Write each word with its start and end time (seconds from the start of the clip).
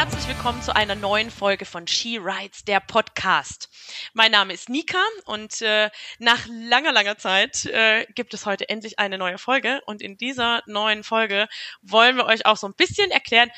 Herzlich 0.00 0.28
willkommen 0.28 0.62
zu 0.62 0.74
einer 0.74 0.94
neuen 0.94 1.30
Folge 1.30 1.66
von 1.66 1.86
She 1.86 2.16
Rides, 2.16 2.64
der 2.64 2.80
Podcast. 2.80 3.68
Mein 4.14 4.32
Name 4.32 4.54
ist 4.54 4.70
Nika 4.70 4.96
und 5.26 5.60
äh, 5.60 5.90
nach 6.18 6.46
langer, 6.48 6.90
langer 6.90 7.18
Zeit 7.18 7.66
äh, 7.66 8.06
gibt 8.14 8.32
es 8.32 8.46
heute 8.46 8.70
endlich 8.70 8.98
eine 8.98 9.18
neue 9.18 9.36
Folge. 9.36 9.82
Und 9.84 10.00
in 10.00 10.16
dieser 10.16 10.62
neuen 10.66 11.04
Folge 11.04 11.48
wollen 11.82 12.16
wir 12.16 12.24
euch 12.24 12.46
auch 12.46 12.56
so 12.56 12.66
ein 12.66 12.72
bisschen 12.72 13.10
erklären, 13.10 13.50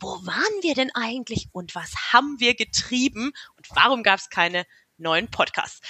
wo 0.00 0.08
waren 0.24 0.62
wir 0.62 0.74
denn 0.74 0.90
eigentlich 0.94 1.50
und 1.52 1.74
was 1.74 1.92
haben 2.14 2.36
wir 2.38 2.54
getrieben 2.54 3.32
und 3.58 3.66
warum 3.74 4.02
gab 4.02 4.20
es 4.20 4.30
keine 4.30 4.64
neuen 4.96 5.30
Podcasts. 5.30 5.80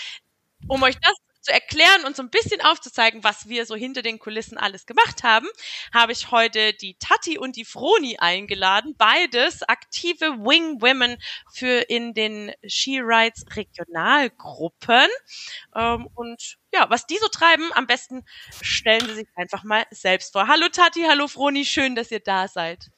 Um 0.67 0.83
euch 0.83 0.99
das 0.99 1.15
zu 1.41 1.53
erklären 1.53 2.05
und 2.05 2.17
so 2.17 2.23
ein 2.23 2.31
bisschen 2.31 2.61
aufzuzeigen, 2.61 3.25
was 3.25 3.49
wir 3.49 3.67
so 3.67 3.75
hinter 3.75 4.03
den 4.03 4.19
Kulissen 4.19 4.59
alles 4.59 4.87
gemacht 4.87 5.23
haben, 5.23 5.47
habe 5.93 6.13
ich 6.13 6.31
heute 6.31 6.73
die 6.75 6.97
Tati 6.99 7.39
und 7.39 7.57
die 7.57 7.65
Froni 7.65 8.19
eingeladen. 8.19 8.95
Beides 8.97 9.63
aktive 9.63 10.39
Wing 10.39 10.81
Women 10.81 11.17
für 11.53 11.81
in 11.89 12.15
den 12.15 12.53
She 12.67 13.01
Rides 13.01 13.45
Regionalgruppen. 13.57 15.09
Ähm, 15.75 16.09
und 16.15 16.59
ja, 16.73 16.89
was 16.91 17.07
die 17.07 17.19
so 17.19 17.29
treiben, 17.29 17.71
am 17.75 17.87
besten 17.87 18.25
stellen 18.61 19.07
sie 19.07 19.15
sich 19.15 19.29
einfach 19.37 19.65
mal 19.65 19.85
selbst 19.91 20.33
vor. 20.33 20.47
Hallo 20.47 20.69
Tati, 20.69 21.05
hallo 21.09 21.29
Froni, 21.29 21.65
schön, 21.65 21.95
dass 21.95 22.11
ihr 22.11 22.21
da 22.21 22.49
seid. 22.49 22.91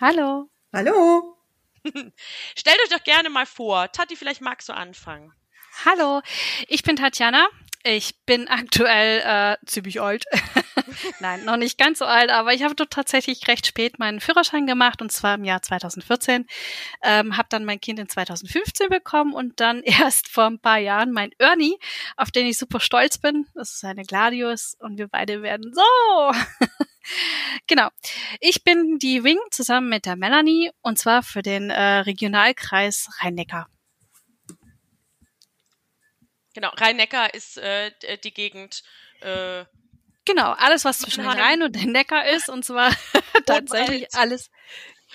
Hallo. 0.00 0.50
Hallo. 0.72 1.38
Stellt 2.56 2.78
euch 2.84 2.90
doch 2.90 3.04
gerne 3.04 3.30
mal 3.30 3.46
vor. 3.46 3.90
Tati, 3.92 4.16
vielleicht 4.16 4.40
magst 4.40 4.68
du 4.68 4.74
anfangen. 4.74 5.32
Hallo, 5.84 6.22
ich 6.68 6.82
bin 6.82 6.96
Tatjana. 6.96 7.48
Ich 7.88 8.16
bin 8.26 8.48
aktuell 8.48 9.22
äh, 9.24 9.64
ziemlich 9.64 10.00
alt. 10.00 10.24
Nein, 11.20 11.44
noch 11.44 11.56
nicht 11.56 11.78
ganz 11.78 12.00
so 12.00 12.04
alt, 12.04 12.30
aber 12.30 12.52
ich 12.52 12.64
habe 12.64 12.74
tatsächlich 12.74 13.46
recht 13.46 13.64
spät 13.64 14.00
meinen 14.00 14.18
Führerschein 14.18 14.66
gemacht 14.66 15.00
und 15.02 15.12
zwar 15.12 15.36
im 15.36 15.44
Jahr 15.44 15.62
2014. 15.62 16.46
Ähm, 17.04 17.36
habe 17.36 17.46
dann 17.48 17.64
mein 17.64 17.80
Kind 17.80 18.00
in 18.00 18.08
2015 18.08 18.88
bekommen 18.88 19.34
und 19.34 19.60
dann 19.60 19.82
erst 19.84 20.28
vor 20.28 20.46
ein 20.46 20.58
paar 20.58 20.78
Jahren 20.78 21.12
mein 21.12 21.30
Ernie, 21.38 21.78
auf 22.16 22.32
den 22.32 22.46
ich 22.46 22.58
super 22.58 22.80
stolz 22.80 23.18
bin. 23.18 23.46
Das 23.54 23.74
ist 23.74 23.84
eine 23.84 24.02
Gladius 24.02 24.76
und 24.80 24.98
wir 24.98 25.06
beide 25.06 25.42
werden 25.42 25.72
so. 25.72 26.66
genau. 27.68 27.88
Ich 28.40 28.64
bin 28.64 28.98
die 28.98 29.22
Wing 29.22 29.38
zusammen 29.52 29.88
mit 29.88 30.06
der 30.06 30.16
Melanie 30.16 30.72
und 30.82 30.98
zwar 30.98 31.22
für 31.22 31.42
den 31.42 31.70
äh, 31.70 31.98
Regionalkreis 31.98 33.08
Rhein-Neckar. 33.20 33.68
Genau, 36.56 36.70
Rhein-Neckar 36.74 37.34
ist 37.34 37.58
äh, 37.58 37.90
die 38.24 38.32
Gegend. 38.32 38.82
Äh, 39.20 39.66
genau, 40.24 40.52
alles, 40.52 40.86
was 40.86 41.00
zwischen 41.00 41.26
Rhein, 41.26 41.38
Rhein 41.38 41.62
und 41.62 41.76
den 41.76 41.92
Neckar 41.92 42.26
ist, 42.30 42.48
und 42.48 42.64
zwar 42.64 42.90
tatsächlich 43.46 44.06
alles. 44.14 44.50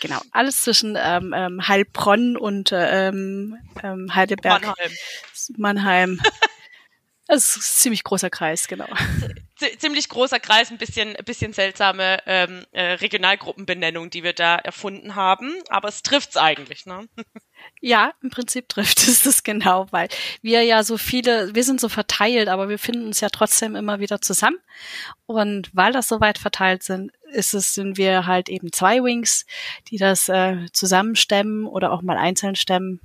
Genau, 0.01 0.21
alles 0.31 0.61
zwischen 0.61 0.95
ähm, 1.01 1.33
ähm, 1.35 1.67
Heilbronn 1.67 2.37
und 2.37 2.69
ähm, 2.71 3.57
ähm, 3.81 4.13
Heidelberg. 4.13 4.61
Mannheim. 4.61 4.91
Mannheim. 5.57 6.21
Das 7.27 7.55
ist 7.55 7.57
ein 7.57 7.61
ziemlich 7.61 8.03
großer 8.03 8.29
Kreis, 8.29 8.67
genau. 8.67 8.87
Ziemlich 9.77 10.09
großer 10.09 10.39
Kreis, 10.39 10.71
ein 10.71 10.77
bisschen, 10.77 11.15
ein 11.15 11.25
bisschen 11.25 11.53
seltsame 11.53 12.19
ähm, 12.25 12.65
äh, 12.71 12.93
Regionalgruppenbenennung, 12.93 14.09
die 14.09 14.23
wir 14.23 14.33
da 14.33 14.55
erfunden 14.55 15.15
haben, 15.15 15.53
aber 15.69 15.87
es 15.87 16.03
trifft's 16.03 16.37
eigentlich, 16.37 16.85
ne? 16.85 17.07
Ja, 17.79 18.13
im 18.21 18.29
Prinzip 18.29 18.69
trifft 18.69 18.99
es 18.99 19.23
das 19.23 19.43
genau, 19.43 19.87
weil 19.91 20.09
wir 20.41 20.63
ja 20.63 20.83
so 20.83 20.97
viele, 20.97 21.53
wir 21.55 21.63
sind 21.63 21.79
so 21.79 21.89
verteilt, 21.89 22.47
aber 22.47 22.69
wir 22.69 22.79
finden 22.79 23.05
uns 23.05 23.21
ja 23.21 23.29
trotzdem 23.29 23.75
immer 23.75 23.99
wieder 23.99 24.21
zusammen. 24.21 24.57
Und 25.25 25.69
weil 25.73 25.91
das 25.93 26.07
so 26.07 26.19
weit 26.19 26.37
verteilt 26.37 26.83
sind, 26.83 27.11
ist 27.31 27.53
es, 27.53 27.73
sind 27.73 27.97
wir 27.97 28.25
halt 28.25 28.49
eben 28.49 28.71
zwei 28.71 29.03
Wings, 29.03 29.45
die 29.89 29.97
das 29.97 30.29
äh, 30.29 30.67
zusammenstemmen 30.73 31.65
oder 31.65 31.91
auch 31.91 32.01
mal 32.01 32.17
einzeln 32.17 32.55
stemmen. 32.55 32.99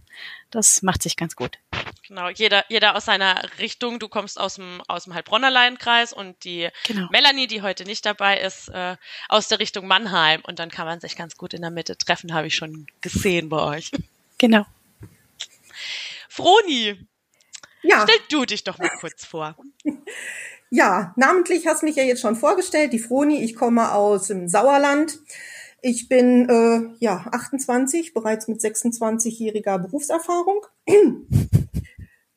Das 0.50 0.82
macht 0.82 1.02
sich 1.02 1.16
ganz 1.16 1.36
gut. 1.36 1.58
Genau, 2.06 2.28
jeder, 2.28 2.64
jeder 2.68 2.94
aus 2.94 3.04
seiner 3.04 3.42
Richtung. 3.58 3.98
Du 3.98 4.08
kommst 4.08 4.38
aus 4.38 4.54
dem, 4.54 4.80
aus 4.86 5.04
dem 5.04 5.14
Heilbronner 5.14 5.50
Leinenkreis 5.50 6.12
und 6.12 6.44
die 6.44 6.68
genau. 6.86 7.08
Melanie, 7.10 7.48
die 7.48 7.62
heute 7.62 7.84
nicht 7.84 8.06
dabei 8.06 8.38
ist, 8.40 8.68
äh, 8.68 8.96
aus 9.28 9.48
der 9.48 9.58
Richtung 9.58 9.86
Mannheim. 9.88 10.40
Und 10.46 10.58
dann 10.58 10.70
kann 10.70 10.86
man 10.86 11.00
sich 11.00 11.16
ganz 11.16 11.36
gut 11.36 11.52
in 11.52 11.62
der 11.62 11.72
Mitte 11.72 11.98
treffen, 11.98 12.32
habe 12.32 12.46
ich 12.46 12.54
schon 12.54 12.86
gesehen 13.00 13.48
bei 13.48 13.60
euch. 13.60 13.90
Genau. 14.38 14.66
Froni, 16.28 17.06
ja. 17.82 18.04
stell 18.04 18.20
du 18.30 18.44
dich 18.44 18.62
doch 18.62 18.78
mal 18.78 18.90
kurz 19.00 19.24
vor. 19.24 19.56
Ja, 20.70 21.14
namentlich 21.16 21.66
hast 21.66 21.84
mich 21.84 21.94
ja 21.96 22.02
jetzt 22.02 22.20
schon 22.20 22.34
vorgestellt, 22.34 22.92
die 22.92 22.98
Froni. 22.98 23.42
Ich 23.44 23.54
komme 23.54 23.92
aus 23.92 24.26
dem 24.26 24.48
Sauerland. 24.48 25.18
Ich 25.88 26.08
bin 26.08 26.48
äh, 26.48 26.96
ja 26.98 27.28
28, 27.30 28.12
bereits 28.12 28.48
mit 28.48 28.60
26-jähriger 28.60 29.78
Berufserfahrung. 29.78 30.66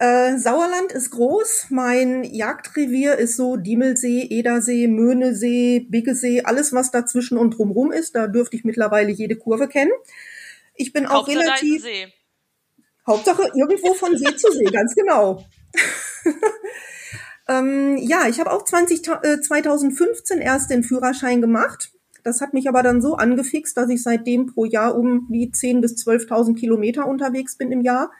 Äh, 0.02 0.38
Sauerland 0.38 0.94
ist 0.94 1.12
groß. 1.12 1.66
Mein 1.72 2.24
Jagdrevier 2.24 3.18
ist 3.18 3.36
so 3.36 3.58
Diemelsee, 3.58 4.28
Edersee, 4.30 4.88
Möhnesee, 4.88 5.86
Biggesee, 5.90 6.44
alles 6.44 6.72
was 6.72 6.92
dazwischen 6.92 7.38
und 7.38 7.58
drumrum 7.58 7.92
ist. 7.92 8.16
Da 8.16 8.28
dürfte 8.28 8.56
ich 8.56 8.64
mittlerweile 8.64 9.12
jede 9.12 9.36
Kurve 9.36 9.68
kennen. 9.68 9.92
Ich 10.74 10.94
bin 10.94 11.06
auch 11.06 11.28
Hauptsache 11.28 11.40
relativ. 11.40 11.82
See. 11.82 12.08
Hauptsache 13.06 13.52
irgendwo 13.54 13.94
von 13.94 14.18
See 14.18 14.38
zu 14.38 14.50
See, 14.54 14.72
ganz 14.72 14.96
genau. 14.96 15.44
ähm, 17.50 17.98
ja, 17.98 18.30
ich 18.30 18.40
habe 18.40 18.54
auch 18.54 18.64
20, 18.64 19.06
äh, 19.24 19.42
2015 19.42 20.40
erst 20.40 20.70
den 20.70 20.86
Führerschein 20.86 21.42
gemacht. 21.42 21.92
Das 22.24 22.42
hat 22.42 22.54
mich 22.54 22.68
aber 22.68 22.84
dann 22.84 23.02
so 23.02 23.16
angefixt, 23.16 23.76
dass 23.78 23.90
ich 23.90 24.04
seitdem 24.04 24.48
pro 24.48 24.66
Jahr 24.66 24.96
um 24.98 25.28
die 25.30 25.52
10.000 25.52 25.82
bis 25.82 25.96
12.000 26.06 26.56
Kilometer 26.56 27.08
unterwegs 27.08 27.56
bin 27.56 27.72
im 27.72 27.82
Jahr 27.82 28.12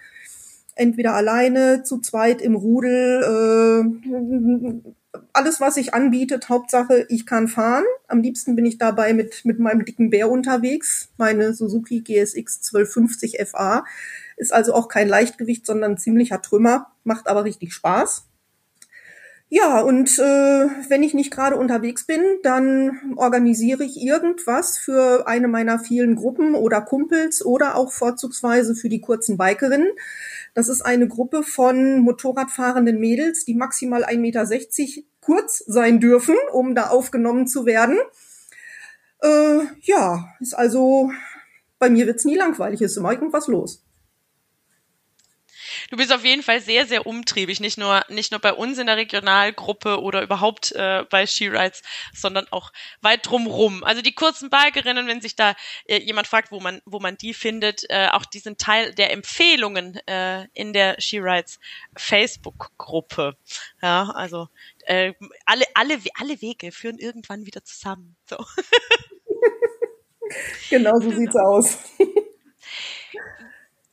entweder 0.80 1.14
alleine, 1.14 1.84
zu 1.84 2.00
zweit 2.00 2.42
im 2.42 2.56
Rudel, 2.56 3.22
äh, 3.24 4.90
alles, 5.34 5.60
was 5.60 5.76
sich 5.76 5.94
anbietet, 5.94 6.50
Hauptsache, 6.50 7.06
ich 7.10 7.26
kann 7.26 7.48
fahren. 7.48 7.84
Am 8.08 8.22
liebsten 8.22 8.56
bin 8.56 8.66
ich 8.66 8.78
dabei 8.78 9.14
mit, 9.14 9.44
mit 9.44 9.60
meinem 9.60 9.84
dicken 9.84 10.10
Bär 10.10 10.30
unterwegs. 10.30 11.10
Meine 11.18 11.54
Suzuki 11.54 12.02
GSX 12.02 12.72
1250 12.74 13.38
FA 13.46 13.84
ist 14.38 14.54
also 14.54 14.74
auch 14.74 14.88
kein 14.88 15.10
Leichtgewicht, 15.10 15.66
sondern 15.66 15.98
ziemlicher 15.98 16.42
Trümmer, 16.42 16.88
macht 17.04 17.28
aber 17.28 17.44
richtig 17.44 17.74
Spaß. 17.74 18.29
Ja, 19.52 19.82
und 19.82 20.20
äh, 20.20 20.68
wenn 20.90 21.02
ich 21.02 21.16
nicht 21.16 21.32
gerade 21.32 21.56
unterwegs 21.56 22.06
bin, 22.06 22.22
dann 22.44 23.16
organisiere 23.16 23.84
ich 23.84 24.00
irgendwas 24.00 24.78
für 24.78 25.28
eine 25.28 25.48
meiner 25.48 25.80
vielen 25.80 26.16
Gruppen 26.16 26.54
oder 26.54 26.82
Kumpels 26.82 27.44
oder 27.44 27.76
auch 27.76 27.92
vorzugsweise 27.92 28.76
für 28.76 28.90
die 28.90 29.02
kurzen 29.02 29.38
Bikerinnen. 29.38 29.90
Das 30.54 30.70
ist 30.70 30.84
eine 30.84 31.08
Gruppe 31.08 31.42
von 31.42 32.00
Motorradfahrenden 32.02 33.00
Mädels, 33.00 33.44
die 33.44 33.56
maximal 33.56 34.06
1,60 34.06 34.18
Meter 34.20 34.46
kurz 35.20 35.64
sein 35.66 36.00
dürfen, 36.00 36.36
um 36.54 36.76
da 36.76 36.90
aufgenommen 36.90 37.48
zu 37.48 37.66
werden. 37.66 37.98
Äh, 39.24 39.62
ja, 39.82 40.30
ist 40.40 40.54
also, 40.54 41.12
bei 41.80 41.90
mir 41.90 42.06
wird's 42.06 42.26
nie 42.26 42.38
langweilig, 42.38 42.84
ist 42.84 42.98
immer 42.98 43.14
irgendwas 43.14 43.48
los 43.48 43.84
du 45.90 45.98
bist 45.98 46.14
auf 46.14 46.24
jeden 46.24 46.44
Fall 46.44 46.62
sehr, 46.62 46.86
sehr 46.86 47.06
umtriebig. 47.06 47.60
Nicht 47.60 47.78
nur, 47.78 48.04
nicht 48.10 48.32
nur 48.32 48.40
bei 48.40 48.54
uns 48.54 48.78
in 48.78 48.88
der 48.88 48.98
Regionalgruppe 48.98 50.02
oder 50.02 50.22
überhaupt 50.22 50.72
äh, 50.74 51.06
bei 51.10 51.26
She 51.26 51.48
Rides, 51.48 51.82
sondern 52.14 52.48
auch 52.52 52.72
weit 53.02 53.30
drumrum. 53.30 53.84
Also 53.84 54.02
die 54.02 54.14
kurzen 54.14 54.50
Bikerinnen, 54.50 55.08
wenn 55.08 55.22
sich 55.22 55.36
da 55.36 55.56
äh, 55.86 56.00
jemand 56.00 56.28
fragt, 56.28 56.52
wo 56.52 56.60
man, 56.60 56.82
wo 56.86 57.00
man 57.00 57.18
die 57.18 57.34
findet, 57.34 57.90
äh, 57.90 58.10
auch 58.12 58.26
die 58.26 58.40
sind 58.40 58.60
Teil 58.60 58.94
der 58.94 59.12
Empfehlungen 59.12 59.96
äh, 60.08 60.48
in 60.54 60.74
der 60.74 61.00
She 61.00 61.20
Rides 61.20 61.60
Facebook-Gruppe. 61.96 63.36
Ja, 63.82 64.10
also 64.12 64.50
äh, 64.86 65.14
alle, 65.46 65.66
alle, 65.74 66.00
alle 66.16 66.42
Wege 66.42 66.72
führen 66.72 66.98
irgendwann 66.98 67.46
wieder 67.46 67.64
zusammen. 67.64 68.16
So. 68.30 68.38
genau 70.70 71.00
so 71.00 71.10
genau. 71.10 71.20
sieht's 71.20 71.36
aus. 71.36 71.78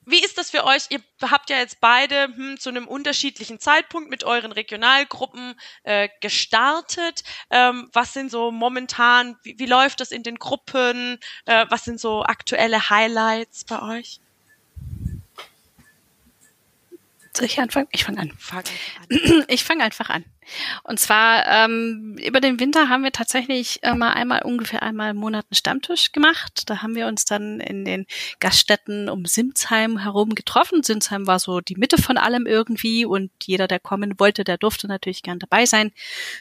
Wie 0.08 0.22
ist 0.22 0.38
das 0.38 0.50
für 0.50 0.64
euch? 0.64 0.86
Ihr 0.90 1.00
habt 1.20 1.50
ja 1.50 1.58
jetzt 1.58 1.80
beide 1.80 2.28
hm, 2.34 2.60
zu 2.60 2.68
einem 2.68 2.86
unterschiedlichen 2.86 3.58
Zeitpunkt 3.58 4.08
mit 4.08 4.22
euren 4.22 4.52
Regionalgruppen 4.52 5.58
äh, 5.82 6.08
gestartet. 6.20 7.24
Ähm, 7.50 7.90
was 7.92 8.12
sind 8.12 8.30
so 8.30 8.52
momentan, 8.52 9.36
wie, 9.42 9.58
wie 9.58 9.66
läuft 9.66 10.00
das 10.00 10.12
in 10.12 10.22
den 10.22 10.36
Gruppen? 10.36 11.18
Äh, 11.44 11.66
was 11.70 11.84
sind 11.84 12.00
so 12.00 12.22
aktuelle 12.22 12.88
Highlights 12.88 13.64
bei 13.64 13.82
euch? 13.82 14.20
Soll 17.36 17.44
ich 17.44 17.60
anfangen? 17.60 17.86
Ich 17.92 18.04
fange 18.04 18.20
an. 18.20 18.32
Fang 18.38 18.64
an. 19.10 19.44
Ich 19.48 19.62
fange 19.62 19.84
einfach 19.84 20.08
an. 20.08 20.24
Und 20.84 20.98
zwar 20.98 21.46
ähm, 21.46 22.16
über 22.24 22.40
den 22.40 22.58
Winter 22.58 22.88
haben 22.88 23.02
wir 23.02 23.12
tatsächlich 23.12 23.82
äh, 23.82 23.94
mal 23.94 24.12
einmal 24.12 24.40
ungefähr 24.42 24.82
einmal 24.82 25.10
im 25.10 25.18
Monat 25.18 25.44
einen 25.50 25.56
Stammtisch 25.56 26.12
gemacht. 26.12 26.62
Da 26.66 26.80
haben 26.80 26.94
wir 26.94 27.06
uns 27.06 27.26
dann 27.26 27.60
in 27.60 27.84
den 27.84 28.06
Gaststätten 28.40 29.10
um 29.10 29.26
Simsheim 29.26 29.98
herum 29.98 30.34
getroffen. 30.34 30.82
Simsheim 30.82 31.26
war 31.26 31.38
so 31.38 31.60
die 31.60 31.76
Mitte 31.76 32.00
von 32.00 32.16
allem 32.16 32.46
irgendwie 32.46 33.04
und 33.04 33.30
jeder, 33.44 33.68
der 33.68 33.80
kommen 33.80 34.18
wollte, 34.18 34.42
der 34.42 34.56
durfte 34.56 34.86
natürlich 34.86 35.22
gern 35.22 35.38
dabei 35.38 35.66
sein. 35.66 35.92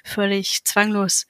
Völlig 0.06 0.64
zwanglos. 0.64 1.28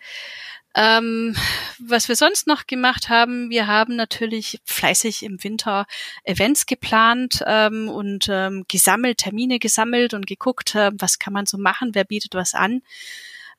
Ähm, 0.77 1.35
was 1.79 2.09
wir 2.09 2.17
sonst 2.17 2.47
noch 2.47 2.67
gemacht 2.67 3.07
haben, 3.07 3.49
wir 3.49 3.65
haben 3.65 3.95
natürlich 3.95 4.59
fleißig 4.65 5.23
im 5.23 5.41
Winter 5.41 5.85
Events 6.25 6.65
geplant 6.65 7.41
ähm, 7.47 7.87
und 7.87 8.27
ähm, 8.29 8.65
gesammelt, 8.67 9.19
Termine 9.19 9.59
gesammelt 9.59 10.13
und 10.13 10.27
geguckt, 10.27 10.75
äh, 10.75 10.91
was 10.99 11.17
kann 11.17 11.31
man 11.31 11.45
so 11.45 11.57
machen, 11.57 11.91
wer 11.93 12.03
bietet 12.03 12.35
was 12.35 12.53
an. 12.55 12.81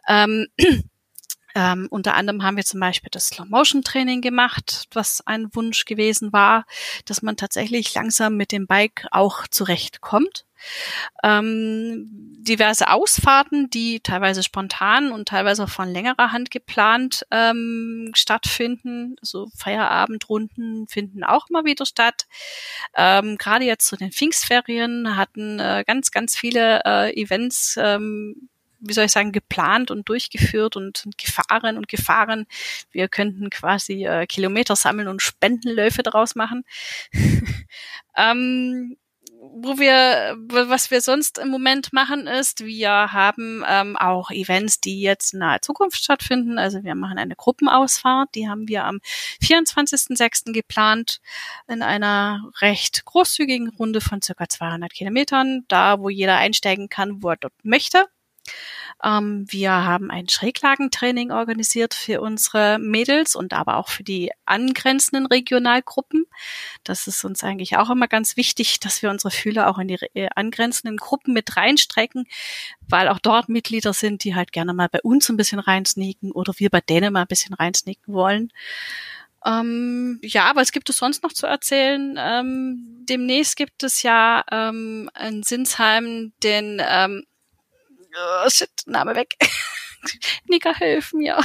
Ähm, 0.07 0.47
ähm, 1.55 1.89
unter 1.91 2.15
anderem 2.15 2.43
haben 2.43 2.59
wir 2.59 2.65
zum 2.67 2.81
Beispiel 2.81 3.11
das 3.11 3.29
Slow-Motion-Training 3.29 4.21
gemacht, 4.21 4.85
was 4.93 5.27
ein 5.27 5.49
Wunsch 5.55 5.87
gewesen 5.87 6.35
war, 6.35 6.67
dass 7.07 7.23
man 7.23 7.39
tatsächlich 7.39 7.95
langsam 7.95 8.37
mit 8.37 8.53
dem 8.53 8.67
Bike 8.67 9.07
auch 9.11 9.47
zurechtkommt. 9.49 10.45
Ähm, 11.23 12.07
diverse 12.47 12.91
Ausfahrten, 12.91 13.69
die 13.71 14.01
teilweise 14.01 14.43
spontan 14.43 15.11
und 15.13 15.29
teilweise 15.29 15.65
auch 15.65 15.69
von 15.69 15.89
längerer 15.89 16.33
Hand 16.33 16.51
geplant 16.51 17.27
ähm, 17.31 18.13
stattfinden. 18.15 19.17
So 19.21 19.49
Feierabendrunden 19.57 20.87
finden 20.89 21.25
auch 21.25 21.49
immer 21.51 21.65
wieder 21.65 21.87
statt. 21.87 22.27
Ähm, 22.95 23.37
Gerade 23.37 23.65
jetzt 23.65 23.87
zu 23.87 23.97
den 23.97 24.13
Pfingstferien 24.13 25.17
hatten 25.17 25.59
äh, 25.59 25.85
ganz, 25.87 26.11
ganz 26.11 26.37
viele 26.37 26.83
äh, 26.85 27.21
Events 27.21 27.77
ähm, 27.81 28.49
wie 28.81 28.93
soll 28.93 29.05
ich 29.05 29.13
sagen, 29.13 29.33
geplant 29.33 29.91
und 29.91 30.09
durchgeführt 30.09 30.77
und 30.77 31.05
gefahren 31.17 31.77
und 31.77 31.89
gefahren. 31.89 32.47
Wir 32.91 33.09
könnten 33.09 33.51
quasi 33.51 34.05
äh, 34.05 34.27
Kilometer 34.27 34.77
sammeln 34.77 35.09
und 35.09 35.23
Spendenläufe 35.23 36.03
daraus 36.03 36.35
machen. 36.35 36.65
ähm, 38.17 38.97
wo 39.55 39.79
wir, 39.79 40.37
was 40.69 40.91
wir 40.91 41.01
sonst 41.01 41.39
im 41.39 41.49
Moment 41.49 41.93
machen, 41.93 42.27
ist, 42.27 42.65
wir 42.65 42.91
haben 42.91 43.65
ähm, 43.67 43.97
auch 43.97 44.31
Events, 44.31 44.81
die 44.81 45.01
jetzt 45.01 45.33
in 45.33 45.41
naher 45.41 45.63
Zukunft 45.63 46.03
stattfinden. 46.03 46.59
Also 46.59 46.83
wir 46.85 46.95
machen 46.95 47.19
eine 47.19 47.37
Gruppenausfahrt, 47.37 48.35
die 48.35 48.49
haben 48.49 48.69
wir 48.69 48.85
am 48.85 49.01
24.06. 49.43 50.53
geplant 50.53 51.21
in 51.69 51.83
einer 51.83 52.51
recht 52.61 53.05
großzügigen 53.05 53.71
Runde 53.71 54.01
von 54.01 54.23
circa 54.23 54.49
200 54.49 54.93
Kilometern, 54.93 55.65
da 55.69 56.01
wo 56.01 56.09
jeder 56.09 56.37
einsteigen 56.37 56.89
kann, 56.89 57.23
wo 57.23 57.31
er 57.31 57.37
dort 57.37 57.55
möchte. 57.63 58.07
Ähm, 59.03 59.45
wir 59.49 59.73
haben 59.73 60.11
ein 60.11 60.29
Schräglagentraining 60.29 61.31
organisiert 61.31 61.95
für 61.95 62.21
unsere 62.21 62.79
Mädels 62.79 63.37
und 63.37 63.53
aber 63.53 63.77
auch 63.77 63.89
für 63.89 64.03
die 64.03 64.31
angrenzenden 64.47 65.27
Regionalgruppen. 65.27 66.27
Das 66.83 67.07
ist 67.07 67.25
uns 67.25 67.45
eigentlich 67.45 67.77
auch 67.77 67.91
immer 67.91 68.09
ganz 68.09 68.37
wichtig, 68.37 68.81
dass 68.81 69.03
wir 69.03 69.11
unsere 69.11 69.31
Fühler 69.31 69.69
auch 69.69 69.79
in 69.79 69.89
die 69.89 69.99
äh, 70.15 70.29
angrenzenden 70.35 70.97
Gruppen 70.97 71.35
mit 71.35 71.57
reinstrecken, 71.57 72.27
weil 72.89 73.09
auch 73.09 73.19
dort 73.19 73.49
Mitglieder 73.49 73.93
sind, 73.93 74.25
die 74.25 74.35
halt 74.35 74.53
gerne 74.53 74.73
mal 74.73 74.89
bei 74.89 75.01
uns 75.03 75.29
ein 75.29 75.37
bisschen 75.37 75.59
reinsneaken 75.59 76.33
oder 76.33 76.55
wir 76.57 76.71
bei 76.71 76.81
denen 76.81 77.13
mal 77.13 77.23
ein 77.23 77.27
bisschen 77.27 77.55
reinsneaken 77.55 78.15
wollen. 78.15 78.53
Ähm, 79.45 80.19
ja, 80.23 80.53
es 80.57 80.73
gibt 80.73 80.91
es 80.91 80.97
sonst 80.97 81.23
noch 81.23 81.33
zu 81.33 81.47
erzählen. 81.47 82.17
Ähm, 82.19 83.05
demnächst 83.09 83.57
gibt 83.57 83.83
es 83.85 84.03
ja 84.03 84.43
ähm, 84.51 85.09
in 85.25 85.43
Sinsheim 85.45 86.33
den 86.43 86.83
ähm, 86.85 87.25
Oh, 88.19 88.49
shit, 88.49 88.71
Name 88.87 89.15
weg. 89.15 89.35
Nika, 90.49 90.75
hilf 90.75 91.13
mir. 91.13 91.39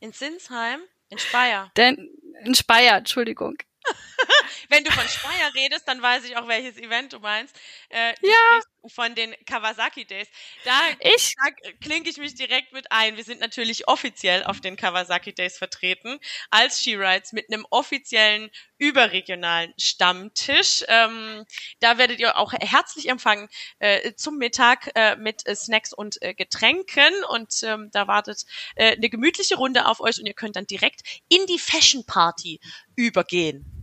In 0.00 0.12
Sinsheim? 0.12 0.80
In 1.08 1.18
Speyer? 1.18 1.70
Denn, 1.76 2.10
in 2.44 2.54
Speyer, 2.54 2.96
Entschuldigung. 2.96 3.56
Wenn 4.68 4.84
du 4.84 4.90
von 4.90 5.06
Speyer 5.08 5.54
redest, 5.54 5.86
dann 5.86 6.02
weiß 6.02 6.24
ich 6.24 6.36
auch, 6.36 6.48
welches 6.48 6.76
Event 6.76 7.12
du 7.12 7.20
meinst. 7.20 7.56
Äh, 7.88 8.14
ja. 8.22 8.60
Von 8.88 9.14
den 9.16 9.34
Kawasaki 9.46 10.04
Days. 10.04 10.28
Da, 10.64 10.80
ich, 11.00 11.34
da 11.34 11.70
klinke 11.80 12.08
ich 12.08 12.18
mich 12.18 12.34
direkt 12.34 12.72
mit 12.72 12.92
ein. 12.92 13.16
Wir 13.16 13.24
sind 13.24 13.40
natürlich 13.40 13.88
offiziell 13.88 14.44
auf 14.44 14.60
den 14.60 14.76
Kawasaki 14.76 15.34
Days 15.34 15.58
vertreten 15.58 16.20
als 16.50 16.82
She-Rides 16.82 17.32
mit 17.32 17.52
einem 17.52 17.66
offiziellen 17.70 18.50
überregionalen 18.78 19.74
Stammtisch. 19.76 20.84
Ähm, 20.86 21.44
da 21.80 21.98
werdet 21.98 22.20
ihr 22.20 22.36
auch 22.36 22.52
herzlich 22.52 23.08
empfangen 23.08 23.48
äh, 23.80 24.14
zum 24.14 24.38
Mittag 24.38 24.90
äh, 24.94 25.16
mit 25.16 25.46
äh, 25.46 25.56
Snacks 25.56 25.92
und 25.92 26.22
äh, 26.22 26.34
Getränken 26.34 27.24
und 27.30 27.62
ähm, 27.64 27.90
da 27.92 28.06
wartet 28.06 28.44
äh, 28.76 28.92
eine 28.92 29.08
gemütliche 29.08 29.56
Runde 29.56 29.86
auf 29.86 30.00
euch 30.00 30.18
und 30.20 30.26
ihr 30.26 30.34
könnt 30.34 30.56
dann 30.56 30.66
direkt 30.66 31.02
in 31.28 31.44
die 31.46 31.58
Fashion 31.58 32.04
Party 32.06 32.60
übergehen 32.94 33.75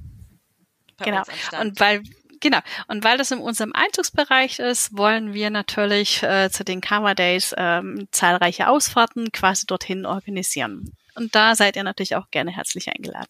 genau. 0.98 1.24
Und 1.60 1.80
weil 1.80 2.04
Genau. 2.44 2.60
Und 2.90 3.06
weil 3.06 3.18
das 3.18 3.32
in 3.32 3.40
unserem 3.40 3.72
Einzugsbereich 3.74 4.60
ist, 4.60 4.98
wollen 4.98 5.34
wir 5.34 5.50
natürlich 5.50 6.22
äh, 6.24 6.50
zu 6.52 6.66
den 6.66 6.82
Karma 6.82 7.14
Days 7.14 7.56
ähm, 7.58 8.10
zahlreiche 8.12 8.68
Ausfahrten 8.68 9.32
quasi 9.32 9.66
dorthin 9.66 10.06
organisieren. 10.06 10.92
Und 11.16 11.34
da 11.36 11.56
seid 11.56 11.78
ihr 11.78 11.84
natürlich 11.84 12.18
auch 12.18 12.30
gerne 12.32 12.52
herzlich 12.54 12.90
eingeladen. 12.90 13.30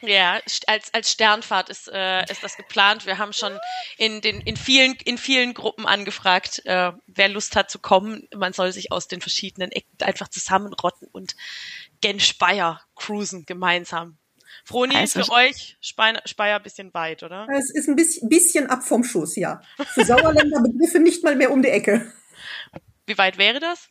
Ja, 0.00 0.40
als, 0.66 0.92
als 0.92 1.12
Sternfahrt 1.12 1.68
ist, 1.68 1.88
äh, 1.88 2.24
ist 2.30 2.42
das 2.42 2.56
geplant. 2.56 3.06
Wir 3.06 3.18
haben 3.18 3.32
schon 3.32 3.58
in, 3.96 4.20
den, 4.20 4.40
in, 4.40 4.56
vielen, 4.56 4.94
in 5.04 5.18
vielen 5.18 5.54
Gruppen 5.54 5.86
angefragt, 5.86 6.64
äh, 6.66 6.92
wer 7.06 7.28
Lust 7.28 7.56
hat 7.56 7.70
zu 7.70 7.78
kommen. 7.78 8.28
Man 8.34 8.52
soll 8.52 8.72
sich 8.72 8.90
aus 8.90 9.08
den 9.08 9.20
verschiedenen 9.20 9.72
Ecken 9.72 10.02
einfach 10.02 10.28
zusammenrotten 10.28 11.08
und 11.10 11.34
gen 12.00 12.20
Speyer 12.20 12.80
cruisen 12.94 13.44
gemeinsam. 13.44 14.18
Froni, 14.68 14.94
also, 14.94 15.24
für 15.24 15.32
euch 15.32 15.78
Speyer, 15.80 16.20
Speyer 16.26 16.56
ein 16.56 16.62
bisschen 16.62 16.92
weit, 16.92 17.22
oder? 17.22 17.46
Es 17.50 17.70
ist 17.70 17.88
ein 17.88 17.96
bisschen, 17.96 18.28
bisschen 18.28 18.66
ab 18.66 18.82
vom 18.84 19.02
Schuss, 19.02 19.34
ja. 19.34 19.62
Für 19.94 20.04
Sauerländer 20.04 20.60
Begriffe 20.60 21.00
nicht 21.00 21.24
mal 21.24 21.36
mehr 21.36 21.50
um 21.50 21.62
die 21.62 21.70
Ecke. 21.70 22.12
Wie 23.06 23.16
weit 23.16 23.38
wäre 23.38 23.60
das? 23.60 23.88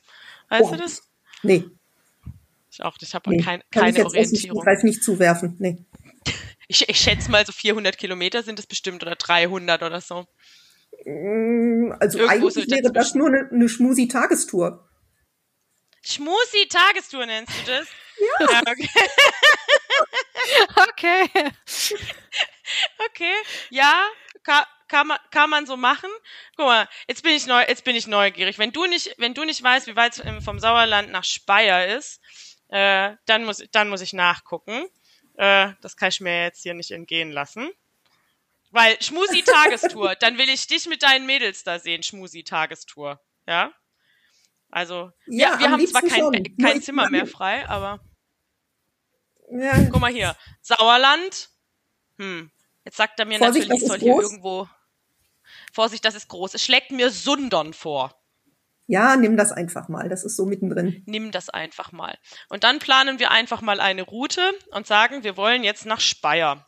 Weißt 0.50 0.66
oh, 0.66 0.72
du 0.74 0.78
das? 0.78 1.02
Nee. 1.42 1.66
Ich 2.70 2.84
auch, 2.84 2.96
ich 3.02 3.16
habe 3.16 3.28
nee, 3.32 3.42
kein, 3.42 3.64
keine 3.72 4.06
Orientierung. 4.06 4.64
Ich 4.78 4.84
nicht 4.84 5.04
zuwerfen, 5.04 5.56
nee. 5.60 5.78
Ich, 6.70 6.88
ich 6.90 7.00
schätze 7.00 7.32
mal, 7.32 7.46
so 7.46 7.54
400 7.54 7.98
Kilometer 7.98 8.44
sind 8.44 8.60
es 8.60 8.68
bestimmt 8.68 9.02
oder 9.02 9.16
300 9.16 9.84
oder 9.84 10.02
so. 10.02 10.28
Mm, 11.06 11.94
also 11.98 12.20
Irgendwo 12.20 12.48
eigentlich 12.50 12.70
wäre 12.70 12.92
das 12.92 13.16
nur 13.16 13.28
eine, 13.28 13.50
eine 13.50 13.70
Schmusi-Tagestour. 13.70 14.86
Schmusi-Tagestour 16.04 17.26
nennst 17.26 17.54
du 17.54 17.72
das? 17.72 17.88
Ja. 18.20 18.52
ja 18.52 18.62
okay. 18.70 18.90
okay. 20.90 21.30
okay. 23.10 23.34
Ja, 23.70 24.08
kann, 24.44 24.64
kann, 24.88 25.08
man, 25.08 25.18
kann 25.32 25.50
man 25.50 25.66
so 25.66 25.78
machen. 25.78 26.10
Guck 26.56 26.66
mal, 26.68 26.88
jetzt 27.08 27.24
bin 27.24 27.34
ich 27.34 27.48
neu, 27.48 27.64
jetzt 27.68 27.84
bin 27.84 27.96
ich 27.96 28.08
neugierig. 28.08 28.58
Wenn 28.58 28.72
du 28.72 28.86
nicht, 28.86 29.16
wenn 29.18 29.34
du 29.34 29.44
nicht 29.44 29.62
weißt, 29.62 29.88
wie 29.88 29.96
weit 29.96 30.18
es 30.18 30.44
vom 30.44 30.60
Sauerland 30.60 31.12
nach 31.12 31.24
Speyer 31.24 31.98
ist, 31.98 32.22
äh, 32.70 33.16
dann 33.26 33.46
muss, 33.46 33.64
dann 33.72 33.90
muss 33.90 34.02
ich 34.02 34.14
nachgucken. 34.14 34.88
Äh, 35.36 35.74
das 35.82 35.96
kann 35.98 36.10
ich 36.10 36.22
mir 36.22 36.44
jetzt 36.44 36.64
hier 36.64 36.74
nicht 36.74 36.92
entgehen 36.92 37.32
lassen. 37.32 37.70
Weil 38.72 39.02
Schmusi-Tagestour, 39.02 40.16
dann 40.20 40.38
will 40.38 40.50
ich 40.50 40.68
dich 40.68 40.88
mit 40.88 41.04
deinen 41.04 41.26
Mädels 41.26 41.64
da 41.64 41.80
sehen, 41.80 42.04
Schmusi-Tagestour. 42.04 43.20
Ja? 43.48 43.72
Also, 44.70 45.12
ja, 45.28 45.54
wir, 45.54 45.60
wir 45.60 45.72
haben 45.72 45.88
zwar 45.88 46.02
kein, 46.02 46.58
kein 46.58 46.82
Zimmer 46.82 47.10
mehr 47.10 47.26
frei, 47.26 47.68
aber. 47.70 48.00
Ja. 49.50 49.90
Guck 49.90 50.00
mal 50.00 50.12
hier. 50.12 50.36
Sauerland. 50.62 51.50
Hm. 52.18 52.52
Jetzt 52.84 52.98
sagt 52.98 53.20
er 53.20 53.26
mir 53.26 53.38
Vorsicht, 53.38 53.70
natürlich, 53.70 53.84
ich 53.84 53.88
soll 53.88 54.00
hier 54.00 54.22
irgendwo. 54.22 54.68
Vorsicht, 55.74 56.04
das 56.06 56.16
ist 56.16 56.28
groß. 56.30 56.54
Es 56.54 56.64
schlägt 56.64 56.92
mir 56.92 57.10
Sundern 57.10 57.74
vor. 57.74 58.16
Ja, 58.88 59.18
nimm 59.18 59.36
das 59.36 59.52
einfach 59.52 59.90
mal. 59.90 60.08
Das 60.08 60.24
ist 60.24 60.38
so 60.38 60.46
mittendrin. 60.46 61.04
Nimm 61.06 61.32
das 61.32 61.50
einfach 61.50 61.92
mal. 61.92 62.18
Und 62.50 62.64
dann 62.64 62.80
planen 62.80 63.20
wir 63.20 63.32
einfach 63.32 63.62
mal 63.62 63.82
eine 63.82 64.04
Route 64.04 64.42
und 64.72 64.88
sagen, 64.88 65.24
wir 65.24 65.36
wollen 65.36 65.64
jetzt 65.64 65.86
nach 65.86 66.00
Speyer. 66.00 66.66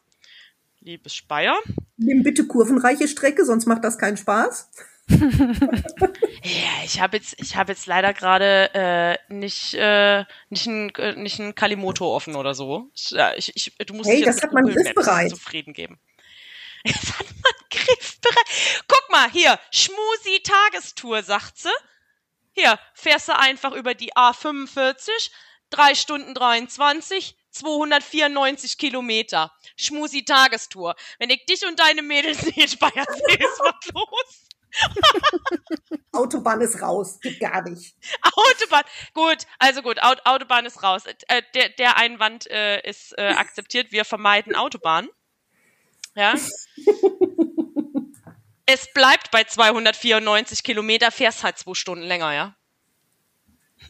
Liebes 0.82 1.14
Speyer. 1.14 1.58
Nimm 1.98 2.24
bitte 2.24 2.48
kurvenreiche 2.48 3.08
Strecke, 3.08 3.46
sonst 3.46 3.66
macht 3.66 3.84
das 3.84 3.98
keinen 3.98 4.18
Spaß 4.18 4.70
ja, 5.10 6.84
ich 6.86 7.02
habe 7.02 7.18
jetzt, 7.18 7.36
ich 7.40 7.56
habe 7.56 7.72
jetzt 7.72 7.88
leider 7.88 8.14
gerade 8.14 8.70
äh, 8.74 9.34
nicht 9.34 9.74
äh, 9.74 10.26
nicht 10.50 10.68
ein 10.68 10.94
äh, 10.96 11.14
nicht 11.16 11.40
ein 11.40 11.56
Kalimoto 11.56 12.16
offen 12.16 12.36
oder 12.36 12.54
so. 12.54 12.92
Ich, 12.94 13.56
ich, 13.56 13.76
du 13.86 13.94
musst 13.96 14.10
hey, 14.10 14.18
dich 14.18 14.26
das 14.26 14.42
hat 14.42 14.54
man 14.54 14.66
griffbereit. 14.66 15.30
zufrieden 15.30 15.74
geben. 15.74 16.00
Das 16.86 17.20
hat 17.20 17.26
man 17.26 17.54
griffbereit. 17.70 18.84
Guck 18.88 19.10
mal 19.12 19.30
hier, 19.32 19.60
Schmusi 19.72 20.42
Tagestour, 20.44 21.24
sagt 21.24 21.58
sie. 21.58 21.70
Hier 22.54 22.80
fährst 22.94 23.28
du 23.28 23.38
einfach 23.38 23.74
über 23.74 23.94
die 23.94 24.14
A45, 24.14 25.30
drei 25.70 25.94
Stunden 25.94 26.34
23, 26.34 27.36
294 27.52 28.78
Kilometer. 28.78 29.52
Schmusi 29.76 30.24
Tagestour. 30.24 30.96
Wenn 31.18 31.30
ich 31.30 31.46
dich 31.46 31.66
und 31.66 31.80
deine 31.80 32.02
Mädels 32.02 32.44
nicht 32.44 32.58
in 32.58 32.68
Speyer 32.68 33.06
sehe, 33.08 33.38
ist 33.38 33.60
was 33.60 33.94
los. 33.94 34.49
Autobahn 36.12 36.62
ist 36.62 36.82
raus, 36.82 37.20
geht 37.22 37.40
gar 37.40 37.68
nicht. 37.68 37.96
Autobahn, 38.22 38.84
gut, 39.14 39.48
also 39.58 39.82
gut, 39.82 40.02
Aut 40.02 40.26
Autobahn 40.26 40.66
ist 40.66 40.84
raus. 40.84 41.04
Äh, 41.28 41.42
der, 41.54 41.70
der 41.70 41.98
Einwand 41.98 42.50
äh, 42.50 42.82
ist 42.88 43.18
äh, 43.18 43.30
akzeptiert, 43.38 43.92
wir 43.92 44.06
vermeiden 44.06 44.56
Autobahn. 44.56 45.10
Ja. 46.16 46.36
es 48.66 48.92
bleibt 48.94 49.32
bei 49.32 49.44
294 49.44 50.64
Kilometer, 50.64 51.12
fährst 51.12 51.44
halt 51.44 51.58
zwei 51.58 51.74
Stunden 51.74 52.06
länger, 52.06 52.34
ja. 52.34 52.56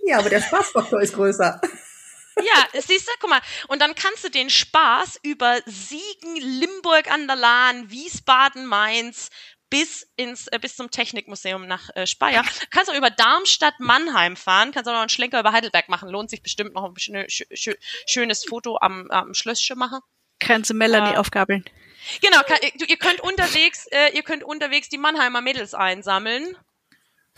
Ja, 0.05 0.19
aber 0.19 0.29
der 0.29 0.41
Spaßfaktor 0.41 1.01
ist 1.01 1.15
größer. 1.15 1.59
Ja, 2.41 2.81
siehst 2.81 3.05
du, 3.05 3.11
guck 3.19 3.31
mal. 3.31 3.41
Und 3.67 3.81
dann 3.81 3.95
kannst 3.95 4.23
du 4.23 4.29
den 4.29 4.49
Spaß 4.49 5.19
über 5.23 5.59
Siegen, 5.65 6.37
Limburg 6.37 7.11
an 7.11 7.27
der 7.27 7.35
Lahn, 7.35 7.89
Wiesbaden, 7.89 8.65
Mainz, 8.65 9.29
bis 9.69 10.07
ins 10.15 10.47
äh, 10.47 10.59
bis 10.59 10.75
zum 10.75 10.91
Technikmuseum 10.91 11.67
nach 11.67 11.89
äh, 11.95 12.07
Speyer. 12.07 12.43
Kannst 12.71 12.91
auch 12.91 12.95
über 12.95 13.09
Darmstadt, 13.09 13.79
Mannheim 13.79 14.35
fahren, 14.35 14.71
kannst 14.71 14.89
auch 14.89 14.93
noch 14.93 15.01
einen 15.01 15.09
Schlenker 15.09 15.39
über 15.39 15.51
Heidelberg 15.51 15.89
machen. 15.89 16.09
Lohnt 16.09 16.29
sich 16.29 16.41
bestimmt 16.41 16.73
noch 16.73 16.83
ein 16.83 16.95
schö 16.97 17.45
schö 17.53 17.73
schönes 18.07 18.43
Foto 18.43 18.77
am, 18.79 19.09
am 19.11 19.33
Schlösschen 19.33 19.77
machen. 19.77 19.99
Kannst 20.39 20.69
du 20.69 20.73
Melanie 20.73 21.13
Äh, 21.13 21.17
aufgabeln. 21.17 21.65
Genau, 22.21 22.41
kann, 22.43 22.57
du, 22.77 22.85
ihr 22.85 22.97
könnt 22.97 23.19
unterwegs, 23.19 23.87
äh, 23.87 24.15
ihr 24.15 24.23
könnt 24.23 24.43
unterwegs 24.43 24.89
die 24.89 24.97
Mannheimer 24.97 25.41
Mädels 25.41 25.73
einsammeln. 25.73 26.55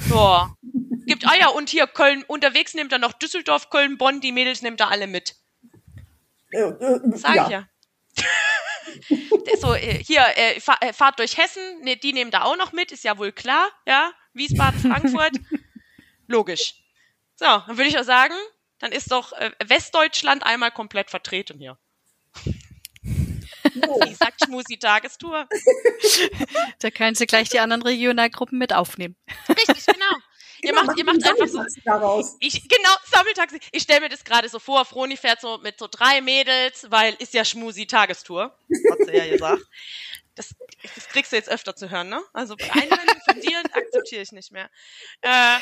Ja. 0.09 0.55
Gibt 1.05 1.27
Eier 1.27 1.53
und 1.55 1.69
hier 1.69 1.87
Köln, 1.87 2.23
unterwegs 2.23 2.73
nimmt 2.73 2.91
er 2.91 2.99
noch 2.99 3.13
Düsseldorf, 3.13 3.69
Köln, 3.69 3.97
Bonn, 3.97 4.21
die 4.21 4.31
Mädels 4.31 4.61
nimmt 4.61 4.79
er 4.79 4.91
alle 4.91 5.07
mit. 5.07 5.35
Äh, 6.51 6.61
äh, 6.61 6.99
Sag 7.15 7.35
ja. 7.35 7.45
ich 7.45 7.51
ja. 7.51 7.67
So, 9.59 9.73
äh, 9.73 10.03
hier, 10.03 10.25
äh, 10.35 10.59
fahr, 10.59 10.77
äh, 10.81 10.93
Fahrt 10.93 11.19
durch 11.19 11.37
Hessen, 11.37 11.81
ne, 11.81 11.97
die 11.97 12.13
nehmen 12.13 12.31
da 12.31 12.43
auch 12.43 12.57
noch 12.57 12.71
mit, 12.71 12.91
ist 12.91 13.03
ja 13.03 13.17
wohl 13.17 13.31
klar, 13.31 13.69
ja. 13.85 14.11
Wiesbaden, 14.33 14.79
Frankfurt. 14.91 15.33
Logisch. 16.27 16.75
So, 17.35 17.45
dann 17.45 17.77
würde 17.77 17.85
ich 17.85 17.97
auch 17.97 18.03
sagen, 18.03 18.35
dann 18.79 18.91
ist 18.91 19.11
doch 19.11 19.33
äh, 19.33 19.51
Westdeutschland 19.63 20.43
einmal 20.43 20.71
komplett 20.71 21.09
vertreten 21.09 21.59
hier. 21.59 21.77
Wie 23.63 24.13
sagt 24.13 24.43
Schmusi 24.43 24.77
Tagestour? 24.77 25.47
Da 26.79 26.89
können 26.91 27.15
Sie 27.15 27.25
gleich 27.25 27.49
die 27.49 27.59
anderen 27.59 27.83
Regionalgruppen 27.83 28.57
mit 28.57 28.73
aufnehmen. 28.73 29.15
Richtig, 29.49 29.85
genau. 29.85 30.15
Ihr 30.63 30.73
macht, 30.73 30.97
ihr 30.97 31.05
macht 31.05 31.23
einfach 31.23 31.47
so. 31.47 31.63
Daraus. 31.85 32.35
Ich, 32.39 32.67
genau, 32.67 32.89
Sammeltaxi. 33.05 33.59
Ich 33.71 33.83
stelle 33.83 34.01
mir 34.01 34.09
das 34.09 34.23
gerade 34.23 34.47
so 34.49 34.59
vor, 34.59 34.85
Froni 34.85 35.17
fährt 35.17 35.41
so 35.41 35.57
mit 35.59 35.79
so 35.79 35.87
drei 35.89 36.21
Mädels, 36.21 36.87
weil 36.89 37.15
ist 37.19 37.33
ja 37.33 37.43
Schmusi 37.45 37.87
Tagestour, 37.87 38.55
hat 38.91 38.99
sie 39.05 39.15
ja 39.15 39.27
gesagt. 39.27 39.63
Das, 40.35 40.55
das 40.95 41.07
kriegst 41.09 41.31
du 41.31 41.35
jetzt 41.35 41.49
öfter 41.49 41.75
zu 41.75 41.89
hören, 41.89 42.09
ne? 42.09 42.21
Also 42.33 42.55
Einwände 42.55 43.15
von 43.25 43.41
dir 43.41 43.59
akzeptiere 43.73 44.21
ich 44.21 44.31
nicht 44.31 44.51
mehr. 44.51 44.69
Äh, 45.21 45.57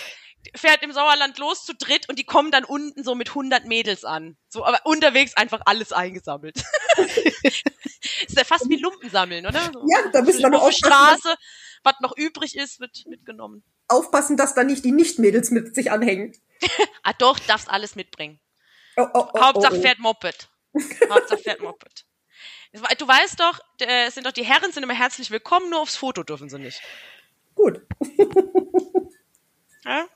fährt 0.55 0.83
im 0.83 0.91
Sauerland 0.91 1.37
los 1.37 1.65
zu 1.65 1.73
dritt 1.73 2.07
und 2.09 2.17
die 2.17 2.23
kommen 2.23 2.51
dann 2.51 2.63
unten 2.63 3.03
so 3.03 3.15
mit 3.15 3.29
100 3.29 3.65
Mädels 3.65 4.05
an. 4.05 4.37
So, 4.47 4.65
aber 4.65 4.85
unterwegs 4.85 5.35
einfach 5.35 5.61
alles 5.65 5.91
eingesammelt. 5.91 6.63
ist 6.97 8.37
ja 8.37 8.43
fast 8.43 8.69
wie 8.69 8.77
Lumpen 8.77 9.09
sammeln, 9.09 9.45
oder? 9.45 9.71
So, 9.73 9.83
Ja, 9.87 10.09
da 10.11 10.21
müssen 10.21 10.41
wir 10.41 10.49
noch 10.49 10.63
auf 10.63 10.73
Straße, 10.73 11.35
was 11.83 11.95
noch 12.01 12.15
übrig 12.15 12.55
ist, 12.55 12.79
wird 12.79 13.05
mitgenommen. 13.07 13.63
Aufpassen, 13.89 14.37
dass 14.37 14.55
da 14.55 14.63
nicht 14.63 14.85
die 14.85 14.91
Nicht-Mädels 14.91 15.51
mit 15.51 15.75
sich 15.75 15.91
anhängen. 15.91 16.35
Ah 17.03 17.13
doch, 17.13 17.39
darfst 17.39 17.69
alles 17.69 17.95
mitbringen. 17.95 18.39
Oh, 18.97 19.07
oh, 19.13 19.27
oh, 19.33 19.41
Hauptsache 19.41 19.75
oh, 19.75 19.77
oh. 19.77 19.81
fährt 19.81 19.99
Moped. 19.99 20.49
Hauptsache 21.09 21.41
fährt 21.41 21.61
Moped. 21.61 22.05
Du 22.73 23.07
weißt 23.07 23.39
doch, 23.39 23.59
sind 24.11 24.27
doch 24.27 24.31
die 24.31 24.43
Herren 24.43 24.71
sind 24.71 24.83
immer 24.83 24.93
herzlich 24.93 25.31
willkommen, 25.31 25.69
nur 25.69 25.79
aufs 25.79 25.95
Foto 25.95 26.23
dürfen 26.23 26.49
sie 26.49 26.59
nicht. 26.59 26.81
Gut. 27.55 27.81
Ja? 29.85 30.07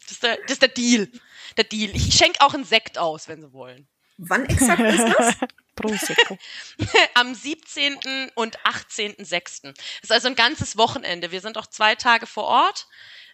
Das, 0.00 0.12
ist 0.12 0.22
der, 0.22 0.36
das 0.36 0.52
ist 0.52 0.62
der 0.62 0.68
Deal. 0.68 1.08
Der 1.56 1.64
Deal. 1.64 1.94
Ich 1.94 2.14
schenke 2.14 2.40
auch 2.40 2.54
einen 2.54 2.64
Sekt 2.64 2.98
aus, 2.98 3.28
wenn 3.28 3.42
sie 3.42 3.52
wollen. 3.52 3.88
Wann 4.16 4.46
exakt 4.46 4.80
ist 4.80 5.04
das? 5.18 5.34
Prosecco. 5.74 6.38
Am 7.14 7.34
17. 7.34 8.30
und 8.34 8.58
18.06. 8.60 9.62
Das 9.62 9.74
ist 10.02 10.12
also 10.12 10.28
ein 10.28 10.34
ganzes 10.34 10.76
Wochenende. 10.76 11.30
Wir 11.30 11.40
sind 11.40 11.56
auch 11.56 11.66
zwei 11.66 11.94
Tage 11.94 12.26
vor 12.26 12.44
Ort. 12.44 12.88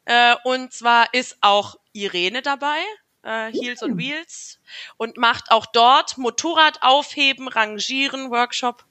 Äh, 0.06 0.37
und 0.44 0.73
zwar 0.73 1.12
ist 1.14 1.38
auch 1.40 1.76
Irene 1.92 2.42
dabei, 2.42 2.78
äh, 3.23 3.50
Heels 3.52 3.82
on 3.82 3.96
Wheels, 3.96 4.58
und 4.96 5.16
macht 5.16 5.50
auch 5.50 5.66
dort 5.66 6.18
Motorrad 6.18 6.82
aufheben, 6.82 7.49
rangieren, 7.49 8.30
Workshop. 8.30 8.84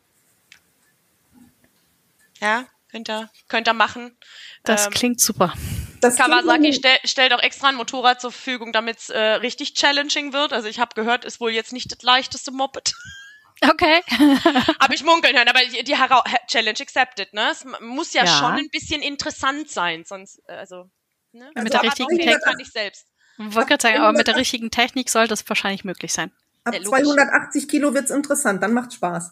Ja, 2.40 2.66
könnt 2.92 3.10
ihr, 3.10 3.30
könnt 3.48 3.68
ihr 3.68 3.74
machen. 3.74 4.18
Das 4.64 4.88
Ähm, 4.88 4.94
klingt 4.94 5.22
super. 5.22 5.54
Das 6.02 6.18
Kawasaki 6.18 6.74
stell, 6.74 6.98
stellt 7.06 7.32
auch 7.34 7.42
extra 7.42 7.70
ein 7.70 7.76
Motorrad 7.76 8.20
zur 8.20 8.32
Verfügung, 8.32 8.74
damit 8.74 8.98
es 8.98 9.10
äh, 9.10 9.20
richtig 9.20 9.74
challenging 9.74 10.34
wird. 10.34 10.52
Also 10.52 10.68
ich 10.68 10.80
habe 10.80 10.96
gehört, 10.96 11.24
ist 11.24 11.40
wohl 11.40 11.52
jetzt 11.52 11.72
nicht 11.72 11.92
das 11.92 12.02
leichteste 12.02 12.52
Moped. 12.52 12.94
Okay. 13.62 14.02
Habe 14.82 14.94
ich 14.94 15.06
munkeln 15.06 15.38
hören, 15.38 15.48
aber 15.48 15.62
die, 15.62 15.86
die 15.86 15.96
Challenge 16.48 16.80
accepted, 16.82 17.34
ne? 17.34 17.50
Es 17.52 17.66
muss 17.80 18.12
ja, 18.12 18.26
Ja. 18.26 18.38
schon 18.38 18.52
ein 18.56 18.70
bisschen 18.70 19.02
interessant 19.02 19.70
sein, 19.70 20.04
sonst, 20.06 20.42
äh, 20.50 20.54
also, 20.54 20.90
ne? 21.34 21.52
Also 21.54 21.64
Mit 21.64 21.74
der 21.74 21.84
richtigen 21.84 22.10
200 22.10 22.26
Technik 22.26 22.44
kann 22.44 22.60
ich 22.60 22.72
selbst. 22.72 23.08
Wollte 23.38 23.68
gerade 23.70 23.82
sagen, 23.82 23.98
aber 23.98 24.14
mit 24.18 24.28
der 24.28 24.36
richtigen 24.36 24.70
Technik 24.72 25.10
sollte 25.10 25.34
es 25.34 25.48
wahrscheinlich 25.50 25.84
möglich 25.84 26.14
sein. 26.14 26.32
Ab 26.66 26.74
Ja, 26.76 26.82
logisch. 26.82 27.02
280 27.04 27.68
Kilo 27.68 27.94
wird's 27.94 28.12
interessant, 28.12 28.62
dann 28.64 28.74
macht's 28.74 28.96
Spaß. 28.96 29.32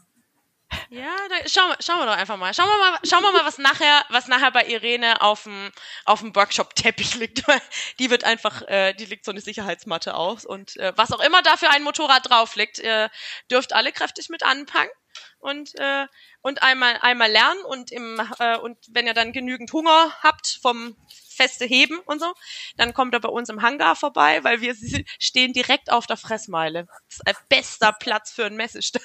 Ja, 0.89 1.13
da, 1.29 1.49
schauen, 1.49 1.69
wir- 1.69 1.77
schauen 1.81 1.99
wir 1.99 2.05
doch 2.05 2.15
einfach 2.15 2.37
mal. 2.37 2.53
Schauen 2.53 2.67
wir 2.69 2.77
mal, 2.91 2.99
schauen 3.03 3.21
wir 3.23 3.31
mal, 3.33 3.45
was 3.45 3.57
nachher, 3.57 4.05
was 4.09 4.27
nachher 4.29 4.51
bei 4.51 4.65
Irene 4.65 5.21
auf 5.21 5.43
dem 5.43 5.69
auf 6.05 6.21
dem 6.21 6.33
Workshop-Teppich 6.33 7.15
liegt. 7.15 7.45
Weil 7.47 7.61
Die 7.99 8.09
wird 8.09 8.23
einfach, 8.23 8.61
äh, 8.69 8.93
die 8.93 9.03
liegt 9.05 9.25
so 9.25 9.31
eine 9.31 9.41
Sicherheitsmatte 9.41 10.15
aus 10.15 10.45
und 10.45 10.77
äh, 10.77 10.93
was 10.95 11.11
auch 11.11 11.19
immer 11.19 11.41
da 11.41 11.57
für 11.57 11.69
ein 11.69 11.83
Motorrad 11.83 12.29
drauf 12.29 12.55
liegt, 12.55 12.79
äh, 12.79 13.09
dürft 13.51 13.73
alle 13.73 13.91
kräftig 13.91 14.29
mit 14.29 14.43
anpacken 14.43 14.91
und 15.39 15.77
äh, 15.77 16.07
und 16.41 16.63
einmal 16.63 16.97
einmal 17.01 17.29
lernen 17.29 17.61
und 17.65 17.91
im 17.91 18.21
äh, 18.39 18.57
und 18.57 18.77
wenn 18.91 19.07
ihr 19.07 19.13
dann 19.13 19.33
genügend 19.33 19.73
Hunger 19.73 20.13
habt 20.23 20.57
vom 20.61 20.95
feste 21.41 21.65
Heben 21.65 21.97
und 22.05 22.19
so, 22.19 22.33
dann 22.77 22.93
kommt 22.93 23.13
er 23.13 23.19
bei 23.19 23.29
uns 23.29 23.49
im 23.49 23.61
Hangar 23.61 23.95
vorbei, 23.95 24.43
weil 24.43 24.61
wir 24.61 24.75
stehen 25.19 25.53
direkt 25.53 25.91
auf 25.91 26.05
der 26.05 26.17
Fressmeile. 26.17 26.87
Das 27.07 27.17
ist 27.17 27.27
ein 27.27 27.35
bester 27.49 27.93
Platz 27.93 28.31
für 28.31 28.45
einen 28.45 28.57
Messestand. 28.57 29.03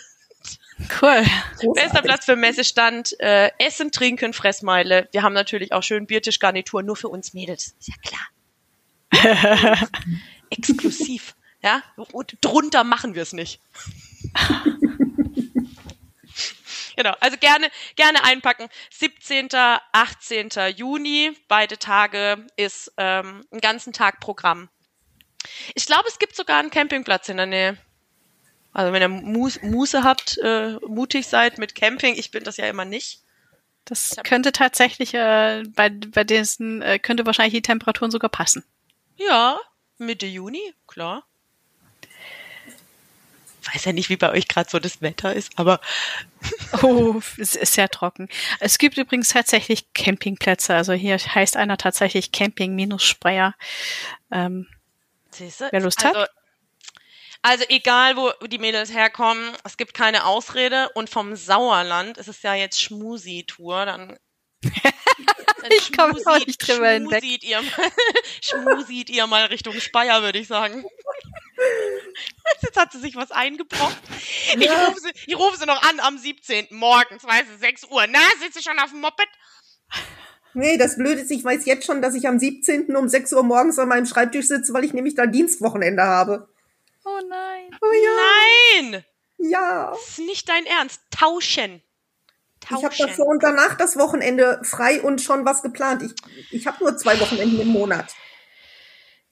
Cool. 1.00 1.22
Bester 1.22 1.66
Großartig. 1.66 2.02
Platz 2.02 2.24
für 2.26 2.36
Messestand. 2.36 3.20
Äh, 3.20 3.50
Essen, 3.58 3.90
Trinken, 3.90 4.32
Fressmeile. 4.32 5.08
Wir 5.10 5.22
haben 5.22 5.32
natürlich 5.32 5.72
auch 5.72 5.82
schön 5.82 6.06
Biertischgarnitur, 6.06 6.82
nur 6.82 6.96
für 6.96 7.08
uns 7.08 7.32
Mädels. 7.34 7.74
Ist 7.80 7.88
ja 7.88 7.94
klar. 8.02 9.88
Exklusiv. 10.50 11.34
Ja, 11.62 11.82
und 12.12 12.36
drunter 12.42 12.84
machen 12.84 13.14
wir 13.14 13.22
es 13.22 13.32
nicht. 13.32 13.60
genau, 16.96 17.14
also 17.20 17.36
gerne, 17.38 17.70
gerne 17.96 18.24
einpacken. 18.24 18.68
17., 18.90 19.48
18. 19.92 20.48
Juni, 20.74 21.36
beide 21.48 21.78
Tage 21.78 22.46
ist 22.56 22.92
ähm, 22.96 23.44
ein 23.52 23.60
ganzen 23.60 23.92
Tag 23.92 24.20
Programm. 24.20 24.68
Ich 25.74 25.86
glaube, 25.86 26.08
es 26.08 26.18
gibt 26.18 26.34
sogar 26.34 26.58
einen 26.58 26.70
Campingplatz 26.70 27.28
in 27.28 27.36
der 27.36 27.46
Nähe. 27.46 27.76
Also 28.72 28.92
wenn 28.92 29.02
ihr 29.02 29.08
Muße 29.08 30.02
habt, 30.02 30.38
äh, 30.38 30.74
mutig 30.86 31.26
seid 31.26 31.58
mit 31.58 31.74
Camping, 31.74 32.14
ich 32.14 32.30
bin 32.30 32.44
das 32.44 32.58
ja 32.58 32.66
immer 32.66 32.84
nicht. 32.84 33.22
Das 33.86 34.16
könnte 34.24 34.52
tatsächlich 34.52 35.14
äh, 35.14 35.62
bei, 35.74 35.88
bei 35.88 36.24
diesen, 36.24 36.82
äh, 36.82 36.98
könnte 36.98 37.24
wahrscheinlich 37.24 37.54
die 37.54 37.62
Temperaturen 37.62 38.10
sogar 38.10 38.28
passen. 38.28 38.64
Ja, 39.16 39.58
Mitte 39.98 40.26
Juni, 40.26 40.74
klar. 40.86 41.25
Weiß 43.72 43.84
ja 43.84 43.92
nicht, 43.92 44.08
wie 44.08 44.16
bei 44.16 44.30
euch 44.30 44.48
gerade 44.48 44.70
so 44.70 44.78
das 44.78 45.02
Wetter 45.02 45.34
ist, 45.34 45.52
aber 45.56 45.80
Oh, 46.82 47.20
es 47.38 47.54
ist 47.56 47.74
sehr 47.74 47.88
trocken. 47.88 48.28
Es 48.60 48.78
gibt 48.78 48.96
übrigens 48.98 49.28
tatsächlich 49.30 49.92
Campingplätze. 49.92 50.74
Also 50.74 50.92
hier 50.92 51.18
heißt 51.18 51.56
einer 51.56 51.76
tatsächlich 51.76 52.32
Camping-Speyer. 52.32 53.54
Ähm, 54.30 54.66
siehste, 55.30 55.68
Wer 55.70 55.80
Lust 55.80 56.04
also, 56.04 56.20
hat? 56.20 56.30
Also 57.42 57.64
egal, 57.68 58.16
wo 58.16 58.32
die 58.46 58.58
Mädels 58.58 58.92
herkommen, 58.92 59.52
es 59.64 59.76
gibt 59.76 59.94
keine 59.94 60.26
Ausrede. 60.26 60.90
Und 60.94 61.10
vom 61.10 61.36
Sauerland 61.36 62.18
ist 62.18 62.28
es 62.28 62.42
ja 62.42 62.54
jetzt 62.54 62.80
Schmusi-Tour, 62.80 63.86
dann, 63.86 64.18
Ich 65.70 65.92
komm 65.96 66.16
auch 66.26 66.38
nicht 66.38 66.58
drüber 66.58 66.90
hinweg. 66.90 67.22
schmusiet 67.22 67.44
ihr 67.44 67.60
mal, 67.60 69.10
ihr 69.10 69.26
mal 69.26 69.44
Richtung 69.46 69.80
Speyer, 69.80 70.22
würde 70.22 70.38
ich 70.38 70.48
sagen. 70.48 70.84
Jetzt 72.62 72.76
hat 72.76 72.92
sie 72.92 73.00
sich 73.00 73.16
was 73.16 73.30
eingebrockt. 73.30 73.96
Ich 74.58 74.70
rufe 74.70 75.00
sie, 75.00 75.10
ich 75.26 75.38
rufe 75.38 75.58
sie 75.58 75.66
noch 75.66 75.82
an 75.82 76.00
am 76.00 76.18
17. 76.18 76.68
morgens, 76.70 77.24
weißt 77.24 77.46
du, 77.54 77.58
6 77.58 77.84
Uhr. 77.90 78.06
Na, 78.08 78.18
sitzt 78.40 78.56
du 78.56 78.62
schon 78.62 78.78
auf 78.78 78.90
dem 78.90 79.00
Moped? 79.00 79.28
Nee, 80.54 80.78
das 80.78 80.96
Blöde 80.96 81.20
ist, 81.20 81.30
ich 81.30 81.44
weiß 81.44 81.66
jetzt 81.66 81.84
schon, 81.84 82.00
dass 82.00 82.14
ich 82.14 82.26
am 82.26 82.38
17. 82.38 82.94
um 82.96 83.08
6 83.08 83.32
Uhr 83.34 83.42
morgens 83.42 83.78
an 83.78 83.88
meinem 83.88 84.06
Schreibtisch 84.06 84.46
sitze, 84.48 84.72
weil 84.72 84.84
ich 84.84 84.94
nämlich 84.94 85.14
da 85.14 85.26
Dienstwochenende 85.26 86.02
habe. 86.02 86.48
oh 87.04 87.20
nein. 87.28 87.76
Oh 87.82 87.92
ja, 87.92 88.90
Nein! 88.90 89.04
ja. 89.38 89.90
Das 89.90 90.08
ist 90.08 90.18
nicht 90.20 90.48
dein 90.48 90.64
Ernst. 90.64 91.00
Tauschen. 91.10 91.82
Ich 92.64 92.70
habe 92.70 92.88
Tauschen. 92.88 93.06
davor 93.08 93.26
und 93.26 93.42
danach 93.42 93.74
das 93.76 93.96
Wochenende 93.98 94.58
frei 94.64 95.02
und 95.02 95.20
schon 95.20 95.44
was 95.44 95.62
geplant. 95.62 96.02
Ich, 96.02 96.14
ich 96.50 96.66
habe 96.66 96.82
nur 96.82 96.96
zwei 96.96 97.20
Wochenenden 97.20 97.60
im 97.60 97.68
Monat. 97.68 98.14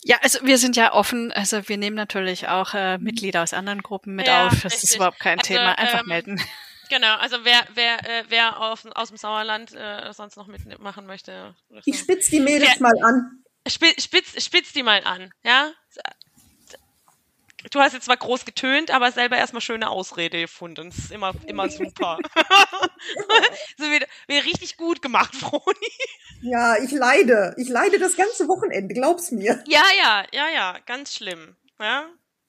Ja, 0.06 0.18
also 0.22 0.38
wir 0.42 0.58
sind 0.58 0.76
ja 0.76 0.92
offen. 0.92 1.32
Also 1.32 1.66
wir 1.68 1.78
nehmen 1.78 1.96
natürlich 1.96 2.46
auch 2.48 2.74
äh, 2.74 2.98
Mitglieder 2.98 3.42
aus 3.42 3.54
anderen 3.54 3.82
Gruppen 3.82 4.14
mit 4.14 4.26
Ja, 4.26 4.46
auf. 4.46 4.52
Das 4.62 4.64
richtig. 4.74 4.90
ist 4.90 4.96
überhaupt 4.96 5.18
kein 5.18 5.38
Also, 5.38 5.54
Thema. 5.54 5.78
Einfach 5.78 6.00
ähm, 6.02 6.08
melden. 6.08 6.40
Genau, 6.90 7.16
also 7.16 7.38
wer, 7.44 7.66
wer, 7.74 7.98
äh, 8.04 8.24
wer 8.28 8.60
aus, 8.60 8.84
aus 8.94 9.08
dem 9.08 9.16
Sauerland 9.16 9.74
äh, 9.74 10.12
sonst 10.12 10.36
noch 10.36 10.46
mitmachen 10.46 11.06
möchte. 11.06 11.54
Ich 11.86 11.98
spitz 11.98 12.28
die 12.28 12.40
Mädels 12.40 12.74
Ja. 12.74 12.82
mal 12.82 12.92
an. 13.02 13.42
Spitz, 13.66 14.04
spitz, 14.04 14.44
spitz 14.44 14.74
die 14.74 14.82
mal 14.82 15.02
an, 15.04 15.32
ja? 15.42 15.72
Du 17.70 17.80
hast 17.80 17.92
jetzt 17.92 18.04
zwar 18.04 18.16
groß 18.16 18.44
getönt, 18.44 18.90
aber 18.90 19.10
selber 19.12 19.36
erstmal 19.36 19.60
schöne 19.60 19.88
Ausrede 19.88 20.40
gefunden. 20.40 20.90
Das 20.90 20.98
ist 20.98 21.12
immer, 21.12 21.32
immer 21.46 21.68
super. 21.68 22.18
so 23.78 23.84
wie, 23.84 24.04
wie 24.28 24.38
richtig 24.38 24.76
gut 24.76 25.02
gemacht, 25.02 25.34
Froni. 25.34 25.92
Ja, 26.42 26.76
ich 26.76 26.90
leide. 26.90 27.54
Ich 27.56 27.68
leide 27.68 27.98
das 27.98 28.16
ganze 28.16 28.48
Wochenende, 28.48 28.94
glaub's 28.94 29.30
mir. 29.30 29.62
Ja, 29.66 29.84
ja, 30.02 30.24
ja, 30.32 30.48
ja, 30.48 30.78
ganz 30.86 31.14
schlimm. 31.14 31.56
Ja. 31.80 32.08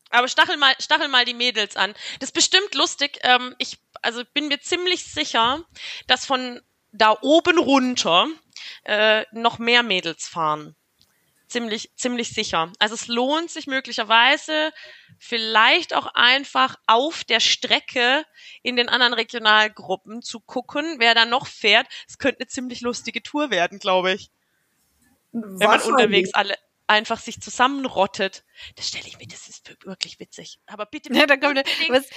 Aber 0.09 0.27
stachel 0.27 0.57
mal, 0.57 0.73
stachel 0.79 1.07
mal 1.07 1.25
die 1.25 1.33
Mädels 1.33 1.75
an. 1.75 1.93
Das 2.19 2.29
ist 2.29 2.33
bestimmt 2.33 2.75
lustig. 2.75 3.19
Ähm, 3.23 3.55
ich 3.57 3.79
also 4.01 4.23
bin 4.33 4.47
mir 4.47 4.59
ziemlich 4.61 5.03
sicher, 5.03 5.63
dass 6.07 6.25
von 6.25 6.61
da 6.91 7.17
oben 7.21 7.57
runter 7.57 8.27
äh, 8.83 9.25
noch 9.31 9.59
mehr 9.59 9.83
Mädels 9.83 10.27
fahren 10.27 10.75
ziemlich, 11.47 11.91
ziemlich 11.95 12.29
sicher. 12.29 12.71
Also 12.79 12.95
es 12.95 13.07
lohnt 13.07 13.49
sich 13.49 13.67
möglicherweise 13.67 14.71
vielleicht 15.19 15.93
auch 15.93 16.07
einfach 16.13 16.75
auf 16.87 17.23
der 17.23 17.39
Strecke 17.39 18.25
in 18.63 18.75
den 18.75 18.89
anderen 18.89 19.13
Regionalgruppen 19.13 20.21
zu 20.21 20.39
gucken, 20.39 20.95
wer 20.99 21.15
da 21.15 21.25
noch 21.25 21.47
fährt. 21.47 21.87
Es 22.07 22.17
könnte 22.17 22.41
eine 22.41 22.47
ziemlich 22.47 22.81
lustige 22.81 23.23
Tour 23.23 23.49
werden, 23.51 23.79
glaube 23.79 24.13
ich. 24.13 24.29
Wenn 25.31 25.67
man 25.67 25.81
unterwegs 25.81 26.33
alle 26.33 26.55
einfach 26.87 27.19
sich 27.19 27.41
zusammenrottet. 27.41 28.43
Das 28.75 28.87
stelle 28.87 29.07
ich 29.07 29.17
mir, 29.17 29.27
das 29.27 29.47
ist 29.47 29.75
wirklich 29.85 30.19
witzig. 30.19 30.59
Aber 30.67 30.85
bitte, 30.85 31.09
bitte 31.09 31.21
ja, 31.21 31.27
da 31.27 31.37
kommt, 31.37 31.57
was, 31.89 32.07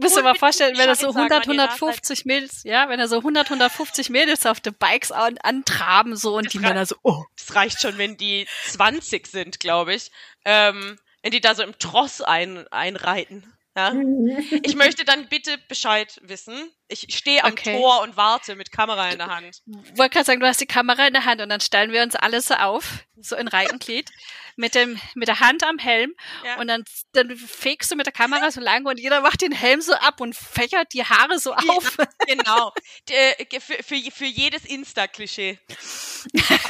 Müsst 0.00 0.16
ihr 0.16 0.22
mal 0.22 0.34
vorstellen, 0.34 0.76
wenn 0.76 0.88
er 0.88 0.96
so 0.96 1.08
100, 1.08 1.48
150 1.48 2.24
Mädels, 2.24 2.62
ja, 2.64 2.88
wenn 2.88 3.00
er 3.00 3.08
so 3.08 3.18
100, 3.18 3.46
150 3.46 4.10
Mädels 4.10 4.46
auf 4.46 4.60
den 4.60 4.74
Bikes 4.74 5.12
an, 5.12 5.38
antraben, 5.42 6.16
so, 6.16 6.36
und 6.36 6.46
das 6.46 6.52
die 6.52 6.58
Männer 6.58 6.86
so, 6.86 6.96
oh. 7.02 7.24
Das 7.36 7.54
reicht 7.54 7.80
schon, 7.80 7.98
wenn 7.98 8.16
die 8.16 8.46
20 8.68 9.26
sind, 9.26 9.60
glaube 9.60 9.94
ich. 9.94 10.10
Ähm, 10.44 10.98
wenn 11.22 11.30
die 11.32 11.40
da 11.40 11.54
so 11.54 11.62
im 11.62 11.78
Tross 11.78 12.20
ein, 12.20 12.66
einreiten. 12.68 13.52
Ja? 13.76 13.92
Ich 14.62 14.76
möchte 14.76 15.04
dann 15.04 15.28
bitte 15.28 15.58
Bescheid 15.68 16.20
wissen. 16.22 16.70
Ich 16.88 17.06
stehe 17.16 17.42
am 17.44 17.52
okay. 17.52 17.78
Tor 17.78 18.02
und 18.02 18.16
warte 18.16 18.56
mit 18.56 18.70
Kamera 18.70 19.08
in 19.10 19.16
der 19.16 19.28
Hand. 19.28 19.62
Ich 19.66 19.98
wollte 19.98 20.10
gerade 20.10 20.26
sagen, 20.26 20.40
du 20.40 20.46
hast 20.46 20.60
die 20.60 20.66
Kamera 20.66 21.06
in 21.06 21.14
der 21.14 21.24
Hand 21.24 21.40
und 21.40 21.48
dann 21.48 21.60
stellen 21.60 21.92
wir 21.92 22.02
uns 22.02 22.14
alle 22.14 22.42
so 22.42 22.54
auf, 22.54 23.04
so 23.18 23.36
in 23.36 23.48
Reihe 23.48 23.72
und 23.72 23.82
Glied 23.82 24.10
mit 24.56 24.74
dem 24.74 25.00
mit 25.14 25.28
der 25.28 25.40
Hand 25.40 25.64
am 25.64 25.78
Helm 25.78 26.14
ja. 26.44 26.56
und 26.60 26.68
dann 26.68 26.84
dann 27.12 27.34
fegst 27.36 27.90
du 27.90 27.96
mit 27.96 28.04
der 28.04 28.12
Kamera 28.12 28.50
so 28.50 28.60
lang 28.60 28.84
und 28.84 29.00
jeder 29.00 29.22
macht 29.22 29.40
den 29.40 29.52
Helm 29.52 29.80
so 29.80 29.94
ab 29.94 30.20
und 30.20 30.36
fächert 30.36 30.92
die 30.92 31.04
Haare 31.04 31.38
so 31.38 31.54
auf. 31.54 31.96
genau. 32.26 32.72
Die, 33.08 33.60
für, 33.60 33.82
für, 33.82 34.10
für 34.10 34.24
jedes 34.24 34.64
Insta-Klischee. 34.64 35.58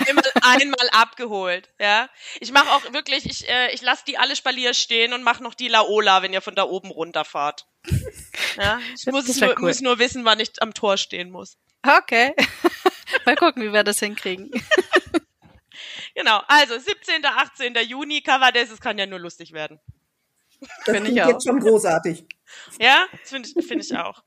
einmal, 0.06 0.24
einmal 0.42 0.88
abgeholt. 0.90 1.68
Ja. 1.78 2.08
Ich 2.40 2.52
mache 2.52 2.70
auch 2.70 2.92
wirklich, 2.92 3.26
ich, 3.26 3.48
äh, 3.48 3.72
ich 3.72 3.82
lasse 3.82 4.04
die 4.06 4.18
alle 4.18 4.36
Spalier 4.36 4.74
stehen 4.74 5.12
und 5.12 5.22
mache 5.22 5.42
noch 5.42 5.54
die 5.54 5.68
Laola, 5.68 6.22
wenn 6.22 6.32
ihr 6.32 6.40
von 6.40 6.54
da 6.54 6.64
oben 6.64 6.90
runterfahrt. 6.90 7.66
Ja, 8.56 8.78
ich 8.94 9.06
muss, 9.06 9.40
nur, 9.40 9.50
cool. 9.58 9.66
muss 9.66 9.80
nur 9.80 9.98
wissen, 9.98 10.24
wann 10.24 10.38
ich 10.38 10.62
am 10.62 10.74
Tor 10.74 10.96
stehen 10.96 11.30
muss. 11.30 11.56
Okay. 11.82 12.34
Mal 13.26 13.34
gucken, 13.34 13.62
wie 13.64 13.72
wir 13.72 13.84
das 13.84 13.98
hinkriegen. 13.98 14.50
Genau, 16.14 16.40
also 16.46 16.78
17. 16.78 17.24
18. 17.24 17.74
Juni, 17.88 18.20
Cover 18.22 18.52
Days, 18.52 18.70
es 18.70 18.80
kann 18.80 18.96
ja 18.98 19.06
nur 19.06 19.18
lustig 19.18 19.52
werden. 19.52 19.80
Das 20.60 20.94
finde 20.94 21.10
ich 21.10 21.20
auch. 21.20 21.28
jetzt 21.28 21.44
schon 21.44 21.58
großartig. 21.58 22.24
Ja, 22.78 23.06
das 23.20 23.30
finde 23.30 23.48
ich, 23.48 23.66
find 23.66 23.84
ich 23.84 23.96
auch. 23.96 24.22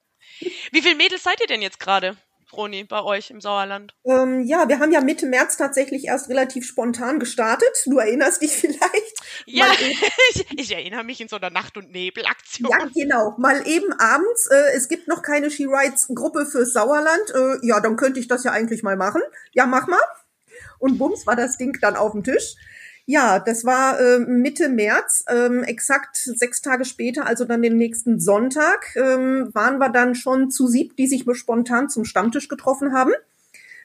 Wie 0.71 0.81
viele 0.81 0.95
Mädels 0.95 1.23
seid 1.23 1.39
ihr 1.39 1.47
denn 1.47 1.61
jetzt 1.61 1.79
gerade? 1.79 2.17
Roni, 2.53 2.83
bei 2.83 3.01
euch 3.01 3.29
im 3.29 3.41
Sauerland? 3.41 3.93
Ähm, 4.05 4.43
ja, 4.43 4.67
wir 4.67 4.79
haben 4.79 4.91
ja 4.91 5.01
Mitte 5.01 5.25
März 5.25 5.57
tatsächlich 5.57 6.05
erst 6.05 6.29
relativ 6.29 6.65
spontan 6.65 7.20
gestartet. 7.20 7.83
Du 7.85 7.98
erinnerst 7.98 8.41
dich 8.41 8.51
vielleicht? 8.51 9.17
Ja, 9.46 9.66
ich, 10.33 10.46
ich, 10.59 10.72
erinnere 10.72 11.03
mich 11.03 11.22
in 11.22 11.27
so 11.27 11.35
einer 11.37 11.50
Nacht- 11.50 11.77
und 11.77 11.92
Nebel-Aktion. 11.92 12.72
Ja, 12.72 12.87
genau. 12.94 13.35
Mal 13.37 13.68
eben 13.68 13.94
abends. 13.94 14.48
Äh, 14.48 14.75
es 14.75 14.87
gibt 14.87 15.07
noch 15.07 15.22
keine 15.22 15.50
She 15.50 15.66
Rides 15.66 16.07
Gruppe 16.13 16.46
fürs 16.46 16.74
Sauerland. 16.74 17.33
Äh, 17.33 17.66
ja, 17.66 17.79
dann 17.79 17.96
könnte 17.96 18.20
ich 18.20 18.27
das 18.27 18.44
ja 18.44 18.51
eigentlich 18.51 18.83
mal 18.83 18.98
machen. 18.98 19.22
Ja, 19.53 19.66
mach 19.66 19.87
mal 19.87 20.00
und 20.79 20.98
bums 20.98 21.25
war 21.27 21.35
das 21.35 21.57
Ding 21.57 21.77
dann 21.81 21.96
auf 21.96 22.11
dem 22.11 22.24
Tisch. 22.24 22.55
Ja, 23.05 23.40
das 23.40 23.63
war 23.63 24.00
äh, 24.01 24.20
Mitte 24.20 24.68
März, 24.68 25.24
ähm, 25.29 25.63
exakt 25.63 26.18
sechs 26.18 26.61
Tage 26.61 26.83
später, 26.83 27.25
also 27.25 27.46
dann 27.46 27.61
den 27.61 27.77
nächsten 27.77 28.20
Sonntag, 28.20 28.94
ähm, 28.98 29.50
waren 29.53 29.77
wir 29.77 29.90
dann 29.90 30.13
schon 30.13 30.51
zu 30.51 30.68
sieb, 30.68 30.98
die 30.98 31.07
sich 31.07 31.24
spontan 31.33 31.87
zum 31.87 32.03
Stammtisch 32.03 32.50
getroffen 32.50 32.94
haben. 32.94 33.13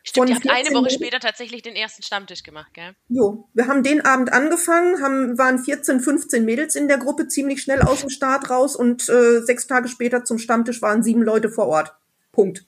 Stimmt, 0.05 0.31
ihr 0.31 0.35
habt 0.35 0.51
eine 0.51 0.75
Woche 0.75 0.91
später 0.91 1.21
tatsächlich 1.21 1.63
den 1.63 1.77
ersten 1.77 2.03
Stammtisch 2.03 2.43
gemacht, 2.43 2.75
gell? 2.75 2.95
Jo, 3.09 3.49
wir 3.55 3.69
haben 3.69 3.85
den 3.85 4.05
Abend 4.05 4.33
angefangen, 4.33 5.01
haben, 5.01 5.39
waren 5.39 5.61
14, 5.61 6.01
15 6.01 6.45
Mädels 6.45 6.75
in 6.75 6.89
der 6.89 6.99
Gruppe, 6.99 7.29
ziemlich 7.29 7.63
schnell 7.63 7.83
aus 7.83 8.01
dem 8.01 8.11
Start 8.11 8.51
raus 8.51 8.75
und 8.75 9.09
äh, 9.09 9.41
sechs 9.43 9.69
Tage 9.69 9.89
später 9.89 10.25
zum 10.25 10.39
Stammtisch 10.39 10.83
waren 10.83 11.05
sieben 11.05 11.23
Leute 11.23 11.49
vor 11.51 11.69
Ort. 11.69 11.95
Punkt. 12.33 12.65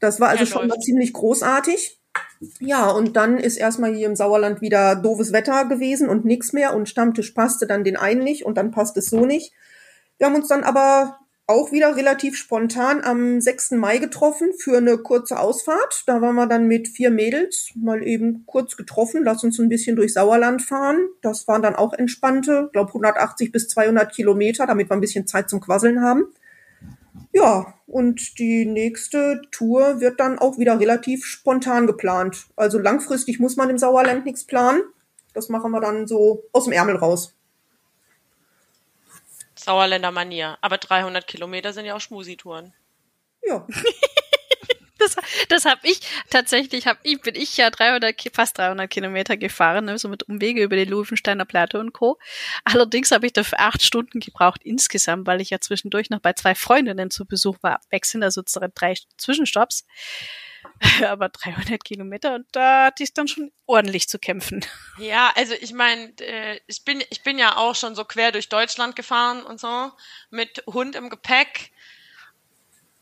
Das 0.00 0.18
war 0.18 0.30
also 0.30 0.44
ja, 0.44 0.50
schon 0.50 0.68
mal 0.68 0.78
ziemlich 0.78 1.12
großartig. 1.12 2.00
Ja, 2.58 2.90
und 2.90 3.16
dann 3.16 3.38
ist 3.38 3.56
erstmal 3.56 3.94
hier 3.94 4.06
im 4.06 4.16
Sauerland 4.16 4.60
wieder 4.60 4.96
doofes 4.96 5.32
Wetter 5.32 5.66
gewesen 5.66 6.08
und 6.08 6.24
nichts 6.24 6.52
mehr 6.52 6.74
und 6.74 6.88
Stammtisch 6.88 7.32
passte 7.32 7.66
dann 7.66 7.84
den 7.84 7.96
einen 7.96 8.22
nicht 8.22 8.46
und 8.46 8.56
dann 8.56 8.70
passt 8.70 8.96
es 8.96 9.10
so 9.10 9.26
nicht. 9.26 9.52
Wir 10.18 10.26
haben 10.26 10.36
uns 10.36 10.48
dann 10.48 10.64
aber 10.64 11.18
auch 11.46 11.72
wieder 11.72 11.94
relativ 11.96 12.36
spontan 12.36 13.02
am 13.02 13.40
6. 13.40 13.72
Mai 13.72 13.98
getroffen 13.98 14.52
für 14.58 14.78
eine 14.78 14.96
kurze 14.96 15.38
Ausfahrt. 15.38 16.04
Da 16.06 16.22
waren 16.22 16.36
wir 16.36 16.46
dann 16.46 16.66
mit 16.66 16.88
vier 16.88 17.10
Mädels 17.10 17.70
mal 17.74 18.02
eben 18.02 18.44
kurz 18.46 18.76
getroffen, 18.76 19.22
lass 19.24 19.44
uns 19.44 19.58
ein 19.58 19.68
bisschen 19.68 19.96
durch 19.96 20.14
Sauerland 20.14 20.62
fahren. 20.62 21.06
Das 21.20 21.46
waren 21.46 21.60
dann 21.60 21.76
auch 21.76 21.92
entspannte, 21.92 22.70
glaube 22.72 22.88
180 22.88 23.52
bis 23.52 23.68
200 23.68 24.12
Kilometer, 24.12 24.66
damit 24.66 24.88
wir 24.88 24.94
ein 24.94 25.02
bisschen 25.02 25.26
Zeit 25.26 25.50
zum 25.50 25.60
Quasseln 25.60 26.00
haben. 26.00 26.24
Ja, 27.32 27.74
und 27.86 28.38
die 28.38 28.64
nächste 28.64 29.42
Tour 29.50 30.00
wird 30.00 30.20
dann 30.20 30.38
auch 30.38 30.58
wieder 30.58 30.80
relativ 30.80 31.26
spontan 31.26 31.86
geplant. 31.86 32.46
Also 32.56 32.78
langfristig 32.78 33.38
muss 33.38 33.56
man 33.56 33.70
im 33.70 33.78
Sauerland 33.78 34.24
nichts 34.24 34.44
planen. 34.44 34.82
Das 35.34 35.48
machen 35.48 35.72
wir 35.72 35.80
dann 35.80 36.06
so 36.06 36.44
aus 36.52 36.64
dem 36.64 36.72
Ärmel 36.72 36.96
raus. 36.96 37.34
Sauerländer 39.64 40.10
Manier. 40.10 40.58
Aber 40.60 40.78
300 40.78 41.26
Kilometer 41.26 41.72
sind 41.72 41.86
ja 41.86 41.96
auch 41.96 42.00
Schmusitouren. 42.00 42.72
Ja. 43.42 43.66
das, 44.98 45.16
das 45.48 45.64
habe 45.64 45.80
ich 45.84 46.00
tatsächlich, 46.30 46.86
hab 46.86 46.98
ich, 47.02 47.20
bin 47.20 47.34
ich 47.34 47.56
ja 47.56 47.70
300, 47.70 48.14
fast 48.32 48.58
300 48.58 48.88
Kilometer 48.88 49.36
gefahren, 49.36 49.86
ne, 49.86 49.98
so 49.98 50.08
mit 50.08 50.22
Umwege 50.24 50.62
über 50.62 50.76
die 50.76 50.84
Löwensteiner 50.84 51.44
Platte 51.44 51.78
und 51.78 51.92
Co. 51.92 52.18
Allerdings 52.64 53.10
habe 53.10 53.26
ich 53.26 53.32
dafür 53.32 53.60
acht 53.60 53.82
Stunden 53.82 54.20
gebraucht 54.20 54.60
insgesamt, 54.64 55.26
weil 55.26 55.40
ich 55.40 55.50
ja 55.50 55.60
zwischendurch 55.60 56.10
noch 56.10 56.20
bei 56.20 56.32
zwei 56.32 56.54
Freundinnen 56.54 57.10
zu 57.10 57.26
Besuch 57.26 57.58
war, 57.62 57.80
wechseln, 57.90 58.22
also 58.22 58.42
drei 58.74 58.94
Zwischenstopps. 59.16 59.86
Aber 61.06 61.28
300 61.28 61.82
Kilometer 61.82 62.34
und 62.34 62.46
da 62.52 62.86
hatte 62.86 63.02
ich 63.02 63.12
dann 63.14 63.28
schon 63.28 63.50
ordentlich 63.66 64.08
zu 64.08 64.18
kämpfen. 64.18 64.64
Ja, 64.98 65.32
also 65.34 65.54
ich 65.60 65.72
meine, 65.72 66.12
äh, 66.20 66.60
ich 66.66 66.84
bin 66.84 67.02
ich 67.10 67.22
bin 67.22 67.38
ja 67.38 67.56
auch 67.56 67.74
schon 67.74 67.94
so 67.94 68.04
quer 68.04 68.32
durch 68.32 68.48
Deutschland 68.48 68.96
gefahren 68.96 69.42
und 69.42 69.60
so 69.60 69.92
mit 70.30 70.62
Hund 70.66 70.94
im 70.96 71.10
Gepäck 71.10 71.72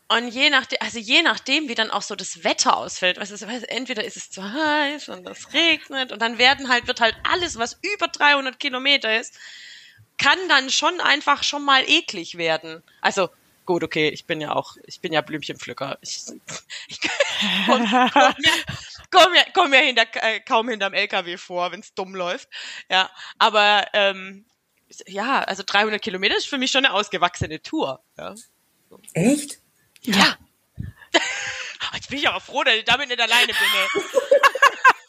und 0.09 0.27
je 0.27 0.49
nachdem, 0.49 0.77
also 0.81 0.99
je 0.99 1.21
nachdem, 1.23 1.69
wie 1.69 1.75
dann 1.75 1.89
auch 1.89 2.01
so 2.01 2.15
das 2.15 2.43
Wetter 2.43 2.77
ausfällt, 2.77 3.19
weißt 3.19 3.41
du, 3.41 3.69
entweder 3.69 4.03
ist 4.03 4.17
es 4.17 4.29
zu 4.29 4.43
heiß 4.43 5.09
und 5.09 5.27
es 5.27 5.53
regnet 5.53 6.11
und 6.11 6.21
dann 6.21 6.37
werden 6.37 6.69
halt, 6.69 6.87
wird 6.87 7.01
halt 7.01 7.15
alles, 7.23 7.57
was 7.57 7.79
über 7.81 8.07
300 8.07 8.59
Kilometer 8.59 9.19
ist, 9.19 9.35
kann 10.17 10.37
dann 10.49 10.69
schon 10.69 10.99
einfach 11.01 11.43
schon 11.43 11.65
mal 11.65 11.83
eklig 11.89 12.37
werden. 12.37 12.83
Also, 13.01 13.29
gut, 13.65 13.83
okay, 13.83 14.09
ich 14.09 14.25
bin 14.25 14.41
ja 14.41 14.53
auch, 14.53 14.77
ich 14.85 14.99
bin 14.99 15.13
ja 15.13 15.21
Blümchenpflücker. 15.21 15.97
Ich, 16.01 16.25
ich 16.87 16.99
komm, 17.01 17.11
komm, 17.65 17.83
ja, 17.91 18.09
komm, 19.11 19.35
ja, 19.35 19.43
komm 19.53 19.73
ja 19.73 19.79
hinter, 19.79 20.05
äh, 20.15 20.39
kaum 20.39 20.69
hinterm 20.69 20.93
LKW 20.93 21.37
vor, 21.37 21.71
wenn 21.71 21.79
es 21.79 21.93
dumm 21.93 22.15
läuft. 22.15 22.49
Ja, 22.89 23.09
aber 23.37 23.87
ähm, 23.93 24.45
ja, 25.07 25.41
also 25.43 25.63
300 25.65 26.01
Kilometer 26.01 26.37
ist 26.37 26.47
für 26.47 26.57
mich 26.57 26.71
schon 26.71 26.85
eine 26.85 26.93
ausgewachsene 26.93 27.61
Tour. 27.61 28.01
Ja. 28.17 28.35
Echt? 29.13 29.59
Ja. 30.01 30.37
Jetzt 31.93 32.09
bin 32.09 32.19
ich 32.19 32.27
aber 32.27 32.39
froh, 32.39 32.63
dass 32.63 32.75
ich 32.75 32.85
damit 32.85 33.09
nicht 33.09 33.21
alleine 33.21 33.47
bin. 33.47 34.01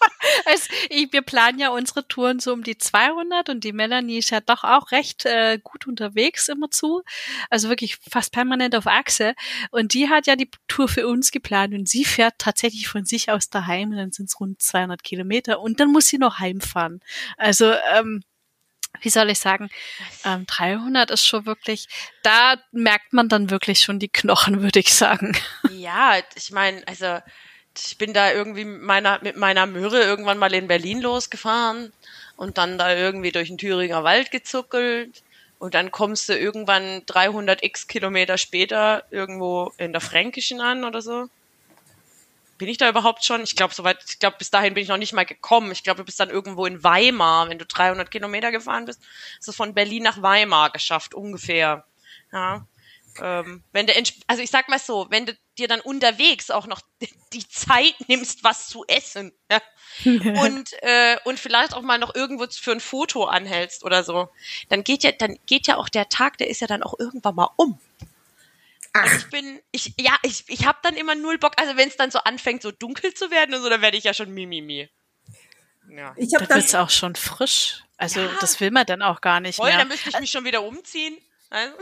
also, 0.46 0.68
wir 1.10 1.22
planen 1.22 1.58
ja 1.58 1.70
unsere 1.70 2.06
Touren 2.06 2.40
so 2.40 2.52
um 2.52 2.62
die 2.62 2.78
200 2.78 3.48
und 3.48 3.64
die 3.64 3.72
Melanie 3.72 4.18
ist 4.18 4.30
ja 4.30 4.40
doch 4.40 4.64
auch 4.64 4.90
recht 4.90 5.24
äh, 5.26 5.58
gut 5.62 5.86
unterwegs 5.86 6.48
immer 6.48 6.70
zu. 6.70 7.02
Also 7.50 7.68
wirklich 7.68 7.96
fast 7.96 8.32
permanent 8.32 8.74
auf 8.74 8.86
Achse. 8.86 9.34
Und 9.70 9.94
die 9.94 10.08
hat 10.08 10.26
ja 10.26 10.36
die 10.36 10.50
Tour 10.68 10.88
für 10.88 11.06
uns 11.06 11.30
geplant 11.30 11.74
und 11.74 11.88
sie 11.88 12.04
fährt 12.04 12.34
tatsächlich 12.38 12.88
von 12.88 13.04
sich 13.04 13.30
aus 13.30 13.50
daheim. 13.50 13.92
Dann 13.92 14.12
sind 14.12 14.28
es 14.28 14.40
rund 14.40 14.60
200 14.60 15.02
Kilometer 15.02 15.60
und 15.60 15.80
dann 15.80 15.92
muss 15.92 16.06
sie 16.06 16.18
noch 16.18 16.38
heimfahren. 16.38 17.00
Also 17.36 17.72
ähm, 17.94 18.22
wie 19.00 19.10
soll 19.10 19.30
ich 19.30 19.38
sagen, 19.38 19.68
ähm, 20.24 20.46
300 20.46 21.10
ist 21.10 21.26
schon 21.26 21.46
wirklich, 21.46 21.86
da 22.22 22.56
merkt 22.72 23.12
man 23.12 23.28
dann 23.28 23.50
wirklich 23.50 23.80
schon 23.80 23.98
die 23.98 24.08
Knochen, 24.08 24.62
würde 24.62 24.80
ich 24.80 24.94
sagen. 24.94 25.36
Ja, 25.70 26.18
ich 26.34 26.50
meine, 26.50 26.86
also 26.86 27.18
ich 27.76 27.98
bin 27.98 28.12
da 28.12 28.32
irgendwie 28.32 28.64
mit 28.64 28.82
meiner, 28.82 29.18
mit 29.22 29.36
meiner 29.36 29.66
Möhre 29.66 30.02
irgendwann 30.02 30.38
mal 30.38 30.54
in 30.54 30.68
Berlin 30.68 31.00
losgefahren 31.00 31.92
und 32.36 32.58
dann 32.58 32.78
da 32.78 32.94
irgendwie 32.94 33.32
durch 33.32 33.48
den 33.48 33.58
Thüringer 33.58 34.04
Wald 34.04 34.30
gezuckelt 34.30 35.22
Und 35.58 35.74
dann 35.74 35.90
kommst 35.90 36.28
du 36.28 36.36
irgendwann 36.36 37.06
300 37.06 37.62
x 37.62 37.86
Kilometer 37.86 38.36
später 38.36 39.04
irgendwo 39.10 39.72
in 39.78 39.92
der 39.92 40.00
Fränkischen 40.02 40.60
an 40.60 40.84
oder 40.84 41.00
so. 41.00 41.28
Bin 42.58 42.68
ich 42.68 42.76
da 42.76 42.88
überhaupt 42.88 43.24
schon? 43.24 43.42
Ich 43.42 43.56
glaube, 43.56 43.74
soweit, 43.74 43.98
ich 44.06 44.18
glaube, 44.18 44.36
bis 44.38 44.50
dahin 44.50 44.74
bin 44.74 44.82
ich 44.82 44.88
noch 44.88 44.98
nicht 44.98 45.12
mal 45.12 45.24
gekommen. 45.24 45.72
Ich 45.72 45.82
glaube, 45.82 45.98
du 45.98 46.04
bist 46.04 46.20
dann 46.20 46.30
irgendwo 46.30 46.66
in 46.66 46.84
Weimar, 46.84 47.48
wenn 47.48 47.58
du 47.58 47.64
300 47.66 48.10
Kilometer 48.10 48.52
gefahren 48.52 48.84
bist. 48.84 49.00
Hast 49.38 49.48
du 49.48 49.52
von 49.52 49.74
Berlin 49.74 50.02
nach 50.02 50.22
Weimar 50.22 50.70
geschafft, 50.70 51.14
ungefähr. 51.14 51.84
Ja. 52.32 52.66
Ähm, 53.20 53.62
wenn 53.72 53.86
du, 53.86 53.92
also 54.26 54.42
ich 54.42 54.50
sag 54.50 54.68
mal 54.68 54.78
so, 54.78 55.06
wenn 55.10 55.26
du 55.26 55.36
dir 55.56 55.68
dann 55.68 55.80
unterwegs 55.80 56.50
auch 56.50 56.66
noch 56.66 56.80
die 57.32 57.48
Zeit 57.48 57.94
nimmst, 58.08 58.42
was 58.42 58.68
zu 58.68 58.84
essen, 58.88 59.32
ja, 59.50 59.60
und 60.04 60.72
äh, 60.82 61.16
und 61.24 61.38
vielleicht 61.38 61.74
auch 61.74 61.82
mal 61.82 61.98
noch 61.98 62.14
irgendwo 62.14 62.46
für 62.50 62.72
ein 62.72 62.80
Foto 62.80 63.24
anhältst 63.24 63.84
oder 63.84 64.02
so, 64.02 64.28
dann 64.68 64.82
geht 64.82 65.04
ja, 65.04 65.12
dann 65.12 65.38
geht 65.46 65.66
ja 65.66 65.76
auch 65.76 65.88
der 65.88 66.08
Tag, 66.08 66.38
der 66.38 66.48
ist 66.48 66.60
ja 66.60 66.66
dann 66.66 66.82
auch 66.82 66.98
irgendwann 66.98 67.36
mal 67.36 67.50
um. 67.56 67.78
Ach. 68.94 69.04
Und 69.04 69.18
ich 69.18 69.30
bin, 69.30 69.60
ich, 69.72 69.94
ja, 69.98 70.16
ich, 70.22 70.44
ich 70.46 70.66
habe 70.66 70.78
dann 70.82 70.94
immer 70.94 71.16
null 71.16 71.38
Bock. 71.38 71.54
Also 71.56 71.76
wenn 71.76 71.88
es 71.88 71.96
dann 71.96 72.12
so 72.12 72.20
anfängt, 72.20 72.62
so 72.62 72.70
dunkel 72.70 73.12
zu 73.12 73.30
werden 73.30 73.54
und 73.54 73.62
so, 73.62 73.68
dann 73.68 73.82
werde 73.82 73.96
ich 73.96 74.04
ja 74.04 74.14
schon 74.14 74.30
mimimi. 74.30 74.88
Ja. 75.88 76.14
Ich 76.16 76.32
habe 76.34 76.46
das 76.46 76.74
auch 76.74 76.90
schon 76.90 77.16
frisch. 77.16 77.82
Also 77.96 78.20
ja. 78.20 78.30
das 78.40 78.60
will 78.60 78.70
man 78.70 78.86
dann 78.86 79.02
auch 79.02 79.20
gar 79.20 79.40
nicht 79.40 79.56
Voll, 79.56 79.68
mehr. 79.68 79.78
dann 79.78 79.88
müsste 79.88 80.10
ich 80.10 80.20
mich 80.20 80.30
schon 80.30 80.44
wieder 80.44 80.62
umziehen. 80.62 81.18
Also. 81.50 81.74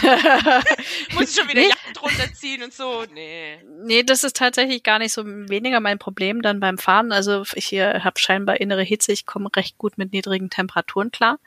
Muss 1.14 1.30
ich 1.30 1.36
schon 1.36 1.48
wieder 1.48 1.60
nee. 1.60 1.68
Jacken 1.68 1.94
drunter 1.94 2.32
ziehen 2.34 2.62
und 2.62 2.72
so? 2.72 3.04
Nee. 3.12 3.58
Nee, 3.84 4.02
das 4.02 4.24
ist 4.24 4.36
tatsächlich 4.36 4.82
gar 4.82 4.98
nicht 4.98 5.12
so 5.12 5.24
weniger 5.26 5.80
mein 5.80 5.98
Problem 5.98 6.42
dann 6.42 6.60
beim 6.60 6.78
Fahren. 6.78 7.12
Also 7.12 7.44
ich 7.54 7.66
hier 7.66 8.02
habe 8.04 8.18
scheinbar 8.18 8.60
innere 8.60 8.82
Hitze, 8.82 9.12
ich 9.12 9.26
komme 9.26 9.50
recht 9.54 9.78
gut 9.78 9.98
mit 9.98 10.12
niedrigen 10.12 10.50
Temperaturen 10.50 11.10
klar. 11.10 11.38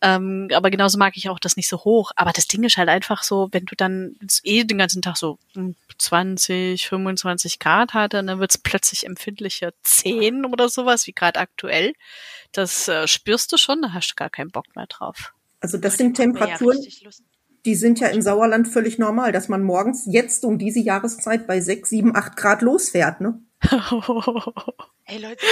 Ähm, 0.00 0.48
aber 0.54 0.70
genauso 0.70 0.98
mag 0.98 1.16
ich 1.16 1.28
auch 1.28 1.38
das 1.38 1.56
nicht 1.56 1.68
so 1.68 1.78
hoch. 1.84 2.12
Aber 2.16 2.32
das 2.32 2.46
Ding 2.46 2.64
ist 2.64 2.76
halt 2.76 2.88
einfach 2.88 3.22
so, 3.22 3.48
wenn 3.52 3.66
du 3.66 3.76
dann 3.76 4.16
eh 4.42 4.64
den 4.64 4.78
ganzen 4.78 5.02
Tag 5.02 5.16
so 5.16 5.38
20, 5.98 6.88
25 6.88 7.58
Grad 7.58 7.94
hatte, 7.94 8.22
dann 8.22 8.38
wird's 8.38 8.58
plötzlich 8.58 9.04
empfindlicher 9.04 9.72
10 9.82 10.44
oder 10.46 10.68
sowas, 10.68 11.06
wie 11.06 11.12
gerade 11.12 11.38
aktuell. 11.40 11.92
Das 12.52 12.88
äh, 12.88 13.06
spürst 13.06 13.52
du 13.52 13.56
schon, 13.56 13.82
da 13.82 13.92
hast 13.92 14.10
du 14.10 14.14
gar 14.14 14.30
keinen 14.30 14.50
Bock 14.50 14.74
mehr 14.74 14.86
drauf. 14.86 15.34
Also 15.60 15.78
das 15.78 15.96
sind 15.96 16.14
Temperaturen, 16.14 16.78
die 17.66 17.74
sind 17.74 18.00
ja 18.00 18.08
im 18.08 18.22
Sauerland 18.22 18.68
völlig 18.68 18.98
normal, 18.98 19.32
dass 19.32 19.48
man 19.48 19.62
morgens 19.62 20.04
jetzt 20.06 20.44
um 20.44 20.56
diese 20.56 20.80
Jahreszeit 20.80 21.46
bei 21.46 21.60
6, 21.60 21.90
7, 21.90 22.16
8 22.16 22.36
Grad 22.36 22.62
losfährt, 22.62 23.20
ne? 23.20 23.40
Ey 25.04 25.18
Leute, 25.18 25.44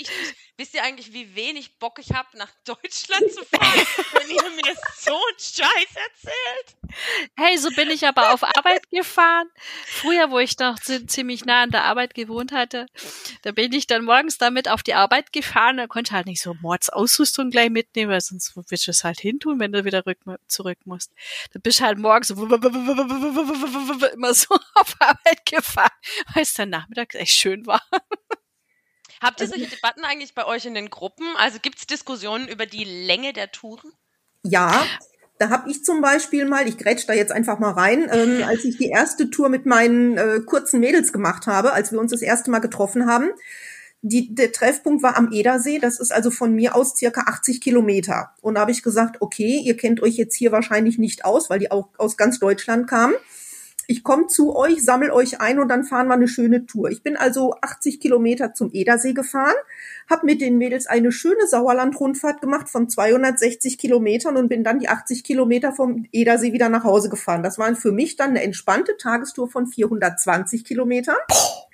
ich, 0.00 0.10
wisst 0.58 0.74
ihr 0.74 0.82
eigentlich, 0.82 1.12
wie 1.12 1.36
wenig 1.36 1.78
Bock 1.78 2.00
ich 2.00 2.10
habe, 2.12 2.28
nach 2.36 2.50
Deutschland 2.64 3.32
zu 3.32 3.44
fahren, 3.44 3.86
wenn 4.12 4.28
ihr 4.28 4.50
mir 4.50 4.74
so 4.98 5.12
einen 5.12 5.38
Scheiß 5.38 5.94
erzählt? 5.94 6.76
Hey, 7.36 7.56
so 7.58 7.70
bin 7.70 7.90
ich 7.90 8.06
aber 8.06 8.34
auf 8.34 8.42
Arbeit 8.42 8.90
gefahren. 8.90 9.48
Früher, 9.86 10.30
wo 10.30 10.38
ich 10.38 10.58
noch 10.58 10.78
ziemlich 10.80 11.44
nah 11.44 11.62
an 11.62 11.70
der 11.70 11.84
Arbeit 11.84 12.14
gewohnt 12.14 12.50
hatte, 12.50 12.86
da 13.42 13.52
bin 13.52 13.72
ich 13.72 13.86
dann 13.86 14.04
morgens 14.04 14.38
damit 14.38 14.68
auf 14.68 14.82
die 14.82 14.94
Arbeit 14.94 15.32
gefahren. 15.32 15.76
Da 15.76 15.86
konnte 15.86 16.10
ich 16.10 16.14
halt 16.14 16.26
nicht 16.26 16.42
so 16.42 16.54
Mordsausrüstung 16.54 17.50
gleich 17.50 17.70
mitnehmen, 17.70 18.10
weil 18.10 18.20
sonst 18.20 18.56
willst 18.56 18.86
du 18.86 18.90
es 18.90 19.04
halt 19.04 19.20
hintun, 19.20 19.60
wenn 19.60 19.72
du 19.72 19.84
wieder 19.84 20.04
rück, 20.06 20.18
zurück 20.48 20.78
musst. 20.84 21.12
Da 21.52 21.60
bist 21.62 21.78
du 21.78 21.84
halt 21.84 21.98
morgens 21.98 22.30
immer 22.30 24.34
so 24.34 24.54
auf 24.74 24.96
Arbeit 24.98 25.46
gefahren, 25.46 25.92
weil 26.34 26.42
es 26.42 26.54
dann 26.54 26.70
nachmittags 26.70 27.14
echt 27.14 27.34
schön 27.34 27.64
war. 27.66 27.82
Habt 29.22 29.40
ihr 29.40 29.46
also 29.46 29.56
solche 29.56 29.74
Debatten 29.74 30.04
eigentlich 30.04 30.34
bei 30.34 30.46
euch 30.46 30.66
in 30.66 30.74
den 30.74 30.90
Gruppen? 30.90 31.26
Also 31.36 31.58
gibt 31.60 31.78
es 31.78 31.86
Diskussionen 31.86 32.48
über 32.48 32.66
die 32.66 32.84
Länge 32.84 33.32
der 33.32 33.50
Touren? 33.50 33.92
Ja, 34.44 34.86
da 35.38 35.50
habe 35.50 35.70
ich 35.70 35.84
zum 35.84 36.00
Beispiel 36.00 36.44
mal, 36.44 36.68
ich 36.68 36.78
grätsch 36.78 37.04
da 37.06 37.12
jetzt 37.12 37.32
einfach 37.32 37.58
mal 37.58 37.72
rein, 37.72 38.08
ähm, 38.10 38.42
als 38.44 38.64
ich 38.64 38.76
die 38.76 38.88
erste 38.88 39.30
Tour 39.30 39.48
mit 39.48 39.66
meinen 39.66 40.16
äh, 40.16 40.40
kurzen 40.44 40.80
Mädels 40.80 41.12
gemacht 41.12 41.46
habe, 41.46 41.72
als 41.72 41.92
wir 41.92 42.00
uns 42.00 42.12
das 42.12 42.22
erste 42.22 42.50
Mal 42.50 42.60
getroffen 42.60 43.06
haben. 43.06 43.30
Die, 44.00 44.32
der 44.32 44.52
Treffpunkt 44.52 45.02
war 45.02 45.16
am 45.16 45.32
Edersee, 45.32 45.80
das 45.80 45.98
ist 45.98 46.12
also 46.12 46.30
von 46.30 46.54
mir 46.54 46.76
aus 46.76 46.96
circa 46.96 47.22
80 47.22 47.60
Kilometer. 47.60 48.30
Und 48.40 48.54
da 48.54 48.60
habe 48.60 48.70
ich 48.70 48.84
gesagt, 48.84 49.20
okay, 49.20 49.60
ihr 49.64 49.76
kennt 49.76 50.00
euch 50.02 50.14
jetzt 50.16 50.36
hier 50.36 50.52
wahrscheinlich 50.52 50.98
nicht 50.98 51.24
aus, 51.24 51.50
weil 51.50 51.58
die 51.58 51.72
auch 51.72 51.88
aus 51.98 52.16
ganz 52.16 52.38
Deutschland 52.38 52.88
kamen 52.88 53.14
ich 53.90 54.04
komme 54.04 54.26
zu 54.26 54.54
euch, 54.54 54.84
sammel 54.84 55.10
euch 55.10 55.40
ein 55.40 55.58
und 55.58 55.68
dann 55.68 55.82
fahren 55.82 56.08
wir 56.08 56.14
eine 56.14 56.28
schöne 56.28 56.66
Tour. 56.66 56.90
Ich 56.90 57.02
bin 57.02 57.16
also 57.16 57.54
80 57.62 58.00
Kilometer 58.00 58.52
zum 58.52 58.68
Edersee 58.74 59.14
gefahren, 59.14 59.54
habe 60.10 60.26
mit 60.26 60.42
den 60.42 60.58
Mädels 60.58 60.86
eine 60.86 61.10
schöne 61.10 61.46
Sauerland-Rundfahrt 61.46 62.42
gemacht 62.42 62.68
von 62.68 62.90
260 62.90 63.78
Kilometern 63.78 64.36
und 64.36 64.50
bin 64.50 64.62
dann 64.62 64.78
die 64.78 64.90
80 64.90 65.24
Kilometer 65.24 65.72
vom 65.72 66.04
Edersee 66.12 66.52
wieder 66.52 66.68
nach 66.68 66.84
Hause 66.84 67.08
gefahren. 67.08 67.42
Das 67.42 67.58
waren 67.58 67.76
für 67.76 67.90
mich 67.90 68.16
dann 68.16 68.30
eine 68.30 68.42
entspannte 68.42 68.98
Tagestour 68.98 69.48
von 69.48 69.66
420 69.66 70.66
Kilometern. 70.66 71.16
Poh. 71.26 71.67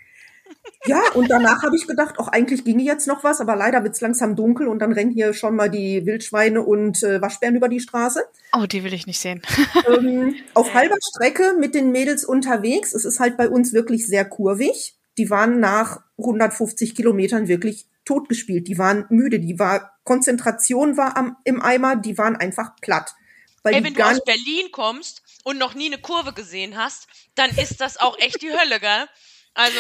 Ja, 0.86 1.00
und 1.14 1.30
danach 1.30 1.62
habe 1.62 1.76
ich 1.76 1.86
gedacht, 1.86 2.18
auch 2.18 2.28
eigentlich 2.28 2.64
ginge 2.64 2.82
jetzt 2.82 3.06
noch 3.06 3.24
was, 3.24 3.40
aber 3.40 3.56
leider 3.56 3.82
wird's 3.84 4.02
langsam 4.02 4.36
dunkel 4.36 4.68
und 4.68 4.80
dann 4.80 4.92
rennen 4.92 5.10
hier 5.12 5.32
schon 5.32 5.56
mal 5.56 5.70
die 5.70 6.04
Wildschweine 6.04 6.62
und 6.62 7.02
äh, 7.02 7.22
Waschbären 7.22 7.56
über 7.56 7.68
die 7.68 7.80
Straße. 7.80 8.24
Oh, 8.52 8.66
die 8.66 8.84
will 8.84 8.92
ich 8.92 9.06
nicht 9.06 9.18
sehen. 9.18 9.40
ähm, 9.88 10.36
auf 10.52 10.74
halber 10.74 10.96
Strecke 11.00 11.54
mit 11.58 11.74
den 11.74 11.90
Mädels 11.90 12.24
unterwegs. 12.24 12.92
Es 12.92 13.06
ist 13.06 13.18
halt 13.18 13.38
bei 13.38 13.48
uns 13.48 13.72
wirklich 13.72 14.06
sehr 14.06 14.26
kurvig. 14.26 14.94
Die 15.16 15.30
waren 15.30 15.58
nach 15.58 16.00
150 16.18 16.94
Kilometern 16.94 17.48
wirklich 17.48 17.86
totgespielt. 18.04 18.68
Die 18.68 18.76
waren 18.76 19.06
müde. 19.08 19.40
Die 19.40 19.58
war 19.58 19.96
Konzentration 20.04 20.98
war 20.98 21.16
am, 21.16 21.36
im 21.44 21.62
Eimer. 21.62 21.96
Die 21.96 22.18
waren 22.18 22.36
einfach 22.36 22.76
platt. 22.82 23.14
Weil 23.62 23.74
Ey, 23.74 23.84
wenn 23.84 23.94
du 23.94 24.04
aus 24.04 24.22
Berlin 24.22 24.70
kommst 24.70 25.22
und 25.44 25.56
noch 25.58 25.74
nie 25.74 25.86
eine 25.86 25.98
Kurve 25.98 26.34
gesehen 26.34 26.76
hast, 26.76 27.06
dann 27.34 27.50
ist 27.50 27.80
das 27.80 27.96
auch 27.96 28.18
echt 28.18 28.42
die 28.42 28.52
Hölle, 28.52 28.78
gell? 28.78 29.06
Also. 29.54 29.78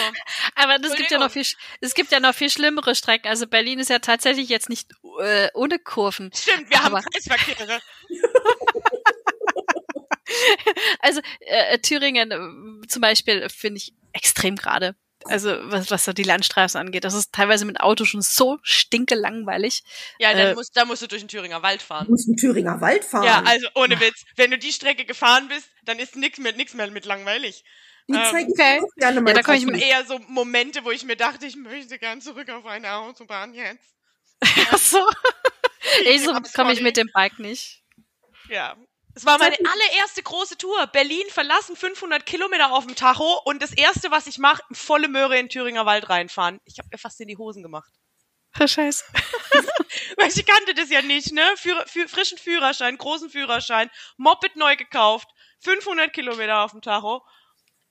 Aber 0.54 0.76
es 0.82 0.94
gibt 0.94 1.10
ja 1.10 1.18
noch 1.18 1.30
viel, 1.30 1.44
es 1.80 1.94
gibt 1.94 2.12
ja 2.12 2.20
noch 2.20 2.34
viel 2.34 2.48
schlimmere 2.48 2.94
Strecken. 2.94 3.28
Also 3.28 3.46
Berlin 3.46 3.80
ist 3.80 3.90
ja 3.90 3.98
tatsächlich 3.98 4.48
jetzt 4.48 4.68
nicht 4.68 4.90
äh, 5.20 5.48
ohne 5.54 5.78
Kurven. 5.78 6.30
Stimmt, 6.34 6.70
wir 6.70 6.80
aber, 6.80 6.98
haben 6.98 7.06
Kreisverkehre. 7.12 7.80
also 11.00 11.20
äh, 11.40 11.78
Thüringen 11.78 12.30
äh, 12.30 12.86
zum 12.86 13.02
Beispiel 13.02 13.48
finde 13.48 13.78
ich 13.78 13.94
extrem 14.12 14.56
gerade. 14.56 14.94
Also 15.26 15.56
was, 15.62 15.90
was 15.90 16.04
so 16.04 16.12
die 16.12 16.22
Landstraßen 16.22 16.78
angeht. 16.78 17.04
Das 17.04 17.14
ist 17.14 17.32
teilweise 17.32 17.64
mit 17.64 17.80
Auto 17.80 18.04
schon 18.04 18.20
so 18.20 18.58
stinke 18.62 19.14
langweilig. 19.14 19.82
Ja, 20.18 20.32
dann 20.32 20.48
äh, 20.48 20.54
musst, 20.54 20.76
da 20.76 20.84
musst 20.84 21.02
du 21.02 21.06
durch 21.06 21.22
den 21.22 21.28
Thüringer 21.28 21.62
Wald 21.62 21.82
fahren. 21.82 22.06
Du 22.06 22.12
musst 22.12 22.28
den 22.28 22.36
Thüringer 22.36 22.80
Wald 22.80 23.04
fahren. 23.04 23.24
Ja, 23.24 23.42
also 23.44 23.66
ohne 23.74 23.98
Witz. 24.00 24.24
Wenn 24.36 24.50
du 24.50 24.58
die 24.58 24.72
Strecke 24.72 25.04
gefahren 25.04 25.48
bist, 25.48 25.68
dann 25.84 25.98
ist 25.98 26.14
nix 26.14 26.38
mehr, 26.38 26.52
nix 26.52 26.74
mehr 26.74 26.90
mit 26.90 27.06
langweilig. 27.06 27.64
Die 28.08 28.14
ähm, 28.14 28.22
zeige 28.30 28.48
ich 28.48 28.58
okay. 28.58 28.80
auch 28.80 28.94
gerne 28.96 29.20
mal. 29.20 29.30
Ja, 29.30 29.36
da 29.36 29.42
komme 29.42 29.76
ich 29.76 29.82
eher 29.82 30.04
so 30.04 30.18
Momente, 30.28 30.84
wo 30.84 30.90
ich 30.90 31.04
mir 31.04 31.16
dachte, 31.16 31.46
ich 31.46 31.56
möchte 31.56 31.98
gern 31.98 32.20
zurück 32.20 32.50
auf 32.50 32.66
eine 32.66 32.92
Autobahn 32.94 33.54
jetzt. 33.54 33.94
Ach 34.70 34.78
so. 34.78 35.06
ich 36.04 36.22
so 36.22 36.34
komme 36.54 36.72
ich 36.72 36.82
mit 36.82 36.96
dem 36.96 37.10
Bike 37.12 37.38
nicht. 37.38 37.82
Ja. 38.48 38.76
Es 39.16 39.24
war 39.24 39.38
meine 39.38 39.56
allererste 39.56 40.22
große 40.22 40.58
Tour. 40.58 40.86
Berlin 40.88 41.24
verlassen, 41.30 41.76
500 41.76 42.26
Kilometer 42.26 42.72
auf 42.72 42.84
dem 42.84 42.96
Tacho 42.96 43.40
und 43.44 43.62
das 43.62 43.72
erste, 43.72 44.10
was 44.10 44.26
ich 44.26 44.38
mache, 44.38 44.62
volle 44.72 45.08
Möhre 45.08 45.38
in 45.38 45.48
Thüringer 45.48 45.86
Wald 45.86 46.08
reinfahren. 46.08 46.60
Ich 46.64 46.78
habe 46.78 46.88
mir 46.90 46.98
fast 46.98 47.20
in 47.20 47.28
die 47.28 47.36
Hosen 47.36 47.62
gemacht. 47.62 47.92
Scheiße. 48.58 49.04
Weil 50.16 50.28
ich 50.28 50.44
kannte 50.46 50.74
das 50.74 50.90
ja 50.90 51.00
nicht, 51.02 51.32
ne? 51.32 51.42
Führer, 51.56 51.86
für, 51.86 52.08
frischen 52.08 52.38
Führerschein, 52.38 52.98
großen 52.98 53.30
Führerschein, 53.30 53.90
Moped 54.16 54.56
neu 54.56 54.76
gekauft, 54.76 55.28
500 55.60 56.12
Kilometer 56.12 56.60
auf 56.60 56.72
dem 56.72 56.82
Tacho 56.82 57.22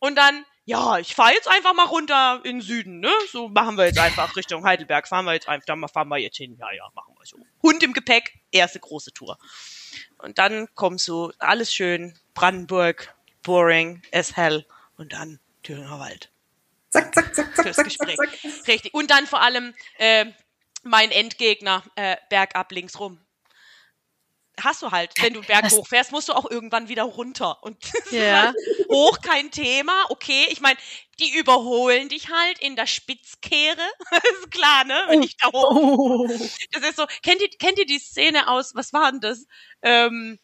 und 0.04 0.16
dann, 0.16 0.46
ja, 0.66 0.98
ich 0.98 1.16
fahre 1.16 1.32
jetzt 1.32 1.48
einfach 1.48 1.74
mal 1.74 1.86
runter 1.86 2.42
in 2.44 2.58
den 2.58 2.62
Süden, 2.62 3.00
ne? 3.00 3.10
So 3.32 3.48
machen 3.48 3.78
wir 3.78 3.86
jetzt 3.86 4.00
einfach 4.00 4.36
Richtung 4.36 4.66
Heidelberg, 4.66 5.08
fahren 5.08 5.24
wir 5.24 5.32
jetzt 5.32 5.48
einfach, 5.48 5.66
da 5.66 5.88
fahren 5.88 6.10
wir 6.10 6.18
jetzt 6.18 6.36
hin. 6.36 6.58
Ja, 6.60 6.70
ja, 6.74 6.90
machen 6.94 7.16
wir 7.18 7.26
so. 7.26 7.38
Hund 7.62 7.82
im 7.84 7.94
Gepäck, 7.94 8.34
erste 8.52 8.82
große 8.82 9.14
Tour. 9.14 9.38
Und 10.18 10.40
dann 10.40 10.68
kommst 10.76 11.08
du, 11.08 11.32
alles 11.40 11.74
schön, 11.74 12.20
Brandenburg, 12.34 13.16
boring, 13.44 14.02
es 14.12 14.36
hell 14.36 14.66
und 14.98 15.14
dann 15.14 15.40
Thüringer 15.64 16.02
Wald. 16.02 16.34
Zack, 16.90 17.16
zack, 17.16 17.34
zack, 17.34 17.56
zack, 17.56 17.74
zack, 17.74 17.90
zack, 17.90 18.18
zack. 18.18 18.68
Richtig. 18.68 18.94
Und 18.94 19.10
dann 19.10 19.26
vor 19.26 19.40
allem 19.40 19.74
äh, 20.00 20.26
mein 20.84 21.12
Endgegner, 21.12 21.82
äh, 21.96 22.18
bergab 22.30 22.74
links 22.74 23.00
rum 23.00 23.22
hast 24.64 24.82
du 24.82 24.92
halt, 24.92 25.12
wenn 25.22 25.34
du 25.34 25.42
Berg 25.42 25.70
hoch 25.72 25.88
fährst, 25.88 26.12
musst 26.12 26.30
du 26.30 26.34
auch 26.34 26.50
irgendwann 26.50 26.90
wieder 26.90 27.04
runter. 27.04 27.62
Und 27.64 27.78
ja. 28.12 28.48
halt 28.48 28.56
hoch 28.90 29.20
kein 29.22 29.52
Thema. 29.52 29.94
Okay, 30.10 30.48
ich 30.50 30.62
meine, 30.62 30.78
die 31.20 31.38
überholen 31.38 32.10
dich 32.10 32.30
halt 32.30 32.60
in 32.60 32.76
der 32.76 32.88
Spitzkehre. 32.88 33.78
das 34.12 34.24
ist 34.40 34.52
klar, 34.52 34.84
ne? 34.86 35.06
Wenn 35.08 35.24
ich 35.24 35.38
da 35.38 35.48
hoch. 35.52 35.72
Oh. 35.72 36.28
Das 36.72 36.84
ist 36.84 36.96
so. 36.96 37.06
Kennt 37.22 37.42
ihr, 37.42 37.50
kennt 37.50 37.80
ihr 37.80 37.86
die 37.86 38.00
Szene 38.00 38.48
aus, 38.48 38.76
was 38.76 38.94
war 38.94 39.12
denn 39.12 39.22
das? 39.22 39.46
Ähm, 39.82 40.40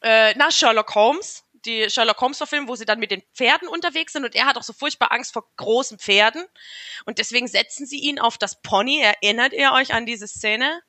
äh, 0.00 0.34
na, 0.36 0.50
Sherlock 0.50 0.94
Holmes. 0.94 1.44
Die 1.64 1.90
Sherlock 1.90 2.20
Holmes 2.20 2.38
Verfilmung, 2.38 2.68
wo 2.68 2.76
sie 2.76 2.84
dann 2.84 3.00
mit 3.00 3.10
den 3.10 3.22
Pferden 3.34 3.66
unterwegs 3.66 4.12
sind 4.12 4.24
und 4.24 4.36
er 4.36 4.46
hat 4.46 4.56
auch 4.56 4.62
so 4.62 4.72
furchtbar 4.72 5.10
Angst 5.10 5.32
vor 5.32 5.50
großen 5.56 5.98
Pferden 5.98 6.46
und 7.04 7.18
deswegen 7.18 7.48
setzen 7.48 7.84
sie 7.84 7.98
ihn 7.98 8.20
auf 8.20 8.38
das 8.38 8.62
Pony. 8.62 9.00
Erinnert 9.00 9.52
ihr 9.52 9.72
euch 9.72 9.92
an 9.92 10.06
diese 10.06 10.28
Szene? 10.28 10.82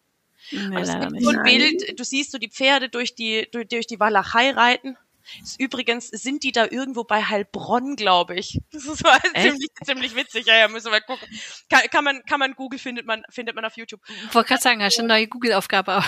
Nee, 0.51 0.75
Aber 0.75 0.81
es 0.81 0.99
gibt 0.99 1.23
so 1.23 1.29
ein. 1.29 1.43
Bild, 1.43 1.99
du 1.99 2.03
siehst 2.03 2.31
so 2.31 2.37
die 2.37 2.49
Pferde 2.49 2.89
durch 2.89 3.15
die, 3.15 3.47
durch, 3.51 3.67
durch 3.67 3.87
die 3.87 3.99
Walachei 3.99 4.51
reiten. 4.51 4.97
Ist 5.43 5.59
übrigens, 5.59 6.07
sind 6.07 6.43
die 6.43 6.51
da 6.51 6.65
irgendwo 6.65 7.03
bei 7.03 7.23
Heilbronn, 7.23 7.95
glaube 7.95 8.35
ich. 8.35 8.59
Das 8.71 8.85
ist 8.85 9.03
mal 9.03 9.19
Echt? 9.33 9.45
ziemlich, 9.45 9.69
ziemlich 9.83 10.15
witzig. 10.15 10.45
Ja, 10.45 10.55
ja, 10.55 10.67
müssen 10.67 10.91
wir 10.91 11.01
gucken. 11.01 11.27
Kann, 11.69 11.81
kann 11.91 12.03
man, 12.03 12.23
kann 12.25 12.39
man 12.39 12.53
Google 12.53 12.79
findet 12.79 13.05
man, 13.05 13.23
findet 13.29 13.55
man 13.55 13.65
auf 13.65 13.75
YouTube. 13.77 13.99
Ich 14.07 14.33
wollte 14.33 14.47
gerade 14.47 14.61
sagen, 14.61 14.81
hast 14.81 14.97
du 14.97 15.01
eine 15.01 15.09
neue 15.09 15.27
Google-Aufgabe 15.27 15.97
auch. 15.97 16.05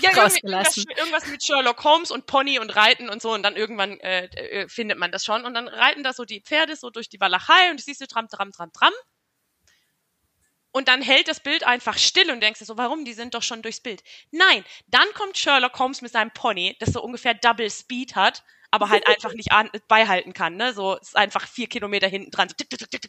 Ja, 0.00 0.10
rausgelassen. 0.10 0.84
Irgendwas, 0.84 0.98
irgendwas 0.98 1.26
mit 1.26 1.44
Sherlock 1.44 1.82
Holmes 1.84 2.10
und 2.10 2.26
Pony 2.26 2.58
und 2.58 2.74
Reiten 2.74 3.08
und 3.08 3.20
so 3.20 3.32
und 3.32 3.42
dann 3.42 3.56
irgendwann 3.56 3.98
äh, 4.00 4.26
äh, 4.26 4.68
findet 4.68 4.98
man 4.98 5.10
das 5.10 5.24
schon 5.24 5.44
und 5.44 5.54
dann 5.54 5.68
reiten 5.68 6.02
da 6.02 6.12
so 6.12 6.24
die 6.24 6.40
Pferde 6.40 6.76
so 6.76 6.90
durch 6.90 7.08
die 7.08 7.20
Walachei 7.20 7.70
und 7.70 7.80
du 7.80 7.82
siehst 7.82 8.00
du 8.00 8.06
tram, 8.06 8.28
tram, 8.28 8.52
tram, 8.52 8.72
tram 8.72 8.92
und 10.72 10.88
dann 10.88 11.02
hält 11.02 11.28
das 11.28 11.40
Bild 11.40 11.64
einfach 11.64 11.98
still 11.98 12.30
und 12.30 12.40
denkst 12.40 12.60
so, 12.60 12.76
warum? 12.76 13.04
Die 13.04 13.12
sind 13.12 13.34
doch 13.34 13.42
schon 13.42 13.62
durchs 13.62 13.80
Bild. 13.80 14.02
Nein, 14.30 14.64
dann 14.88 15.06
kommt 15.14 15.38
Sherlock 15.38 15.78
Holmes 15.78 16.00
mit 16.00 16.12
seinem 16.12 16.30
Pony, 16.32 16.76
das 16.80 16.92
so 16.92 17.02
ungefähr 17.02 17.34
Double 17.34 17.70
Speed 17.70 18.16
hat, 18.16 18.42
aber 18.70 18.88
halt 18.88 19.06
einfach 19.06 19.34
nicht 19.34 19.50
beihalten 19.86 20.32
kann, 20.32 20.56
ne? 20.56 20.72
So 20.72 20.96
ist 20.96 21.16
einfach 21.16 21.46
vier 21.46 21.68
Kilometer 21.68 22.08
hinten 22.08 22.30
dran. 22.30 22.48
So, 22.48 22.54
tick, 22.54 22.70
tick, 22.70 22.90
tick, 22.90 23.02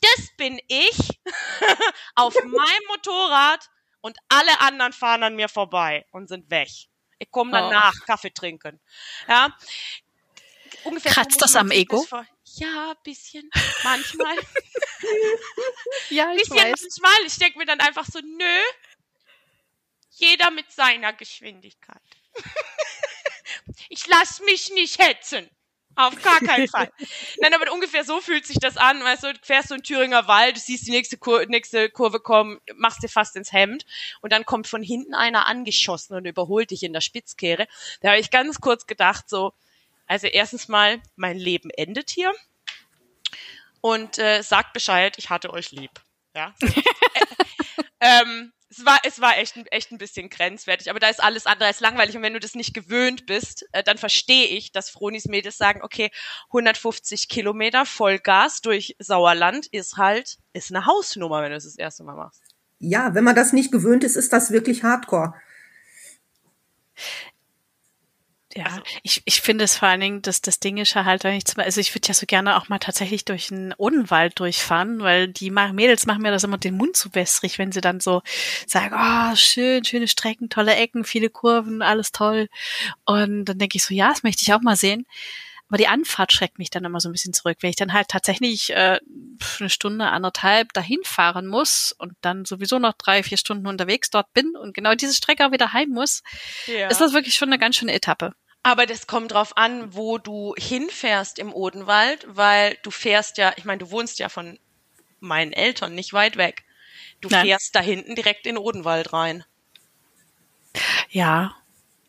das 0.00 0.28
bin 0.36 0.60
ich 0.68 0.98
auf 2.14 2.34
meinem 2.34 2.86
Motorrad 2.88 3.68
und 4.00 4.16
alle 4.28 4.60
anderen 4.60 4.92
fahren 4.92 5.22
an 5.24 5.36
mir 5.36 5.48
vorbei 5.48 6.06
und 6.12 6.28
sind 6.28 6.50
weg. 6.50 6.68
Ich 7.18 7.30
komme 7.30 7.52
danach 7.52 7.94
oh. 8.00 8.04
Kaffee 8.06 8.30
trinken. 8.30 8.80
Ja, 9.28 9.56
ungefähr 10.84 11.12
Kratzt 11.12 11.40
das 11.40 11.54
am 11.56 11.70
Ego? 11.70 12.02
Vor, 12.02 12.26
ja, 12.56 12.94
bisschen. 13.02 13.50
Manchmal. 13.84 14.36
Ja, 16.10 16.32
ich 16.32 16.42
bisschen 16.42 16.56
manchmal. 16.56 17.26
Ich 17.26 17.36
denke 17.36 17.58
mir 17.58 17.66
dann 17.66 17.80
einfach 17.80 18.06
so, 18.06 18.20
nö. 18.20 18.60
Jeder 20.10 20.52
mit 20.52 20.70
seiner 20.70 21.12
Geschwindigkeit. 21.12 22.00
ich 23.88 24.06
lass 24.06 24.40
mich 24.42 24.70
nicht 24.72 25.00
hetzen. 25.00 25.50
Auf 25.94 26.22
gar 26.22 26.38
keinen 26.40 26.68
Fall. 26.68 26.90
Nein, 27.40 27.52
aber 27.52 27.70
ungefähr 27.72 28.04
so 28.04 28.20
fühlt 28.20 28.46
sich 28.46 28.58
das 28.58 28.76
an. 28.76 29.02
Weißt 29.02 29.24
du, 29.24 29.32
du 29.34 29.40
fährst 29.42 29.68
so 29.68 29.74
in 29.74 29.82
Thüringer 29.82 30.28
Wald, 30.28 30.56
du 30.56 30.60
siehst 30.60 30.86
die 30.86 30.90
nächste, 30.90 31.18
Kur 31.18 31.44
nächste 31.46 31.90
Kurve 31.90 32.20
kommen, 32.20 32.60
machst 32.76 33.02
dir 33.02 33.08
fast 33.08 33.36
ins 33.36 33.52
Hemd 33.52 33.84
und 34.20 34.32
dann 34.32 34.46
kommt 34.46 34.68
von 34.68 34.82
hinten 34.82 35.14
einer 35.14 35.46
angeschossen 35.46 36.14
und 36.14 36.26
überholt 36.26 36.70
dich 36.70 36.82
in 36.82 36.92
der 36.92 37.00
Spitzkehre. 37.00 37.66
Da 38.00 38.10
habe 38.10 38.20
ich 38.20 38.30
ganz 38.30 38.60
kurz 38.60 38.86
gedacht, 38.86 39.28
so, 39.28 39.52
also 40.12 40.26
erstens 40.26 40.68
mal, 40.68 41.00
mein 41.16 41.38
Leben 41.38 41.70
endet 41.70 42.10
hier 42.10 42.32
und 43.80 44.18
äh, 44.18 44.42
sagt 44.42 44.74
Bescheid, 44.74 45.16
ich 45.16 45.30
hatte 45.30 45.50
euch 45.50 45.70
lieb. 45.72 45.90
Ja. 46.36 46.54
ähm, 48.00 48.52
es 48.68 48.84
war, 48.84 48.98
es 49.04 49.20
war 49.22 49.38
echt, 49.38 49.56
ein- 49.56 49.66
echt 49.66 49.90
ein 49.90 49.96
bisschen 49.98 50.28
grenzwertig, 50.28 50.90
aber 50.90 51.00
da 51.00 51.08
ist 51.08 51.22
alles 51.22 51.46
andere 51.46 51.68
als 51.68 51.80
langweilig. 51.80 52.14
Und 52.16 52.22
wenn 52.22 52.34
du 52.34 52.40
das 52.40 52.54
nicht 52.54 52.74
gewöhnt 52.74 53.24
bist, 53.26 53.66
äh, 53.72 53.82
dann 53.82 53.96
verstehe 53.96 54.46
ich, 54.48 54.72
dass 54.72 54.90
Fronis 54.90 55.24
Mädels 55.26 55.56
sagen, 55.56 55.80
okay, 55.82 56.10
150 56.48 57.28
Kilometer 57.28 57.86
Vollgas 57.86 58.60
durch 58.60 58.94
Sauerland 58.98 59.66
ist 59.66 59.96
halt, 59.96 60.38
ist 60.52 60.70
eine 60.70 60.84
Hausnummer, 60.84 61.42
wenn 61.42 61.50
du 61.52 61.56
es 61.56 61.64
das 61.64 61.76
erste 61.76 62.04
Mal 62.04 62.16
machst. 62.16 62.42
Ja, 62.78 63.14
wenn 63.14 63.24
man 63.24 63.34
das 63.36 63.52
nicht 63.54 63.72
gewöhnt 63.72 64.04
ist, 64.04 64.16
ist 64.16 64.32
das 64.32 64.50
wirklich 64.50 64.82
Hardcore. 64.82 65.34
Ja, 68.54 68.64
Also- 68.66 68.82
ich, 69.02 69.22
ich 69.24 69.40
finde 69.40 69.64
es 69.64 69.76
vor 69.78 69.88
allen 69.88 70.00
Dingen, 70.00 70.22
dass 70.22 70.40
das 70.42 70.60
Ding 70.60 70.76
ist 70.76 70.94
ja 70.94 71.04
halt, 71.04 71.24
wenn 71.24 71.34
ich 71.34 71.44
zum, 71.46 71.62
also 71.62 71.80
ich 71.80 71.94
würde 71.94 72.08
ja 72.08 72.14
so 72.14 72.26
gerne 72.26 72.56
auch 72.56 72.68
mal 72.68 72.78
tatsächlich 72.78 73.24
durch 73.24 73.50
einen 73.50 73.72
Odenwald 73.78 74.38
durchfahren, 74.38 75.00
weil 75.00 75.28
die 75.28 75.50
Mädels 75.50 76.06
machen 76.06 76.22
mir 76.22 76.30
das 76.30 76.44
immer 76.44 76.58
den 76.58 76.76
Mund 76.76 76.96
zu 76.96 77.14
wässrig, 77.14 77.58
wenn 77.58 77.72
sie 77.72 77.80
dann 77.80 78.00
so 78.00 78.22
sagen, 78.66 78.94
oh, 78.94 79.36
schön, 79.36 79.84
schöne 79.84 80.08
Strecken, 80.08 80.48
tolle 80.50 80.74
Ecken, 80.74 81.04
viele 81.04 81.30
Kurven, 81.30 81.82
alles 81.82 82.12
toll. 82.12 82.48
Und 83.04 83.46
dann 83.46 83.58
denke 83.58 83.76
ich 83.76 83.84
so, 83.84 83.94
ja, 83.94 84.08
das 84.10 84.22
möchte 84.22 84.42
ich 84.42 84.52
auch 84.52 84.60
mal 84.60 84.76
sehen. 84.76 85.06
Aber 85.68 85.78
die 85.78 85.88
Anfahrt 85.88 86.34
schreckt 86.34 86.58
mich 86.58 86.68
dann 86.68 86.84
immer 86.84 87.00
so 87.00 87.08
ein 87.08 87.12
bisschen 87.12 87.32
zurück, 87.32 87.56
wenn 87.62 87.70
ich 87.70 87.76
dann 87.76 87.94
halt 87.94 88.08
tatsächlich 88.08 88.68
äh, 88.74 88.98
eine 89.58 89.70
Stunde, 89.70 90.04
anderthalb 90.08 90.74
dahin 90.74 90.98
fahren 91.02 91.46
muss 91.46 91.94
und 91.96 92.12
dann 92.20 92.44
sowieso 92.44 92.78
noch 92.78 92.92
drei, 92.92 93.22
vier 93.22 93.38
Stunden 93.38 93.66
unterwegs 93.66 94.10
dort 94.10 94.30
bin 94.34 94.54
und 94.54 94.74
genau 94.74 94.94
diese 94.94 95.14
Strecke 95.14 95.46
auch 95.46 95.50
wieder 95.52 95.72
heim 95.72 95.88
muss, 95.88 96.22
Ja. 96.66 96.88
ist 96.88 97.00
das 97.00 97.14
wirklich 97.14 97.36
schon 97.36 97.48
eine 97.48 97.58
ganz 97.58 97.76
schöne 97.76 97.94
Etappe. 97.94 98.34
Aber 98.64 98.86
das 98.86 99.06
kommt 99.06 99.32
drauf 99.32 99.56
an, 99.56 99.94
wo 99.94 100.18
du 100.18 100.54
hinfährst 100.56 101.38
im 101.38 101.52
Odenwald, 101.52 102.24
weil 102.28 102.78
du 102.82 102.90
fährst 102.90 103.36
ja, 103.38 103.52
ich 103.56 103.64
meine, 103.64 103.78
du 103.78 103.90
wohnst 103.90 104.18
ja 104.20 104.28
von 104.28 104.58
meinen 105.20 105.52
Eltern 105.52 105.94
nicht 105.94 106.12
weit 106.12 106.36
weg. 106.36 106.64
Du 107.20 107.28
Nein. 107.28 107.46
fährst 107.46 107.74
da 107.74 107.80
hinten 107.80 108.14
direkt 108.14 108.46
in 108.46 108.54
den 108.56 108.62
Odenwald 108.64 109.12
rein. 109.12 109.44
Ja, 111.10 111.54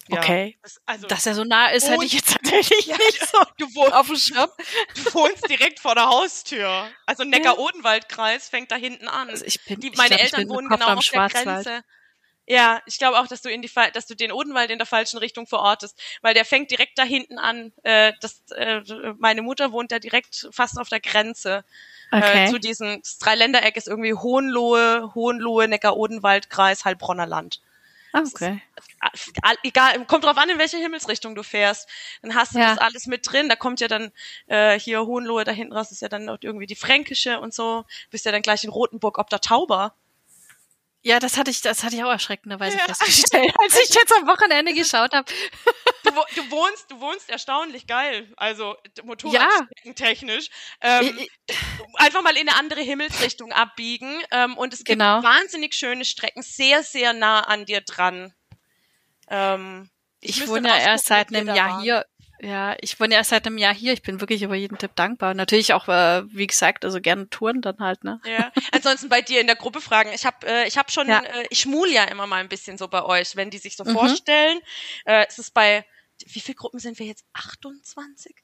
Ja. 0.08 0.20
okay. 0.20 0.58
Das, 0.62 0.82
also, 0.86 1.08
Dass 1.08 1.26
er 1.26 1.34
so 1.36 1.44
nah 1.44 1.68
ist, 1.70 1.90
hätte 1.90 2.06
ich 2.06 2.14
jetzt 2.14 2.34
tatsächlich 2.36 2.86
Ja, 2.88 2.98
nicht 2.98 3.28
so 3.28 3.40
du, 3.58 3.66
wohnst, 3.76 3.94
auf 3.94 4.08
dem 4.08 4.16
Schirm. 4.18 4.50
du 4.96 5.14
wohnst 5.14 5.50
direkt 5.50 5.80
vor 5.80 5.96
der 5.96 6.08
Haustür. 6.08 6.90
Also 7.06 7.24
Neckar-Odenwald-Kreis 7.24 8.50
fängt 8.50 8.72
da 8.72 8.76
hinten 8.76 9.08
an. 9.08 9.30
Also 9.30 9.46
ich 9.46 9.64
bin, 9.66 9.80
Die, 9.80 9.92
meine 9.92 10.10
glaub, 10.16 10.22
Eltern 10.22 10.50
wohnen 10.50 10.70
genau 10.70 10.88
am 10.88 10.98
auf 11.00 11.08
der. 11.10 11.28
Grenze. 11.30 11.84
Ja, 12.46 12.82
ich 12.86 12.98
glaube 12.98 13.20
auch, 13.20 13.28
dass 13.28 13.42
du 13.42 13.50
in 13.50 13.62
die 13.62 13.72
dass 13.94 14.06
du 14.06 14.16
den 14.16 14.32
Odenwald 14.32 14.70
in 14.70 14.78
der 14.78 14.86
falschen 14.86 15.18
Richtung 15.18 15.48
verortest, 15.48 15.98
weil 16.22 16.34
der 16.34 16.44
fängt 16.44 16.72
direkt 16.72 16.98
da 16.98 17.04
hinten 17.04 17.38
an. 17.38 17.72
Äh, 17.84 18.12
das, 18.20 18.42
äh, 18.52 18.82
meine 19.18 19.42
Mutter 19.42 19.72
wohnt 19.72 19.92
da 19.94 20.00
direkt 20.00 20.50
fast 20.52 20.78
auf 20.78 20.90
der 20.90 21.00
Grenze 21.00 21.64
äh, 22.12 22.18
Okay. 22.18 22.50
zu 22.50 22.60
diesem 22.60 23.02
das 23.02 23.18
Dreiländereck 23.18 23.78
ist 23.78 23.88
irgendwie 23.88 24.14
Hohenlohe, 24.14 25.12
Hohenlohe, 25.16 25.68
Neckar-Odenwald, 25.70 26.50
Kreis, 26.50 26.84
Heilbronner 26.84 27.26
Land. 27.26 27.62
Ah, 28.12 28.22
okay. 28.28 28.62
All- 29.42 29.58
Egal, 29.64 30.06
kommt 30.06 30.24
drauf 30.26 30.38
an, 30.38 30.50
in 30.50 30.60
welche 30.60 30.78
Himmelsrichtung 30.78 31.34
du 31.36 31.44
fährst. 31.44 31.90
Dann 32.22 32.36
hast 32.36 32.54
du 32.54 32.60
Ja. 32.60 32.70
das 32.72 32.78
alles 32.78 33.08
mit 33.08 33.28
drin. 33.32 33.50
Da 33.50 33.56
kommt 33.56 33.80
ja 33.80 33.88
dann 33.88 34.12
äh, 34.48 34.78
hier 34.78 35.06
Hohenlohe 35.06 35.44
da 35.46 35.52
hinten 35.52 35.74
raus, 35.74 35.92
ist 35.92 36.02
ja 36.02 36.10
dann 36.10 36.28
irgendwie 36.42 36.68
die 36.68 36.76
Fränkische 36.76 37.40
und 37.40 37.54
so. 37.54 37.86
Bist 38.12 38.26
ja 38.26 38.32
dann 38.32 38.42
gleich 38.44 38.64
in 38.64 38.70
Rotenburg 38.70 39.18
ob 39.18 39.30
der 39.30 39.40
Tauber. 39.42 39.96
Ja, 41.06 41.20
das 41.20 41.36
hatte 41.38 41.52
ich, 41.52 41.60
das 41.62 41.84
hatte 41.84 41.96
ich 41.98 42.04
auch 42.04 42.10
erschreckenderweise 42.12 42.78
Ja. 42.78 42.86
festgestellt, 42.86 43.54
als 43.62 43.78
ich 43.78 43.94
jetzt 43.94 44.14
am 44.16 44.26
Wochenende 44.26 44.74
geschaut 44.74 45.14
habe. 45.14 45.30
Du, 46.04 46.12
du 46.12 46.50
wohnst, 46.52 46.90
du 46.90 47.00
wohnst 47.02 47.30
erstaunlich 47.30 47.88
geil. 47.88 48.32
Also 48.38 48.78
Motorradtechnisch. 49.04 50.50
Ähm, 50.82 51.18
Ich- 51.20 51.58
einfach 51.96 52.22
mal 52.22 52.36
in 52.38 52.48
eine 52.48 52.58
andere 52.58 52.82
Himmelsrichtung 52.82 53.52
abbiegen. 53.52 54.22
Ähm, 54.32 54.58
und 54.58 54.74
es 54.74 54.80
gibt 54.86 55.00
Genau. 55.00 55.22
wahnsinnig 55.24 55.74
schöne 55.74 56.06
Strecken, 56.06 56.42
sehr, 56.42 56.84
sehr 56.84 57.12
nah 57.14 57.42
an 57.42 57.66
dir 57.66 57.82
dran. 57.82 58.34
Ähm, 59.28 59.90
Ich 60.22 60.38
müsste 60.38 60.52
wohne 60.56 60.70
ja 60.70 60.78
erst 60.78 61.08
seit 61.08 61.30
einem 61.36 61.48
Jahr 61.54 61.70
waren. 61.72 61.82
hier. 61.82 62.06
Ja, 62.44 62.76
ich 62.82 63.00
wohne 63.00 63.14
ja 63.14 63.20
erst 63.20 63.30
seit 63.30 63.48
einem 63.48 63.58
Jahr 63.58 63.74
hier. 63.74 63.94
Ich 63.94 64.02
bin 64.02 64.20
wirklich 64.20 64.42
über 64.44 64.56
jeden 64.56 64.78
Tipp 64.78 64.92
dankbar. 64.96 65.34
Natürlich 65.34 65.72
auch, 65.74 65.88
äh, 65.88 66.24
wie 66.28 66.46
gesagt, 66.46 66.84
also 66.84 67.00
gerne 67.00 67.30
Touren 67.30 67.62
dann 67.62 67.80
halt, 67.80 68.04
ne? 68.04 68.20
Ja. 68.26 68.52
Ansonsten 68.74 69.08
bei 69.08 69.22
dir 69.22 69.40
in 69.40 69.48
der 69.48 69.56
Gruppe 69.56 69.80
fragen. 69.80 70.10
Ich 70.14 70.26
habe 70.26 70.46
äh, 70.46 70.68
ich 70.68 70.78
hab 70.78 70.92
schon, 70.92 71.08
Ja. 71.08 71.20
äh, 71.24 71.48
ich 71.50 71.62
schmul 71.62 71.90
ja 71.90 72.04
immer 72.04 72.28
mal 72.28 72.42
ein 72.42 72.50
bisschen 72.50 72.78
so 72.78 72.90
bei 72.90 73.02
euch, 73.04 73.38
wenn 73.38 73.50
die 73.50 73.60
sich 73.60 73.78
so 73.78 73.86
Mhm. 73.86 73.94
vorstellen. 73.94 74.60
Äh, 75.06 75.26
es 75.30 75.40
ist 75.40 75.54
bei, 75.54 75.86
wie 76.26 76.42
viele 76.42 76.56
Gruppen 76.56 76.80
sind 76.80 77.00
wir 77.00 77.06
jetzt? 77.06 77.24
28? 77.32 78.36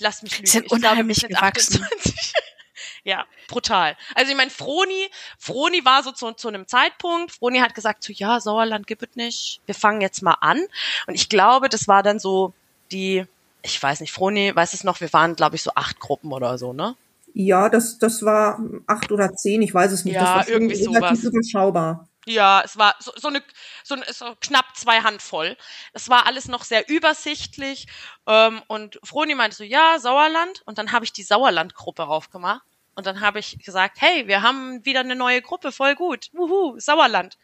Lass 0.00 0.22
mich 0.22 0.32
lügen. 0.38 0.46
Sind 0.46 0.62
ich 0.64 0.68
glaube, 0.70 0.86
unheimlich 0.88 1.18
wir 1.18 1.28
sind 1.28 1.36
gewachsen. 1.36 1.82
28. 1.84 2.32
ja, 3.04 3.24
brutal. 3.46 3.96
Also 4.16 4.32
ich 4.32 4.36
meine, 4.36 4.50
Froni, 4.50 5.10
Froni 5.38 5.84
war 5.84 6.02
so 6.02 6.10
zu, 6.10 6.32
zu 6.32 6.48
einem 6.48 6.66
Zeitpunkt, 6.66 7.30
Froni 7.30 7.60
hat 7.60 7.74
gesagt, 7.76 8.02
so 8.02 8.12
ja, 8.12 8.40
Sauerland 8.40 8.88
gibt 8.88 9.02
es 9.02 9.14
nicht, 9.14 9.60
wir 9.66 9.76
fangen 9.76 10.00
jetzt 10.00 10.22
mal 10.22 10.38
an. 10.40 10.60
Und 11.06 11.14
ich 11.14 11.28
glaube, 11.28 11.68
das 11.68 11.86
war 11.86 12.02
dann 12.02 12.18
so 12.18 12.52
die, 12.92 13.24
ich 13.62 13.82
weiß 13.82 14.00
nicht, 14.00 14.12
Froni, 14.12 14.54
weiß 14.54 14.74
es 14.74 14.84
noch, 14.84 15.00
wir 15.00 15.12
waren, 15.12 15.36
glaube 15.36 15.56
ich, 15.56 15.62
so 15.62 15.72
acht 15.74 16.00
Gruppen 16.00 16.32
oder 16.32 16.58
so, 16.58 16.72
ne? 16.72 16.96
Ja, 17.34 17.68
das, 17.68 17.98
das 17.98 18.22
war 18.22 18.60
acht 18.86 19.10
oder 19.10 19.34
zehn, 19.34 19.62
ich 19.62 19.72
weiß 19.72 19.92
es 19.92 20.04
nicht. 20.04 20.14
Ja, 20.14 20.36
das 20.36 20.46
war 20.46 20.48
irgendwie 20.48 20.76
sowas. 20.76 21.22
überschaubar. 21.24 22.08
Ja, 22.24 22.62
es 22.64 22.76
war 22.76 22.94
so, 23.00 23.10
so 23.16 23.28
eine 23.28 23.42
so, 23.82 23.96
so 24.10 24.36
knapp 24.40 24.76
zwei 24.76 25.00
Handvoll. 25.00 25.56
Das 25.92 26.08
war 26.08 26.26
alles 26.26 26.46
noch 26.46 26.62
sehr 26.62 26.88
übersichtlich. 26.88 27.88
Ähm, 28.26 28.62
und 28.68 29.00
Froni 29.02 29.34
meinte 29.34 29.56
so, 29.56 29.64
ja, 29.64 29.98
Sauerland. 29.98 30.62
Und 30.66 30.78
dann 30.78 30.92
habe 30.92 31.04
ich 31.04 31.12
die 31.12 31.24
Sauerland-Gruppe 31.24 32.06
aufgemacht. 32.06 32.62
Und 32.94 33.06
dann 33.06 33.20
habe 33.20 33.38
ich 33.38 33.58
gesagt, 33.58 34.00
hey, 34.00 34.28
wir 34.28 34.42
haben 34.42 34.84
wieder 34.84 35.00
eine 35.00 35.16
neue 35.16 35.42
Gruppe, 35.42 35.72
voll 35.72 35.94
gut. 35.96 36.28
Wuhu, 36.32 36.78
Sauerland. 36.78 37.38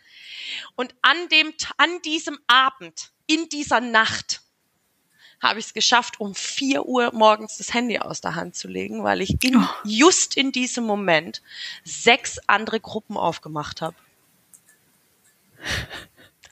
Und 0.77 0.95
an 1.03 1.17
dem, 1.31 1.53
an 1.79 2.03
diesem 2.05 2.39
Abend, 2.47 3.11
in 3.27 3.49
dieser 3.49 3.81
Nacht, 3.81 4.43
habe 5.43 5.59
ich 5.61 5.67
es 5.67 5.75
geschafft, 5.75 6.21
um 6.21 6.35
vier 6.35 6.87
Uhr 6.87 7.13
morgens 7.15 7.59
das 7.59 7.73
Handy 7.75 7.99
aus 7.99 8.21
der 8.21 8.35
Hand 8.35 8.57
zu 8.57 8.69
legen, 8.69 9.05
weil 9.05 9.21
ich 9.21 9.37
in, 9.43 9.57
Oh. 9.57 9.69
just 9.85 10.37
in 10.37 10.53
diesem 10.53 10.85
Moment 10.85 11.43
sechs 11.85 12.39
andere 12.47 12.81
Gruppen 12.81 13.17
aufgemacht 13.17 13.81
habe. 13.83 13.97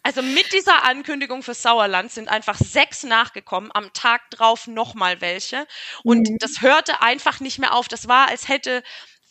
Also 0.02 0.22
mit 0.22 0.52
dieser 0.52 0.84
Ankündigung 0.84 1.42
für 1.42 1.54
Sauerland 1.54 2.12
sind 2.12 2.28
einfach 2.28 2.56
sechs 2.56 3.02
nachgekommen, 3.02 3.70
am 3.74 3.92
Tag 3.92 4.30
drauf 4.30 4.68
nochmal 4.68 5.20
welche. 5.20 5.66
Und 6.04 6.30
Mhm. 6.30 6.38
das 6.38 6.60
hörte 6.60 7.02
einfach 7.02 7.40
nicht 7.40 7.58
mehr 7.58 7.74
auf. 7.74 7.88
Das 7.88 8.06
war, 8.06 8.28
als 8.28 8.46
hätte 8.48 8.84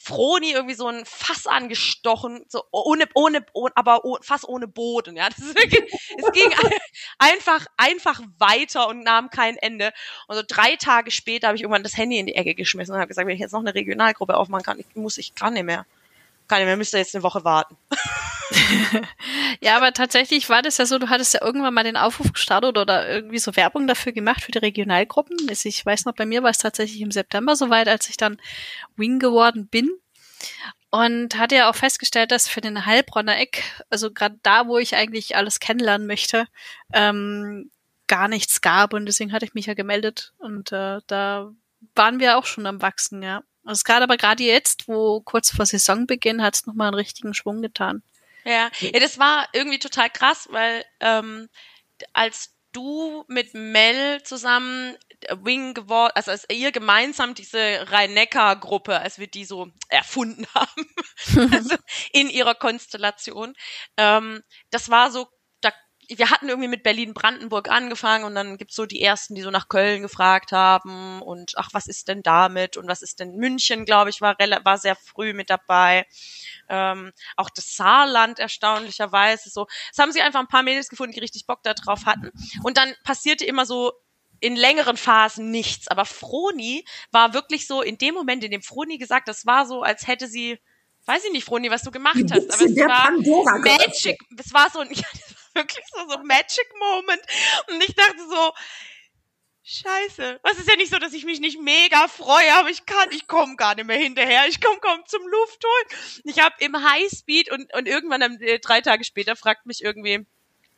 Froni 0.05 0.51
irgendwie 0.51 0.75
so 0.75 0.87
ein 0.87 1.03
Fass 1.03 1.47
angestochen, 1.47 2.45
so 2.47 2.63
ohne, 2.71 3.05
ohne, 3.15 3.43
ohne 3.53 3.75
aber 3.75 4.05
oh, 4.05 4.19
fast 4.21 4.47
ohne 4.47 4.67
Boden, 4.67 5.17
ja. 5.17 5.29
Das 5.29 5.39
wirklich, 5.39 5.91
es 5.91 6.31
ging 6.31 6.51
einfach, 7.17 7.65
einfach 7.75 8.21
weiter 8.37 8.87
und 8.87 9.03
nahm 9.03 9.31
kein 9.31 9.57
Ende. 9.57 9.91
Und 10.27 10.35
so 10.35 10.43
drei 10.47 10.75
Tage 10.75 11.09
später 11.09 11.47
habe 11.47 11.55
ich 11.55 11.63
irgendwann 11.63 11.81
das 11.81 11.97
Handy 11.97 12.19
in 12.19 12.27
die 12.27 12.35
Ecke 12.35 12.53
geschmissen 12.53 12.93
und 12.93 12.99
habe 12.99 13.07
gesagt, 13.07 13.27
wenn 13.27 13.33
ich 13.33 13.41
jetzt 13.41 13.53
noch 13.53 13.61
eine 13.61 13.73
Regionalgruppe 13.73 14.37
aufmachen 14.37 14.63
kann, 14.63 14.79
ich 14.79 14.85
muss, 14.95 15.17
ich 15.17 15.33
kann 15.33 15.53
nicht 15.53 15.63
mehr. 15.63 15.87
Nicht 16.51 16.65
mehr, 16.65 16.77
müsste 16.77 16.97
jetzt 16.97 17.15
eine 17.15 17.23
Woche 17.23 17.43
warten. 17.43 17.77
ja, 19.61 19.77
aber 19.77 19.93
tatsächlich 19.93 20.49
war 20.49 20.61
das 20.61 20.77
ja 20.77 20.85
so, 20.85 20.99
du 20.99 21.09
hattest 21.09 21.33
ja 21.33 21.41
irgendwann 21.41 21.73
mal 21.73 21.83
den 21.83 21.97
Aufruf 21.97 22.33
gestartet 22.33 22.77
oder 22.77 23.09
irgendwie 23.09 23.39
so 23.39 23.55
Werbung 23.55 23.87
dafür 23.87 24.11
gemacht 24.11 24.43
für 24.43 24.51
die 24.51 24.59
Regionalgruppen. 24.59 25.37
Ich 25.49 25.85
weiß 25.85 26.05
noch, 26.05 26.13
bei 26.13 26.25
mir 26.25 26.43
war 26.43 26.51
es 26.51 26.59
tatsächlich 26.59 27.01
im 27.01 27.11
September 27.11 27.55
soweit, 27.55 27.87
als 27.87 28.09
ich 28.09 28.17
dann 28.17 28.37
Wing 28.95 29.19
geworden 29.19 29.67
bin. 29.67 29.89
Und 30.91 31.37
hatte 31.37 31.55
ja 31.55 31.69
auch 31.69 31.75
festgestellt, 31.75 32.31
dass 32.31 32.47
für 32.47 32.61
den 32.61 32.85
Heilbronner 32.85 33.37
Eck, 33.37 33.63
also 33.89 34.11
gerade 34.11 34.39
da, 34.43 34.67
wo 34.67 34.77
ich 34.77 34.95
eigentlich 34.95 35.35
alles 35.35 35.59
kennenlernen 35.59 36.07
möchte, 36.07 36.47
ähm, 36.93 37.69
gar 38.07 38.27
nichts 38.27 38.61
gab. 38.61 38.93
Und 38.93 39.05
deswegen 39.05 39.33
hatte 39.33 39.45
ich 39.45 39.53
mich 39.55 39.65
ja 39.65 39.73
gemeldet. 39.73 40.33
Und 40.37 40.71
äh, 40.71 40.99
da 41.07 41.51
waren 41.95 42.19
wir 42.19 42.37
auch 42.37 42.45
schon 42.45 42.65
am 42.65 42.81
Wachsen, 42.81 43.23
ja. 43.23 43.43
Also 43.65 43.81
gerade 43.83 44.03
aber 44.03 44.17
gerade 44.17 44.43
jetzt, 44.43 44.87
wo 44.87 45.21
kurz 45.21 45.51
vor 45.51 45.65
Saisonbeginn, 45.65 46.41
hat 46.41 46.55
es 46.55 46.65
nochmal 46.65 46.87
einen 46.87 46.95
richtigen 46.95 47.33
Schwung 47.33 47.61
getan. 47.61 48.03
Ja. 48.43 48.69
ja, 48.79 48.99
das 48.99 49.17
war 49.17 49.47
irgendwie 49.53 49.79
total 49.79 50.09
krass, 50.09 50.47
weil 50.51 50.85
ähm, 50.99 51.49
als 52.13 52.55
du 52.71 53.23
mit 53.27 53.53
Mel 53.53 54.21
zusammen 54.23 54.95
Wing 55.41 55.73
geworden, 55.73 56.11
also 56.13 56.31
als 56.31 56.45
ihr 56.49 56.71
gemeinsam 56.71 57.33
diese 57.33 57.57
Rhein-Neckar-Gruppe, 57.89 58.99
als 58.99 59.17
wir 59.17 59.27
die 59.27 59.45
so 59.45 59.69
erfunden 59.89 60.45
haben, 60.53 60.85
also 61.53 61.75
in 62.11 62.29
ihrer 62.29 62.55
Konstellation, 62.55 63.55
ähm, 63.97 64.43
das 64.69 64.89
war 64.89 65.09
so 65.09 65.27
wir 66.09 66.29
hatten 66.29 66.49
irgendwie 66.49 66.67
mit 66.67 66.83
Berlin-Brandenburg 66.83 67.69
angefangen 67.69 68.25
und 68.25 68.35
dann 68.35 68.57
gibt's 68.57 68.75
so 68.75 68.85
die 68.85 69.01
ersten, 69.01 69.35
die 69.35 69.41
so 69.41 69.51
nach 69.51 69.67
Köln 69.69 70.01
gefragt 70.01 70.51
haben 70.51 71.21
und 71.21 71.53
ach, 71.57 71.69
was 71.73 71.87
ist 71.87 72.07
denn 72.07 72.23
damit 72.23 72.77
und 72.77 72.87
was 72.87 73.01
ist 73.01 73.19
denn 73.19 73.35
München, 73.35 73.85
glaube 73.85 74.09
ich, 74.09 74.21
war, 74.21 74.35
war 74.37 74.77
sehr 74.77 74.95
früh 74.95 75.33
mit 75.33 75.49
dabei. 75.49 76.05
Ähm, 76.69 77.11
auch 77.35 77.49
das 77.49 77.75
Saarland 77.75 78.39
erstaunlicherweise 78.39 79.49
so. 79.49 79.67
Es 79.91 79.99
haben 79.99 80.11
sich 80.11 80.23
einfach 80.23 80.39
ein 80.39 80.47
paar 80.47 80.63
Mädels 80.63 80.89
gefunden, 80.89 81.13
die 81.13 81.19
richtig 81.19 81.45
Bock 81.45 81.63
da 81.63 81.73
drauf 81.73 82.05
hatten. 82.05 82.31
Und 82.63 82.77
dann 82.77 82.93
passierte 83.03 83.45
immer 83.45 83.65
so 83.65 83.93
in 84.39 84.55
längeren 84.55 84.97
Phasen 84.97 85.51
nichts. 85.51 85.87
Aber 85.87 86.05
Froni 86.05 86.85
war 87.11 87.33
wirklich 87.33 87.67
so 87.67 87.81
in 87.81 87.97
dem 87.97 88.15
Moment, 88.15 88.43
in 88.43 88.51
dem 88.51 88.61
Froni 88.61 88.97
gesagt, 88.97 89.27
das 89.27 89.45
war 89.45 89.65
so, 89.65 89.81
als 89.81 90.07
hätte 90.07 90.27
sie 90.27 90.59
weiß 91.05 91.23
ich 91.25 91.31
nicht, 91.31 91.45
Froni, 91.45 91.69
was 91.69 91.83
du 91.83 91.91
gemacht 91.91 92.23
hast, 92.31 92.51
aber 92.51 92.65
es 92.65 92.77
war 92.77 93.11
Magic, 93.59 94.19
es 94.37 94.53
war 94.53 94.69
so 94.71 94.79
ein, 94.79 94.89
ja, 94.91 95.03
wirklich 95.55 95.85
so, 95.91 96.07
so 96.09 96.17
Magic 96.19 96.67
Moment. 96.79 97.21
Und 97.67 97.83
ich 97.83 97.95
dachte 97.95 98.19
so, 98.29 98.53
Scheiße. 99.67 100.39
Es 100.43 100.59
ist 100.59 100.69
ja 100.69 100.75
nicht 100.75 100.91
so, 100.91 100.99
dass 100.99 101.13
ich 101.13 101.25
mich 101.25 101.39
nicht 101.39 101.59
mega 101.59 102.07
freue, 102.07 102.53
aber 102.53 102.69
ich 102.69 102.85
kann, 102.85 103.09
ich 103.11 103.25
komme 103.25 103.55
gar 103.55 103.73
nicht 103.73 103.87
mehr 103.87 103.97
hinterher. 103.97 104.47
Ich 104.47 104.61
komme 104.61 104.79
kaum 104.79 104.99
zum 105.07 105.23
Luftholen. 105.27 106.21
Ich 106.23 106.39
habe 106.39 106.53
im 106.59 106.75
Highspeed 106.77 107.51
und, 107.51 107.73
und 107.73 107.87
irgendwann 107.87 108.21
äh, 108.41 108.59
drei 108.59 108.81
Tage 108.81 109.03
später 109.03 109.35
fragt 109.35 109.65
mich 109.65 109.83
irgendwie 109.83 110.27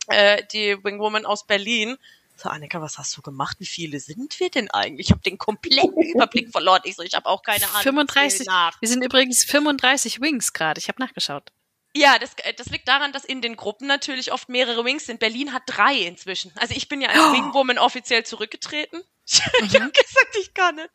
äh, 0.08 0.42
die 0.54 0.82
Wingwoman 0.82 1.26
aus 1.26 1.46
Berlin, 1.46 1.98
so, 2.38 2.50
Annika, 2.50 2.80
was 2.80 3.00
hast 3.00 3.18
du 3.18 3.24
gemacht? 3.24 3.58
Wie 3.60 3.66
viele 3.66 4.00
sind 4.00 4.40
wir 4.40 4.52
denn 4.52 4.70
eigentlich? 4.70 5.08
Ich 5.08 5.12
habe 5.12 5.22
den 5.22 5.40
kompletten 5.40 6.00
Überblick 6.04 6.52
verloren. 6.52 6.82
Ich 6.84 6.96
so, 6.96 7.02
ich 7.02 7.16
habe 7.16 7.26
auch 7.26 7.42
keine 7.42 7.66
Ahnung. 7.66 7.82
35. 7.82 8.46
Wir 8.48 8.88
sind 8.88 9.04
übrigens 9.04 9.44
35 9.44 10.22
Wings 10.22 10.54
gerade. 10.54 10.78
Ich 10.78 10.88
habe 10.88 11.02
nachgeschaut. 11.02 11.52
Ja, 11.96 12.20
das, 12.20 12.34
äh, 12.44 12.54
das 12.54 12.68
liegt 12.68 12.88
daran, 12.88 13.12
dass 13.12 13.26
in 13.26 13.42
den 13.42 13.56
Gruppen 13.56 13.88
natürlich 13.88 14.32
oft 14.32 14.50
mehrere 14.50 14.86
Wings 14.86 15.06
sind. 15.06 15.20
Berlin 15.20 15.54
hat 15.54 15.64
drei 15.66 15.96
inzwischen. 15.96 16.52
Also 16.56 16.76
ich 16.76 16.90
bin 16.90 17.02
ja 17.02 17.10
als 17.10 17.20
oh. 17.20 17.34
Wingwoman 17.34 17.78
offiziell 17.78 18.24
zurückgetreten. 18.26 19.02
ich 19.26 19.40
mhm. 19.74 19.82
habe 19.82 19.92
gesagt, 19.92 20.38
ich 20.40 20.54
kann 20.54 20.76
nicht. 20.76 20.90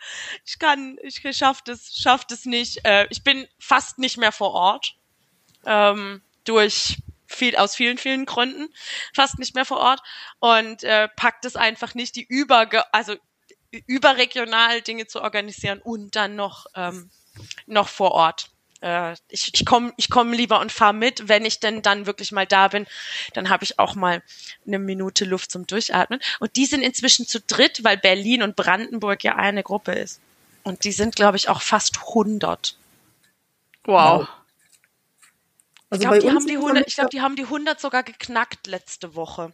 Ich 0.44 0.58
kann, 0.58 0.98
ich 1.02 1.20
schaff 1.36 1.62
das, 1.62 1.96
schaff 1.96 2.24
das 2.24 2.44
nicht. 2.44 2.84
Äh, 2.84 3.06
ich 3.10 3.24
bin 3.24 3.48
fast 3.58 3.98
nicht 3.98 4.16
mehr 4.16 4.32
vor 4.32 4.52
Ort. 4.52 4.94
Ähm, 5.64 6.22
durch 6.44 6.98
viel, 7.26 7.56
aus 7.56 7.74
vielen, 7.74 7.98
vielen 7.98 8.26
Gründen 8.26 8.68
fast 9.14 9.38
nicht 9.38 9.54
mehr 9.54 9.64
vor 9.64 9.78
Ort 9.78 10.02
und 10.40 10.82
äh, 10.84 11.08
packt 11.08 11.44
es 11.44 11.56
einfach 11.56 11.94
nicht, 11.94 12.16
die 12.16 12.24
über, 12.24 12.68
also 12.92 13.16
überregional 13.86 14.82
Dinge 14.82 15.06
zu 15.06 15.22
organisieren 15.22 15.80
und 15.80 16.14
dann 16.14 16.36
noch, 16.36 16.66
ähm, 16.74 17.10
noch 17.66 17.88
vor 17.88 18.12
Ort 18.12 18.51
äh, 18.82 19.14
ich, 19.28 19.54
ich 19.54 19.64
komme 19.64 19.92
ich 19.96 20.10
komm 20.10 20.32
lieber 20.32 20.60
und 20.60 20.72
fahre 20.72 20.92
mit. 20.92 21.28
Wenn 21.28 21.44
ich 21.44 21.60
denn 21.60 21.82
dann 21.82 22.06
wirklich 22.06 22.32
mal 22.32 22.46
da 22.46 22.68
bin, 22.68 22.86
dann 23.32 23.48
habe 23.48 23.64
ich 23.64 23.78
auch 23.78 23.94
mal 23.94 24.22
eine 24.66 24.78
Minute 24.78 25.24
Luft 25.24 25.50
zum 25.50 25.66
Durchatmen. 25.66 26.20
Und 26.40 26.56
die 26.56 26.66
sind 26.66 26.82
inzwischen 26.82 27.26
zu 27.26 27.40
dritt, 27.40 27.84
weil 27.84 27.96
Berlin 27.96 28.42
und 28.42 28.56
Brandenburg 28.56 29.24
ja 29.24 29.36
eine 29.36 29.62
Gruppe 29.62 29.92
ist. 29.92 30.20
Und 30.64 30.84
die 30.84 30.92
sind, 30.92 31.16
glaube 31.16 31.36
ich, 31.36 31.48
auch 31.48 31.62
fast 31.62 31.98
100. 32.08 32.76
Wow. 33.84 34.28
Also 35.90 36.02
ich 36.04 36.08
glaube, 36.08 36.18
die, 36.20 36.30
haben 36.30 36.46
die 36.46 36.56
100, 36.56 36.86
ich 36.86 36.94
glaub, 36.96 37.10
die 37.10 37.20
haben 37.20 37.36
die 37.36 37.44
100 37.44 37.80
sogar 37.80 38.02
geknackt 38.02 38.66
letzte 38.66 39.14
Woche. 39.14 39.52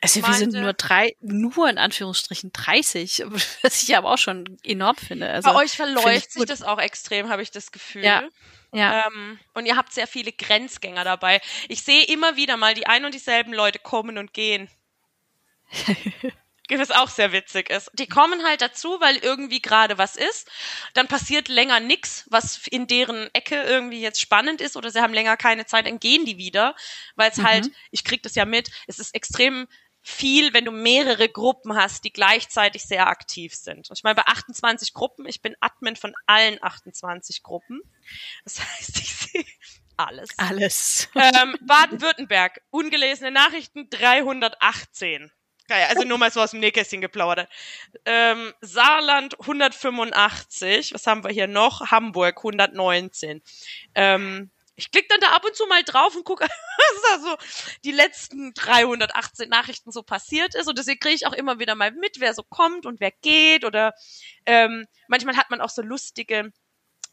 Also 0.00 0.26
wir 0.26 0.34
sind 0.34 0.52
nur 0.52 0.72
drei, 0.72 1.16
nur 1.20 1.68
in 1.68 1.78
Anführungsstrichen 1.78 2.52
30, 2.52 3.24
was 3.62 3.82
ich 3.82 3.96
aber 3.96 4.10
auch 4.10 4.18
schon 4.18 4.58
enorm 4.62 4.96
finde. 4.96 5.28
Also, 5.28 5.50
Bei 5.50 5.56
euch 5.56 5.72
verläuft 5.72 6.32
sich 6.32 6.44
das 6.44 6.62
auch 6.62 6.78
extrem, 6.78 7.28
habe 7.28 7.42
ich 7.42 7.50
das 7.50 7.72
Gefühl. 7.72 8.04
Ja. 8.04 8.24
Ja. 8.72 9.06
Ähm, 9.06 9.38
und 9.54 9.66
ihr 9.66 9.76
habt 9.76 9.92
sehr 9.92 10.08
viele 10.08 10.32
Grenzgänger 10.32 11.04
dabei. 11.04 11.40
Ich 11.68 11.84
sehe 11.84 12.04
immer 12.06 12.36
wieder 12.36 12.56
mal 12.56 12.74
die 12.74 12.88
ein 12.88 13.04
und 13.04 13.14
dieselben 13.14 13.52
Leute 13.52 13.78
kommen 13.78 14.18
und 14.18 14.32
gehen. 14.32 14.68
was 16.70 16.90
auch 16.90 17.08
sehr 17.08 17.32
witzig 17.32 17.70
ist. 17.70 17.90
Die 17.94 18.06
kommen 18.06 18.44
halt 18.44 18.62
dazu, 18.62 19.00
weil 19.00 19.16
irgendwie 19.16 19.60
gerade 19.60 19.98
was 19.98 20.16
ist. 20.16 20.50
Dann 20.94 21.08
passiert 21.08 21.48
länger 21.48 21.80
nix, 21.80 22.26
was 22.30 22.66
in 22.66 22.86
deren 22.86 23.28
Ecke 23.34 23.62
irgendwie 23.62 24.00
jetzt 24.00 24.20
spannend 24.20 24.60
ist 24.60 24.76
oder 24.76 24.90
sie 24.90 25.00
haben 25.00 25.14
länger 25.14 25.36
keine 25.36 25.66
Zeit, 25.66 25.86
dann 25.86 26.00
gehen 26.00 26.24
die 26.24 26.38
wieder, 26.38 26.74
weil 27.16 27.30
es 27.30 27.38
halt, 27.38 27.66
mhm. 27.66 27.68
halt, 27.68 27.72
ich 27.90 28.04
krieg 28.04 28.22
das 28.22 28.34
ja 28.34 28.44
mit, 28.44 28.70
es 28.86 28.98
ist 28.98 29.14
extrem 29.14 29.68
viel, 30.06 30.52
wenn 30.52 30.66
du 30.66 30.70
mehrere 30.70 31.30
Gruppen 31.30 31.74
hast, 31.74 32.04
die 32.04 32.12
gleichzeitig 32.12 32.84
sehr 32.84 33.06
aktiv 33.06 33.54
sind. 33.54 33.88
Und 33.88 33.96
ich 33.96 34.04
meine, 34.04 34.16
bei 34.16 34.26
28 34.26 34.92
Gruppen, 34.92 35.26
ich 35.26 35.40
bin 35.40 35.56
Admin 35.60 35.96
von 35.96 36.14
allen 36.26 36.62
28 36.62 37.42
Gruppen. 37.42 37.80
Das 38.44 38.60
heißt, 38.78 39.00
ich 39.00 39.14
sehe 39.14 39.44
alles. 39.96 40.28
Alles. 40.36 41.08
Ähm, 41.14 41.56
Baden-Württemberg, 41.62 42.60
ungelesene 42.70 43.30
Nachrichten 43.30 43.88
318. 43.88 45.32
Also 45.70 46.04
nur 46.04 46.18
mal 46.18 46.30
so 46.30 46.42
aus 46.42 46.50
dem 46.50 46.60
Nähkästchen 46.60 47.00
geplaudert. 47.00 47.48
Ähm, 48.04 48.52
Saarland 48.60 49.40
185. 49.40 50.92
Was 50.92 51.06
haben 51.06 51.24
wir 51.24 51.30
hier 51.30 51.46
noch? 51.46 51.90
Hamburg 51.90 52.36
119. 52.36 53.40
Ähm, 53.94 54.50
ich 54.76 54.90
klicke 54.90 55.08
dann 55.08 55.20
da 55.20 55.28
ab 55.28 55.44
und 55.44 55.54
zu 55.54 55.66
mal 55.66 55.82
drauf 55.84 56.16
und 56.16 56.24
gucke, 56.24 56.44
was 56.78 57.02
da 57.02 57.18
so 57.20 57.36
die 57.84 57.92
letzten 57.92 58.54
318 58.54 59.48
Nachrichten 59.48 59.92
so 59.92 60.02
passiert 60.02 60.54
ist. 60.54 60.68
Und 60.68 60.78
deswegen 60.78 61.00
kriege 61.00 61.14
ich 61.14 61.26
auch 61.26 61.32
immer 61.32 61.58
wieder 61.58 61.74
mal 61.74 61.92
mit, 61.92 62.20
wer 62.20 62.34
so 62.34 62.42
kommt 62.42 62.86
und 62.86 63.00
wer 63.00 63.10
geht. 63.10 63.64
Oder 63.64 63.94
ähm, 64.46 64.86
manchmal 65.08 65.36
hat 65.36 65.50
man 65.50 65.60
auch 65.60 65.70
so 65.70 65.82
lustige 65.82 66.52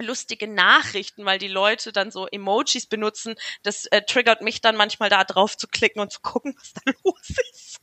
lustige 0.02 0.48
Nachrichten, 0.48 1.26
weil 1.26 1.40
die 1.40 1.48
Leute 1.48 1.92
dann 1.92 2.12
so 2.12 2.28
Emojis 2.28 2.86
benutzen. 2.86 3.36
Das 3.63 3.86
äh, 3.88 4.02
triggert 4.02 4.42
mich 4.42 4.62
dann 4.62 4.75
manchmal 4.75 5.10
da 5.10 5.23
drauf 5.23 5.58
zu 5.58 5.67
klicken 5.67 6.02
und 6.02 6.12
zu 6.12 6.21
gucken, 6.21 6.56
was 6.58 6.73
da 6.73 6.82
los 7.04 7.30
ist. 7.52 7.80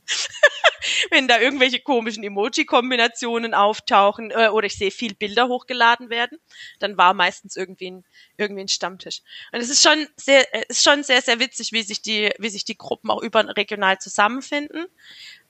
Wenn 1.11 1.29
da 1.29 1.39
irgendwelche 1.39 1.81
komischen 1.81 2.23
Emoji-Kombinationen 2.23 3.55
auftauchen 3.55 4.31
äh, 4.31 4.49
oder 4.49 4.67
ich 4.67 4.77
sehe 4.77 4.91
viel 4.91 5.15
Bilder 5.15 5.49
hochgeladen 5.49 6.11
werden, 6.11 6.39
dann 6.79 6.97
war 6.97 7.15
meistens 7.15 7.57
irgendwie 7.57 7.91
ein, 7.91 8.05
irgendwie 8.37 8.63
ein 8.63 8.69
Stammtisch. 8.69 9.23
Und 9.53 9.61
es 9.61 9.71
ist 9.71 9.83
schon 9.83 10.07
sehr, 10.17 10.53
äh, 10.55 10.65
ist 10.69 10.85
schon 10.85 11.03
sehr, 11.03 11.23
sehr 11.23 11.41
witzig, 11.41 11.73
wie 11.73 11.83
sich 11.83 12.03
die, 12.03 12.31
wie 12.39 12.49
sich 12.49 12.65
die 12.65 12.79
Gruppen 12.79 13.11
auch 13.11 13.23
überregional 13.23 13.99
zusammenfinden. 13.99 14.87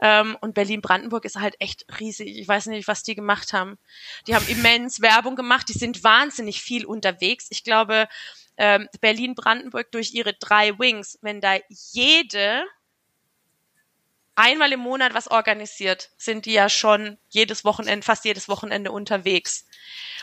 Ähm, 0.01 0.37
und 0.41 0.55
Berlin-Brandenburg 0.55 1.25
ist 1.25 1.37
halt 1.37 1.57
echt 1.61 1.85
riesig. 2.01 2.39
Ich 2.39 2.47
weiß 2.47 2.67
nicht, 2.67 2.89
was 2.89 3.03
die 3.03 3.15
gemacht 3.15 3.53
haben. 3.53 3.79
Die 4.27 4.35
haben 4.35 4.47
immens 4.49 5.01
Werbung 5.01 5.37
gemacht. 5.37 5.69
Die 5.69 5.79
sind 5.79 6.05
wahnsinnig 6.05 6.63
viel 6.63 6.85
unterwegs. 6.85 7.47
Ich 7.51 7.65
glaube, 7.65 8.09
ähm, 8.57 8.89
Berlin-Brandenburg 9.01 9.91
durch 9.93 10.15
ihre 10.15 10.35
drei 10.35 10.79
Wings, 10.79 11.19
wenn 11.23 11.41
da 11.41 11.57
jede 11.69 12.65
einmal 14.39 14.73
im 14.73 14.81
Monat 14.81 15.15
was 15.15 15.29
organisiert, 15.29 16.11
sind 16.17 16.47
die 16.47 16.53
ja 16.53 16.69
schon 16.69 17.19
jedes 17.29 17.65
Wochenende, 17.65 18.05
fast 18.05 18.25
jedes 18.25 18.49
Wochenende 18.49 18.93
unterwegs. 18.93 19.67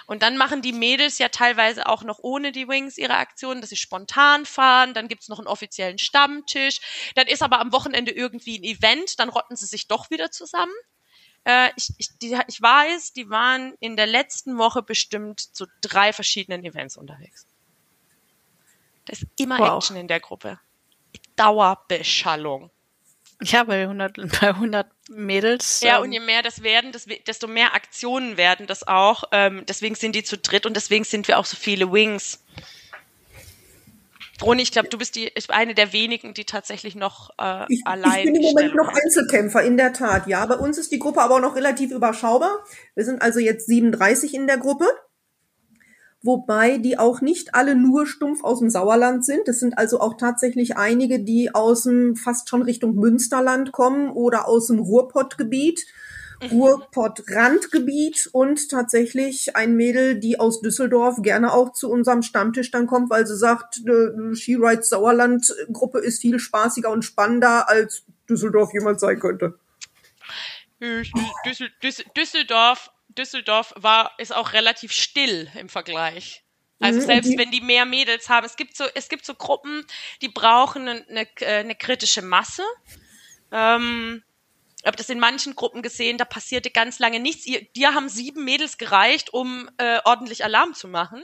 Und 0.08 0.24
dann 0.24 0.38
machen 0.38 0.62
die 0.62 0.72
Mädels 0.72 1.18
ja 1.18 1.30
teilweise 1.30 1.88
auch 1.88 2.04
noch 2.04 2.20
ohne 2.22 2.52
die 2.52 2.68
Wings 2.68 2.98
ihre 2.98 3.16
Aktionen, 3.16 3.60
dass 3.60 3.72
sie 3.72 3.76
spontan 3.76 4.46
fahren, 4.46 4.94
dann 4.94 5.10
gibt's 5.10 5.28
noch 5.28 5.40
einen 5.40 5.48
offiziellen 5.48 5.98
Stammtisch, 5.98 6.80
dann 7.16 7.28
ist 7.28 7.44
aber 7.44 7.60
am 7.60 7.74
Wochenende 7.74 8.12
irgendwie 8.12 8.58
ein 8.58 8.64
Event, 8.64 9.20
dann 9.20 9.30
rotten 9.30 9.58
sie 9.58 9.66
sich 9.66 9.88
doch 9.88 10.10
wieder 10.10 10.32
zusammen. 10.32 10.74
Äh, 11.44 11.72
ich, 11.76 11.90
ich, 11.98 12.18
die, 12.20 12.40
ich 12.48 12.62
weiß, 12.62 13.14
die 13.14 13.30
waren 13.30 13.74
in 13.82 13.98
der 13.98 14.08
letzten 14.08 14.58
Woche 14.58 14.82
bestimmt 14.82 15.42
zu 15.42 15.66
drei 15.82 16.14
verschiedenen 16.14 16.64
Events 16.64 16.96
unterwegs. 16.96 17.48
Da 19.06 19.14
ist 19.14 19.26
immer 19.38 19.60
wow. 19.60 19.78
Action 19.78 19.98
in 19.98 20.08
der 20.08 20.22
Gruppe. 20.22 20.60
Dauerbeschallung. 21.36 22.72
Ja, 23.42 23.64
bei 23.64 23.82
100, 23.84 24.16
bei 24.42 24.50
100 24.50 24.88
Mädels. 25.10 25.82
Ja, 25.82 25.98
ähm, 25.98 26.04
und 26.04 26.12
je 26.12 26.20
mehr 26.20 26.42
das 26.42 26.64
werden, 26.64 26.92
desto 27.28 27.48
mehr 27.48 27.74
Aktionen 27.74 28.38
werden 28.38 28.68
das 28.68 28.88
auch. 28.88 29.26
Ähm, 29.32 29.64
deswegen 29.68 29.96
sind 29.96 30.16
die 30.16 30.24
zu 30.24 30.38
dritt 30.38 30.66
und 30.66 30.76
deswegen 30.76 31.04
sind 31.04 31.28
wir 31.28 31.40
auch 31.40 31.46
so 31.46 31.58
viele 31.58 31.92
Wings. 31.92 32.40
Roni, 34.42 34.64
ich 34.64 34.72
glaube, 34.72 34.90
du 34.90 34.98
bist 34.98 35.16
die, 35.16 35.32
eine 35.48 35.74
der 35.74 35.94
wenigen, 35.94 36.34
die 36.34 36.44
tatsächlich 36.44 36.96
noch 36.96 37.30
äh, 37.40 37.66
ich, 37.70 37.82
allein. 37.86 38.20
Ich 38.20 38.34
bin 38.34 38.36
im 38.36 38.42
Moment 38.42 38.76
noch 38.76 38.90
Einzelkämpfer, 38.90 39.64
in 39.64 39.78
der 39.78 39.94
Tat. 39.94 40.28
Ja, 40.28 40.46
bei 40.46 40.56
uns 40.56 40.78
ist 40.78 40.92
die 40.92 41.00
Gruppe 41.00 41.22
aber 41.22 41.36
auch 41.36 41.42
noch 41.42 41.56
relativ 41.56 41.92
überschaubar. 41.92 42.52
Wir 42.96 43.06
sind 43.06 43.22
also 43.22 43.40
jetzt 43.40 43.68
37 43.68 44.34
in 44.34 44.48
der 44.48 44.58
Gruppe 44.58 44.88
wobei 46.26 46.78
die 46.78 46.98
auch 46.98 47.22
nicht 47.22 47.56
alle 47.56 47.76
nur 47.76 48.08
stumpf 48.08 48.44
aus 48.44 48.60
dem 48.60 48.70
Sauerland 48.70 49.24
sind. 49.24 49.48
Es 49.48 49.60
sind 49.60 49.78
also 49.78 50.00
auch 50.00 50.18
tatsächlich 50.18 50.78
einige, 50.78 51.20
die 51.20 51.54
aus 51.54 51.84
dem 51.84 52.16
fast 52.16 52.50
schon 52.50 52.62
Richtung 52.62 52.96
Münsterland 52.96 53.72
kommen 53.72 54.10
oder 54.12 54.48
aus 54.48 54.68
dem 54.68 54.80
Ruhrpottgebiet. 54.80 55.86
Mhm. 56.42 56.48
Ruhrpott-Randgebiet 56.50 58.30
und 58.34 58.70
tatsächlich 58.70 59.56
ein 59.56 59.76
Mädel, 59.76 60.20
die 60.20 60.40
aus 60.40 60.62
Düsseldorf 60.62 61.22
gerne 61.22 61.54
auch 61.54 61.72
zu 61.72 61.90
unserem 61.90 62.24
Stammtisch 62.24 62.72
dann 62.72 62.88
kommt, 62.88 63.10
weil 63.10 63.26
sie 63.26 63.38
sagt, 63.38 63.82
äh, 63.88 64.36
She 64.36 64.56
Rides 64.56 64.90
Sauerland 64.90 65.56
Gruppe 65.72 66.00
ist 66.00 66.22
viel 66.22 66.40
spaßiger 66.40 66.90
und 66.90 67.04
spannender 67.04 67.70
als 67.70 68.04
Düsseldorf 68.30 68.74
jemals 68.74 69.00
sein 69.00 69.20
könnte. 69.20 69.58
Düssel, 71.46 71.72
Düssel, 71.82 72.06
Düsseldorf 72.18 72.92
Düsseldorf 73.16 73.74
war, 73.76 74.14
ist 74.18 74.34
auch 74.34 74.54
relativ 74.54 74.92
still 74.92 75.50
im 75.60 75.70
Vergleich. 75.70 76.44
Also 76.80 77.00
mhm, 77.00 77.06
selbst 77.06 77.38
wenn 77.38 77.52
die 77.52 77.62
mehr 77.62 77.86
Mädels 77.86 78.30
haben, 78.30 78.46
es 78.46 78.58
gibt 78.58 78.76
so, 78.76 78.86
es 78.96 79.08
gibt 79.08 79.26
so 79.26 79.34
Gruppen, 79.34 79.86
die 80.22 80.28
brauchen 80.28 80.88
eine, 80.88 81.06
eine, 81.08 81.28
äh, 81.40 81.60
eine 81.60 81.76
kritische 81.76 82.22
Masse. 82.22 82.64
Ähm, 83.52 84.24
ich 84.82 84.86
habe 84.86 84.98
das 84.98 85.10
in 85.10 85.20
manchen 85.20 85.56
Gruppen 85.56 85.82
gesehen, 85.82 86.18
da 86.18 86.26
passierte 86.26 86.70
ganz 86.70 87.00
lange 87.00 87.20
nichts. 87.20 87.46
Ihr, 87.46 87.62
dir 87.76 87.94
haben 87.96 88.10
sieben 88.10 88.44
Mädels 88.44 88.78
gereicht, 88.78 89.34
um 89.34 89.70
äh, 89.78 90.00
ordentlich 90.04 90.44
Alarm 90.44 90.74
zu 90.74 90.88
machen 90.88 91.24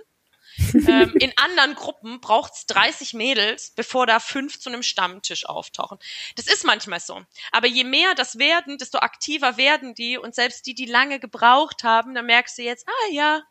ähm, 0.87 1.13
in 1.19 1.33
anderen 1.37 1.75
Gruppen 1.75 2.21
braucht's 2.21 2.65
30 2.67 3.13
Mädels, 3.13 3.71
bevor 3.75 4.05
da 4.05 4.19
fünf 4.19 4.59
zu 4.59 4.69
einem 4.69 4.83
Stammtisch 4.83 5.45
auftauchen. 5.45 5.97
Das 6.35 6.47
ist 6.47 6.65
manchmal 6.65 6.99
so. 6.99 7.21
Aber 7.51 7.67
je 7.67 7.83
mehr 7.83 8.15
das 8.15 8.37
werden, 8.37 8.77
desto 8.77 8.99
aktiver 8.99 9.57
werden 9.57 9.95
die 9.95 10.17
und 10.17 10.35
selbst 10.35 10.65
die, 10.65 10.73
die 10.73 10.85
lange 10.85 11.19
gebraucht 11.19 11.83
haben, 11.83 12.15
da 12.15 12.21
merkst 12.21 12.57
du 12.57 12.63
jetzt, 12.63 12.87
ah 12.87 13.11
ja, 13.11 13.43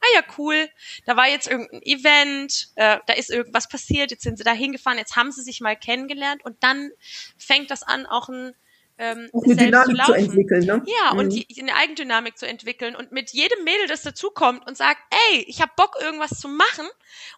ah 0.00 0.06
ja, 0.14 0.22
cool, 0.38 0.68
da 1.06 1.16
war 1.16 1.28
jetzt 1.28 1.48
irgendein 1.48 1.82
Event, 1.82 2.68
äh, 2.76 2.98
da 3.06 3.12
ist 3.14 3.30
irgendwas 3.30 3.68
passiert, 3.68 4.10
jetzt 4.10 4.22
sind 4.22 4.38
sie 4.38 4.44
da 4.44 4.52
hingefahren, 4.52 4.98
jetzt 4.98 5.16
haben 5.16 5.32
sie 5.32 5.42
sich 5.42 5.60
mal 5.60 5.76
kennengelernt 5.76 6.44
und 6.44 6.62
dann 6.62 6.90
fängt 7.36 7.70
das 7.70 7.82
an, 7.82 8.06
auch 8.06 8.28
ein 8.28 8.54
ähm, 8.98 9.30
eine 9.32 9.56
Dynamik 9.56 9.96
zu, 9.98 10.04
zu, 10.06 10.12
entwickeln, 10.12 10.64
ne? 10.64 10.82
Ja, 10.86 11.14
mhm. 11.14 11.18
und 11.20 11.28
die, 11.30 11.46
eine 11.60 11.74
Eigendynamik 11.74 12.36
zu 12.36 12.46
entwickeln 12.46 12.96
und 12.96 13.12
mit 13.12 13.30
jedem 13.30 13.62
Mädel, 13.64 13.86
das 13.86 14.02
dazukommt 14.02 14.66
und 14.66 14.76
sagt, 14.76 15.00
ey, 15.30 15.44
ich 15.46 15.62
hab 15.62 15.76
Bock, 15.76 15.96
irgendwas 16.00 16.38
zu 16.38 16.48
machen 16.48 16.86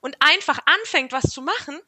und 0.01 0.17
einfach 0.21 0.59
anfängt, 0.65 1.13
was 1.13 1.25
zu 1.25 1.43
machen, 1.43 1.79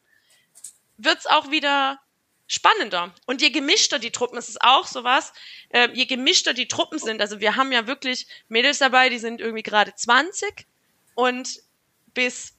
wird's 0.97 1.25
auch 1.25 1.49
wieder 1.49 1.99
spannender. 2.45 3.13
Und 3.25 3.41
je 3.41 3.49
gemischter 3.49 3.97
die 3.97 4.11
Truppen, 4.11 4.37
es 4.37 4.49
ist 4.49 4.61
auch 4.61 4.85
sowas, 4.85 5.33
äh, 5.69 5.89
je 5.93 6.05
gemischter 6.05 6.53
die 6.53 6.67
Truppen 6.67 6.99
sind, 6.99 7.19
also 7.19 7.39
wir 7.39 7.55
haben 7.55 7.71
ja 7.71 7.87
wirklich 7.87 8.27
Mädels 8.47 8.77
dabei, 8.77 9.09
die 9.09 9.17
sind 9.17 9.41
irgendwie 9.41 9.63
gerade 9.63 9.95
20 9.95 10.67
und 11.15 11.61
bis 12.13 12.53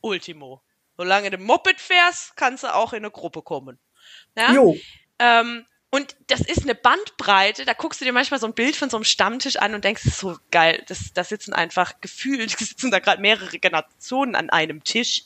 Ultimo. 0.00 0.62
Solange 0.96 1.30
du 1.30 1.36
Moped 1.36 1.80
fährst, 1.80 2.36
kannst 2.36 2.64
du 2.64 2.74
auch 2.74 2.94
in 2.94 3.04
eine 3.04 3.10
Gruppe 3.10 3.42
kommen. 3.42 3.78
Ja? 4.36 4.52
Jo. 4.52 4.76
Ähm, 5.18 5.66
und 5.90 6.16
das 6.26 6.40
ist 6.40 6.62
eine 6.62 6.74
Bandbreite, 6.74 7.64
da 7.64 7.72
guckst 7.72 8.00
du 8.00 8.04
dir 8.04 8.12
manchmal 8.12 8.40
so 8.40 8.46
ein 8.46 8.54
Bild 8.54 8.76
von 8.76 8.90
so 8.90 8.96
einem 8.96 9.04
Stammtisch 9.04 9.56
an 9.56 9.74
und 9.74 9.84
denkst, 9.84 10.02
das 10.04 10.14
ist 10.14 10.20
so 10.20 10.36
geil, 10.50 10.82
das, 10.88 11.12
da 11.14 11.24
sitzen 11.24 11.52
einfach 11.52 12.00
gefühlt, 12.00 12.50
sitzen 12.58 12.90
da 12.90 12.98
gerade 12.98 13.22
mehrere 13.22 13.58
Generationen 13.58 14.34
an 14.34 14.50
einem 14.50 14.82
Tisch. 14.84 15.24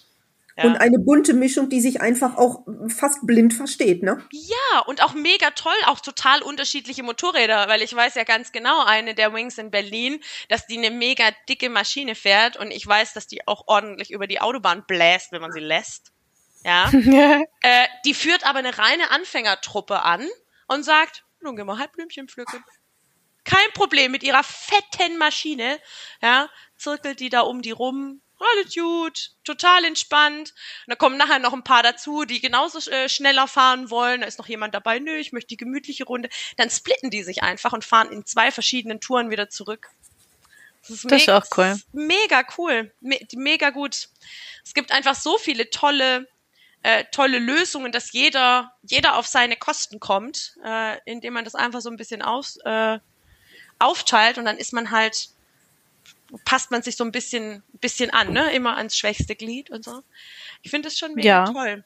Ja. 0.56 0.64
Und 0.64 0.76
eine 0.76 0.98
bunte 0.98 1.32
Mischung, 1.32 1.70
die 1.70 1.80
sich 1.80 2.00
einfach 2.02 2.36
auch 2.36 2.66
fast 2.88 3.26
blind 3.26 3.54
versteht, 3.54 4.02
ne? 4.02 4.22
Ja, 4.30 4.80
und 4.86 5.02
auch 5.02 5.14
mega 5.14 5.50
toll, 5.52 5.72
auch 5.86 6.00
total 6.00 6.42
unterschiedliche 6.42 7.02
Motorräder, 7.02 7.68
weil 7.68 7.82
ich 7.82 7.94
weiß 7.94 8.14
ja 8.16 8.24
ganz 8.24 8.52
genau, 8.52 8.84
eine 8.84 9.14
der 9.14 9.32
Wings 9.32 9.56
in 9.56 9.70
Berlin, 9.70 10.20
dass 10.48 10.66
die 10.66 10.76
eine 10.76 10.90
mega 10.90 11.24
dicke 11.48 11.70
Maschine 11.70 12.14
fährt 12.14 12.56
und 12.58 12.72
ich 12.72 12.86
weiß, 12.86 13.14
dass 13.14 13.26
die 13.26 13.46
auch 13.48 13.64
ordentlich 13.68 14.10
über 14.10 14.26
die 14.26 14.40
Autobahn 14.40 14.84
bläst, 14.86 15.32
wenn 15.32 15.40
man 15.40 15.52
sie 15.52 15.60
lässt. 15.60 16.12
Ja. 16.64 16.90
äh, 17.62 17.86
die 18.04 18.12
führt 18.12 18.44
aber 18.44 18.58
eine 18.58 18.76
reine 18.76 19.10
Anfängertruppe 19.10 20.02
an 20.02 20.28
und 20.70 20.84
sagt, 20.84 21.24
nun 21.40 21.56
gehen 21.56 21.66
wir 21.66 21.78
halt 21.78 21.92
Blümchen 21.92 22.28
pflücken. 22.28 22.64
Kein 23.44 23.72
Problem 23.74 24.12
mit 24.12 24.22
ihrer 24.22 24.44
fetten 24.44 25.18
Maschine, 25.18 25.80
ja, 26.22 26.48
zirkelt 26.76 27.18
die 27.18 27.28
da 27.28 27.40
um 27.40 27.60
die 27.60 27.72
rum, 27.72 28.20
alles 28.38 28.74
gut, 28.74 29.32
total 29.44 29.84
entspannt. 29.84 30.54
Und 30.86 30.90
da 30.90 30.94
kommen 30.94 31.16
nachher 31.16 31.40
noch 31.40 31.52
ein 31.52 31.64
paar 31.64 31.82
dazu, 31.82 32.24
die 32.24 32.40
genauso 32.40 32.78
äh, 32.90 33.08
schneller 33.08 33.48
fahren 33.48 33.90
wollen. 33.90 34.20
Da 34.20 34.26
ist 34.28 34.38
noch 34.38 34.48
jemand 34.48 34.74
dabei, 34.74 34.98
nö, 35.00 35.16
ich 35.16 35.32
möchte 35.32 35.48
die 35.48 35.56
gemütliche 35.56 36.04
Runde. 36.04 36.28
Dann 36.56 36.70
splitten 36.70 37.10
die 37.10 37.24
sich 37.24 37.42
einfach 37.42 37.72
und 37.72 37.84
fahren 37.84 38.12
in 38.12 38.24
zwei 38.24 38.52
verschiedenen 38.52 39.00
Touren 39.00 39.30
wieder 39.30 39.50
zurück. 39.50 39.88
Das 40.82 40.90
ist, 40.90 41.10
das 41.10 41.22
ist 41.22 41.30
auch 41.30 41.46
cool. 41.56 41.78
Mega 41.92 42.44
cool. 42.56 42.94
Me 43.00 43.18
mega 43.34 43.70
gut. 43.70 44.08
Es 44.64 44.72
gibt 44.72 44.92
einfach 44.92 45.16
so 45.16 45.36
viele 45.36 45.68
tolle 45.68 46.28
äh, 46.82 47.04
tolle 47.12 47.38
Lösungen, 47.38 47.92
dass 47.92 48.12
jeder, 48.12 48.72
jeder 48.82 49.16
auf 49.16 49.26
seine 49.26 49.56
Kosten 49.56 50.00
kommt, 50.00 50.56
äh, 50.64 50.98
indem 51.04 51.34
man 51.34 51.44
das 51.44 51.54
einfach 51.54 51.80
so 51.80 51.90
ein 51.90 51.96
bisschen 51.96 52.22
aus, 52.22 52.56
äh, 52.64 52.98
aufteilt 53.78 54.38
und 54.38 54.44
dann 54.44 54.56
ist 54.56 54.72
man 54.72 54.90
halt, 54.90 55.28
passt 56.44 56.70
man 56.70 56.82
sich 56.82 56.96
so 56.96 57.04
ein 57.04 57.12
bisschen, 57.12 57.62
bisschen 57.80 58.10
an, 58.10 58.32
ne? 58.32 58.52
Immer 58.52 58.76
ans 58.76 58.96
schwächste 58.96 59.34
Glied 59.34 59.70
und 59.70 59.84
so. 59.84 60.02
Ich 60.62 60.70
finde 60.70 60.88
das 60.88 60.98
schon 60.98 61.14
mega 61.14 61.28
ja. 61.28 61.44
toll. 61.44 61.84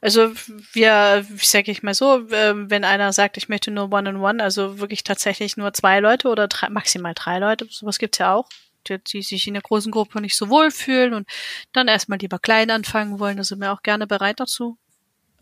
Also 0.00 0.32
wir, 0.72 1.26
sage 1.36 1.70
ich 1.70 1.82
mal 1.82 1.94
so, 1.94 2.26
ähm, 2.30 2.70
wenn 2.70 2.84
einer 2.84 3.12
sagt, 3.12 3.36
ich 3.36 3.48
möchte 3.48 3.70
nur 3.70 3.92
One-on-One, 3.92 4.16
-on 4.16 4.36
-one, 4.38 4.42
also 4.42 4.78
wirklich 4.78 5.04
tatsächlich 5.04 5.56
nur 5.56 5.74
zwei 5.74 6.00
Leute 6.00 6.28
oder 6.28 6.48
drei, 6.48 6.70
maximal 6.70 7.12
drei 7.14 7.38
Leute, 7.38 7.66
sowas 7.70 7.98
gibt's 7.98 8.18
ja 8.18 8.34
auch, 8.34 8.48
die, 8.88 9.22
sich 9.22 9.46
in 9.46 9.54
der 9.54 9.62
großen 9.62 9.92
Gruppe 9.92 10.20
nicht 10.20 10.36
so 10.36 10.48
wohl 10.48 10.70
fühlen 10.70 11.14
und 11.14 11.28
dann 11.72 11.88
erstmal 11.88 12.18
lieber 12.18 12.38
klein 12.38 12.70
anfangen 12.70 13.18
wollen, 13.18 13.36
da 13.36 13.44
sind 13.44 13.60
wir 13.60 13.72
auch 13.72 13.82
gerne 13.82 14.06
bereit 14.06 14.40
dazu. 14.40 14.78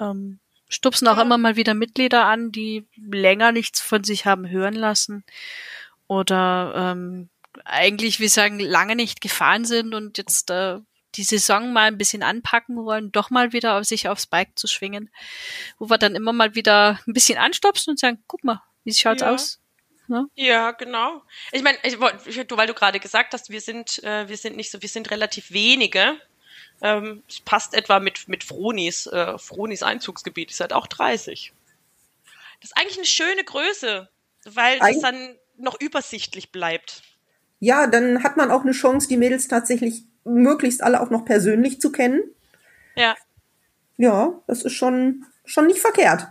Ähm, 0.00 0.40
stupsen 0.68 1.08
auch 1.08 1.18
immer 1.18 1.38
mal 1.38 1.56
wieder 1.56 1.74
Mitglieder 1.74 2.24
an, 2.24 2.52
die 2.52 2.86
länger 2.96 3.52
nichts 3.52 3.80
von 3.80 4.04
sich 4.04 4.26
haben 4.26 4.48
hören 4.48 4.74
lassen 4.74 5.24
oder 6.08 6.72
ähm, 6.74 7.28
eigentlich, 7.64 8.20
wie 8.20 8.28
sagen, 8.28 8.58
lange 8.58 8.96
nicht 8.96 9.20
gefahren 9.20 9.64
sind 9.64 9.94
und 9.94 10.18
jetzt 10.18 10.50
äh, 10.50 10.78
die 11.14 11.22
Saison 11.22 11.72
mal 11.72 11.84
ein 11.84 11.98
bisschen 11.98 12.22
anpacken 12.22 12.76
wollen, 12.84 13.10
doch 13.12 13.30
mal 13.30 13.52
wieder 13.52 13.78
auf 13.78 13.84
sich 13.84 14.08
aufs 14.08 14.26
Bike 14.26 14.58
zu 14.58 14.66
schwingen, 14.66 15.10
wo 15.78 15.88
wir 15.88 15.98
dann 15.98 16.14
immer 16.14 16.32
mal 16.32 16.54
wieder 16.54 17.00
ein 17.06 17.12
bisschen 17.12 17.38
anstopsen 17.38 17.92
und 17.92 17.98
sagen, 17.98 18.22
guck 18.26 18.44
mal, 18.44 18.62
wie 18.84 18.92
schaut's 18.92 19.22
ja. 19.22 19.32
aus? 19.32 19.60
Ne? 20.08 20.28
Ja, 20.34 20.70
genau. 20.72 21.22
Ich 21.52 21.62
meine, 21.62 21.78
ich, 21.82 22.00
weil 22.00 22.66
du 22.66 22.74
gerade 22.74 23.00
gesagt 23.00 23.34
hast, 23.34 23.50
wir 23.50 23.60
sind, 23.60 24.02
äh, 24.04 24.28
wir 24.28 24.36
sind 24.36 24.56
nicht 24.56 24.70
so, 24.70 24.80
wir 24.80 24.88
sind 24.88 25.10
relativ 25.10 25.50
wenige. 25.50 26.20
Ähm, 26.80 27.22
es 27.28 27.40
passt 27.40 27.74
etwa 27.74 28.00
mit, 28.00 28.28
mit 28.28 28.44
Fronis, 28.44 29.06
äh, 29.06 29.38
Fronis 29.38 29.82
Einzugsgebiet 29.82 30.50
ist 30.50 30.60
halt 30.60 30.72
auch 30.72 30.86
30. 30.86 31.52
Das 32.60 32.70
ist 32.70 32.76
eigentlich 32.76 32.98
eine 32.98 33.06
schöne 33.06 33.44
Größe, 33.44 34.08
weil 34.44 34.80
Eig 34.80 34.96
es 34.96 35.02
dann 35.02 35.36
noch 35.56 35.80
übersichtlich 35.80 36.52
bleibt. 36.52 37.02
Ja, 37.60 37.86
dann 37.86 38.22
hat 38.22 38.36
man 38.36 38.50
auch 38.50 38.62
eine 38.62 38.72
Chance, 38.72 39.08
die 39.08 39.16
Mädels 39.16 39.48
tatsächlich 39.48 40.02
möglichst 40.24 40.82
alle 40.82 41.00
auch 41.00 41.10
noch 41.10 41.24
persönlich 41.24 41.80
zu 41.80 41.90
kennen. 41.90 42.22
Ja. 42.94 43.16
Ja, 43.96 44.42
das 44.46 44.62
ist 44.62 44.74
schon, 44.74 45.24
schon 45.44 45.66
nicht 45.66 45.78
verkehrt. 45.78 46.26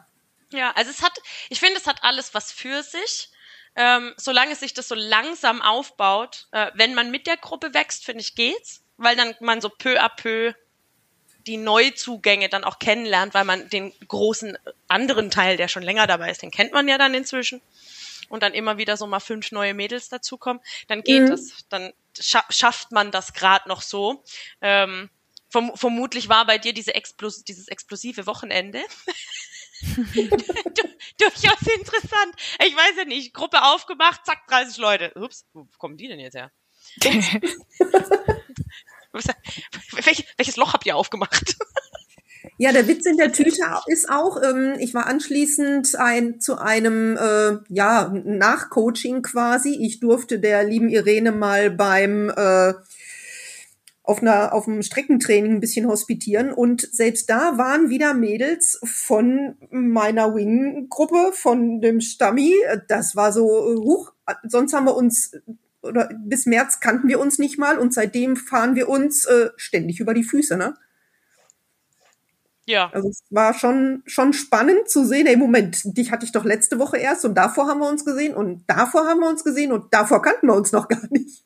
Ja, 0.52 0.72
also 0.76 0.92
es 0.92 1.02
hat, 1.02 1.20
ich 1.50 1.60
finde, 1.60 1.78
es 1.78 1.88
hat 1.88 2.04
alles 2.04 2.34
was 2.34 2.52
für 2.52 2.84
sich 2.84 3.30
ähm, 3.76 4.14
solange 4.18 4.56
sich 4.56 4.74
das 4.74 4.88
so 4.88 4.96
langsam 4.96 5.62
aufbaut, 5.62 6.48
äh, 6.52 6.72
wenn 6.76 6.94
man 6.94 7.12
mit 7.12 7.28
der 7.28 7.38
Gruppe 7.38 7.74
wächst, 7.74 8.06
finde 8.06 8.22
ich, 8.22 8.36
geht's, 8.36 8.84
weil 8.98 9.16
dann 9.16 9.36
man 9.40 9.62
so 9.62 9.70
peu 9.70 10.00
à 10.00 10.10
peu 10.10 10.54
die 11.46 11.58
Neuzugänge 11.58 12.50
dann 12.50 12.64
auch 12.64 12.80
kennenlernt, 12.80 13.34
weil 13.34 13.46
man 13.46 13.70
den 13.70 13.94
großen 14.08 14.58
anderen 14.88 15.30
Teil, 15.30 15.58
der 15.58 15.68
schon 15.68 15.84
länger 15.84 16.08
dabei 16.08 16.32
ist, 16.32 16.42
den 16.42 16.52
kennt 16.52 16.74
man 16.74 16.88
ja 16.88 16.98
dann 16.98 17.14
inzwischen. 17.14 17.62
Und 18.28 18.42
dann 18.42 18.56
immer 18.56 18.80
wieder 18.80 18.98
so 18.98 19.06
mal 19.06 19.20
fünf 19.20 19.52
neue 19.52 19.76
Mädels 19.76 20.10
dazukommen, 20.10 20.60
dann 20.88 21.04
geht 21.04 21.24
mhm. 21.24 21.30
das, 21.30 21.66
dann 21.70 21.94
scha 22.20 22.44
schafft 22.50 22.92
man 22.92 23.12
das 23.12 23.34
gerade 23.34 23.70
noch 23.70 23.84
so. 23.84 24.24
Ähm, 24.62 25.12
verm 25.50 25.72
vermutlich 25.76 26.28
war 26.28 26.46
bei 26.46 26.58
dir 26.58 26.74
diese 26.74 26.96
Explos 26.96 27.44
dieses 27.44 27.68
explosive 27.68 28.26
Wochenende 28.26 28.82
Durchaus 31.18 31.62
interessant. 31.62 32.36
Ich 32.66 32.76
weiß 32.76 32.98
ja 32.98 33.06
nicht, 33.06 33.34
Gruppe 33.34 33.64
aufgemacht, 33.64 34.26
zack, 34.26 34.48
30 34.48 34.78
Leute. 34.78 35.12
Ups, 35.16 35.46
wo 35.54 35.68
kommen 35.78 35.98
die 35.98 36.08
denn 36.08 36.20
jetzt 36.20 36.36
her? 36.36 36.52
Welch, 39.12 40.26
welches 40.38 40.58
Loch 40.58 40.74
habt 40.74 40.86
ihr 40.86 40.96
aufgemacht? 40.96 41.56
Ja, 42.58 42.72
der 42.72 42.88
Witz 42.88 43.06
in 43.06 43.18
der 43.18 43.34
Tüte 43.34 43.62
ist 43.88 44.10
auch, 44.10 44.42
ähm, 44.42 44.76
ich 44.80 44.94
war 44.94 45.08
anschließend 45.08 45.96
ein, 45.98 46.40
zu 46.40 46.58
einem 46.58 47.18
äh, 47.18 47.58
ja, 47.70 48.14
Nachcoaching 48.14 49.24
quasi. 49.24 49.78
Ich 49.82 50.00
durfte 50.00 50.40
der 50.40 50.64
lieben 50.64 50.90
Irene 50.90 51.32
mal 51.32 51.70
beim 51.70 52.30
äh, 52.30 52.74
auf 54.08 54.22
einer 54.22 54.54
auf 54.54 54.68
einem 54.68 54.82
Streckentraining 54.82 55.54
ein 55.54 55.60
bisschen 55.60 55.88
hospitieren 55.88 56.52
und 56.52 56.82
selbst 56.82 57.30
da 57.30 57.58
waren 57.58 57.90
wieder 57.90 58.14
Mädels 58.14 58.80
von 58.84 59.56
meiner 59.72 60.36
Wing-Gruppe, 60.36 61.32
von 61.34 61.82
dem 61.82 62.02
Stammi. 62.02 62.54
Das 62.88 63.16
war 63.16 63.32
so 63.32 63.46
hoch. 63.46 64.14
Sonst 64.44 64.74
haben 64.74 64.86
wir 64.86 64.96
uns 64.96 65.34
oder 65.82 66.10
bis 66.18 66.46
März 66.46 66.80
kannten 66.80 67.08
wir 67.08 67.20
uns 67.20 67.40
nicht 67.40 67.58
mal 67.58 67.78
und 67.78 67.94
seitdem 67.94 68.36
fahren 68.36 68.76
wir 68.76 68.90
uns 68.90 69.26
äh, 69.26 69.52
ständig 69.56 70.00
über 70.00 70.14
die 70.14 70.24
Füße, 70.24 70.58
ne? 70.58 70.76
Ja. 72.68 72.90
Also 72.92 73.10
es 73.10 73.24
war 73.30 73.54
schon, 73.54 74.02
schon 74.08 74.34
spannend 74.34 74.90
zu 74.90 75.06
sehen, 75.06 75.28
ey, 75.28 75.38
Moment, 75.38 75.96
dich 75.98 76.12
hatte 76.12 76.26
ich 76.26 76.32
doch 76.32 76.44
letzte 76.44 76.80
Woche 76.80 76.98
erst 76.98 77.24
und 77.24 77.36
davor 77.36 77.68
haben 77.68 77.80
wir 77.80 77.90
uns 77.90 78.04
gesehen 78.04 78.34
und 78.34 78.64
davor 78.68 79.06
haben 79.06 79.20
wir 79.20 79.30
uns 79.30 79.44
gesehen 79.44 79.72
und 79.72 79.94
davor 79.94 80.22
kannten 80.22 80.48
wir 80.48 80.56
uns 80.56 80.72
noch 80.72 80.88
gar 80.88 81.08
nicht. 81.12 81.45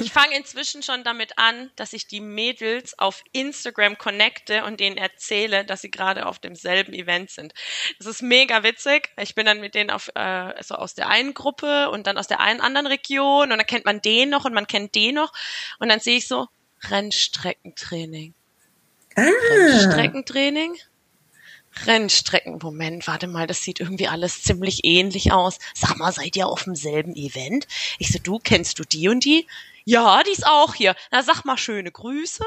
Ich 0.00 0.12
fange 0.12 0.36
inzwischen 0.36 0.82
schon 0.82 1.04
damit 1.04 1.38
an, 1.38 1.70
dass 1.76 1.92
ich 1.92 2.06
die 2.06 2.20
Mädels 2.20 2.98
auf 2.98 3.22
Instagram 3.32 3.96
connecte 3.96 4.64
und 4.64 4.80
denen 4.80 4.96
erzähle, 4.96 5.64
dass 5.64 5.82
sie 5.82 5.90
gerade 5.90 6.26
auf 6.26 6.38
demselben 6.38 6.92
Event 6.92 7.30
sind. 7.30 7.54
Das 7.98 8.06
ist 8.06 8.22
mega 8.22 8.62
witzig. 8.62 9.10
Ich 9.20 9.34
bin 9.34 9.46
dann 9.46 9.60
mit 9.60 9.74
denen 9.74 9.90
auf, 9.90 10.08
äh, 10.14 10.20
also 10.20 10.74
aus 10.74 10.94
der 10.94 11.08
einen 11.08 11.32
Gruppe 11.32 11.90
und 11.90 12.06
dann 12.06 12.18
aus 12.18 12.26
der 12.26 12.40
einen 12.40 12.60
anderen 12.60 12.86
Region 12.86 13.52
und 13.52 13.58
dann 13.58 13.66
kennt 13.66 13.84
man 13.84 14.00
den 14.00 14.30
noch 14.30 14.44
und 14.44 14.54
man 14.54 14.66
kennt 14.66 14.94
den 14.94 15.14
noch 15.14 15.32
und 15.78 15.88
dann 15.88 16.00
sehe 16.00 16.18
ich 16.18 16.26
so 16.26 16.48
Rennstreckentraining. 16.90 18.34
Ah. 19.16 19.22
Rennstreckentraining? 19.22 20.76
Rennstrecken. 21.86 22.58
Moment, 22.62 23.06
warte 23.06 23.26
mal, 23.26 23.46
das 23.46 23.62
sieht 23.62 23.80
irgendwie 23.80 24.08
alles 24.08 24.42
ziemlich 24.42 24.84
ähnlich 24.84 25.32
aus. 25.32 25.58
Sag 25.74 25.96
mal, 25.96 26.12
seid 26.12 26.36
ihr 26.36 26.46
auf 26.46 26.64
demselben 26.64 27.14
Event? 27.14 27.66
Ich 27.98 28.08
so, 28.08 28.18
du 28.18 28.38
kennst 28.38 28.78
du 28.78 28.84
die 28.84 29.08
und 29.08 29.24
die? 29.24 29.46
Ja, 29.84 30.22
die 30.22 30.30
ist 30.30 30.46
auch 30.46 30.74
hier. 30.74 30.96
Na, 31.10 31.22
sag 31.22 31.44
mal 31.44 31.58
schöne 31.58 31.90
Grüße. 31.90 32.44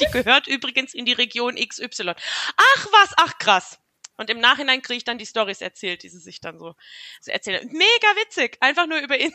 Die 0.00 0.10
gehört 0.12 0.46
übrigens 0.46 0.94
in 0.94 1.04
die 1.04 1.12
Region 1.12 1.56
XY. 1.56 2.12
Ach 2.56 2.86
was, 2.92 3.10
ach 3.16 3.38
krass. 3.38 3.78
Und 4.16 4.30
im 4.30 4.38
Nachhinein 4.38 4.80
kriege 4.80 4.98
ich 4.98 5.04
dann 5.04 5.18
die 5.18 5.26
Stories 5.26 5.60
erzählt, 5.60 6.04
die 6.04 6.08
sie 6.08 6.20
sich 6.20 6.40
dann 6.40 6.58
so, 6.58 6.74
so 7.20 7.32
erzählen. 7.32 7.66
Mega 7.72 8.08
witzig. 8.22 8.56
Einfach 8.60 8.86
nur 8.86 9.00
über 9.00 9.18
Insta. 9.18 9.32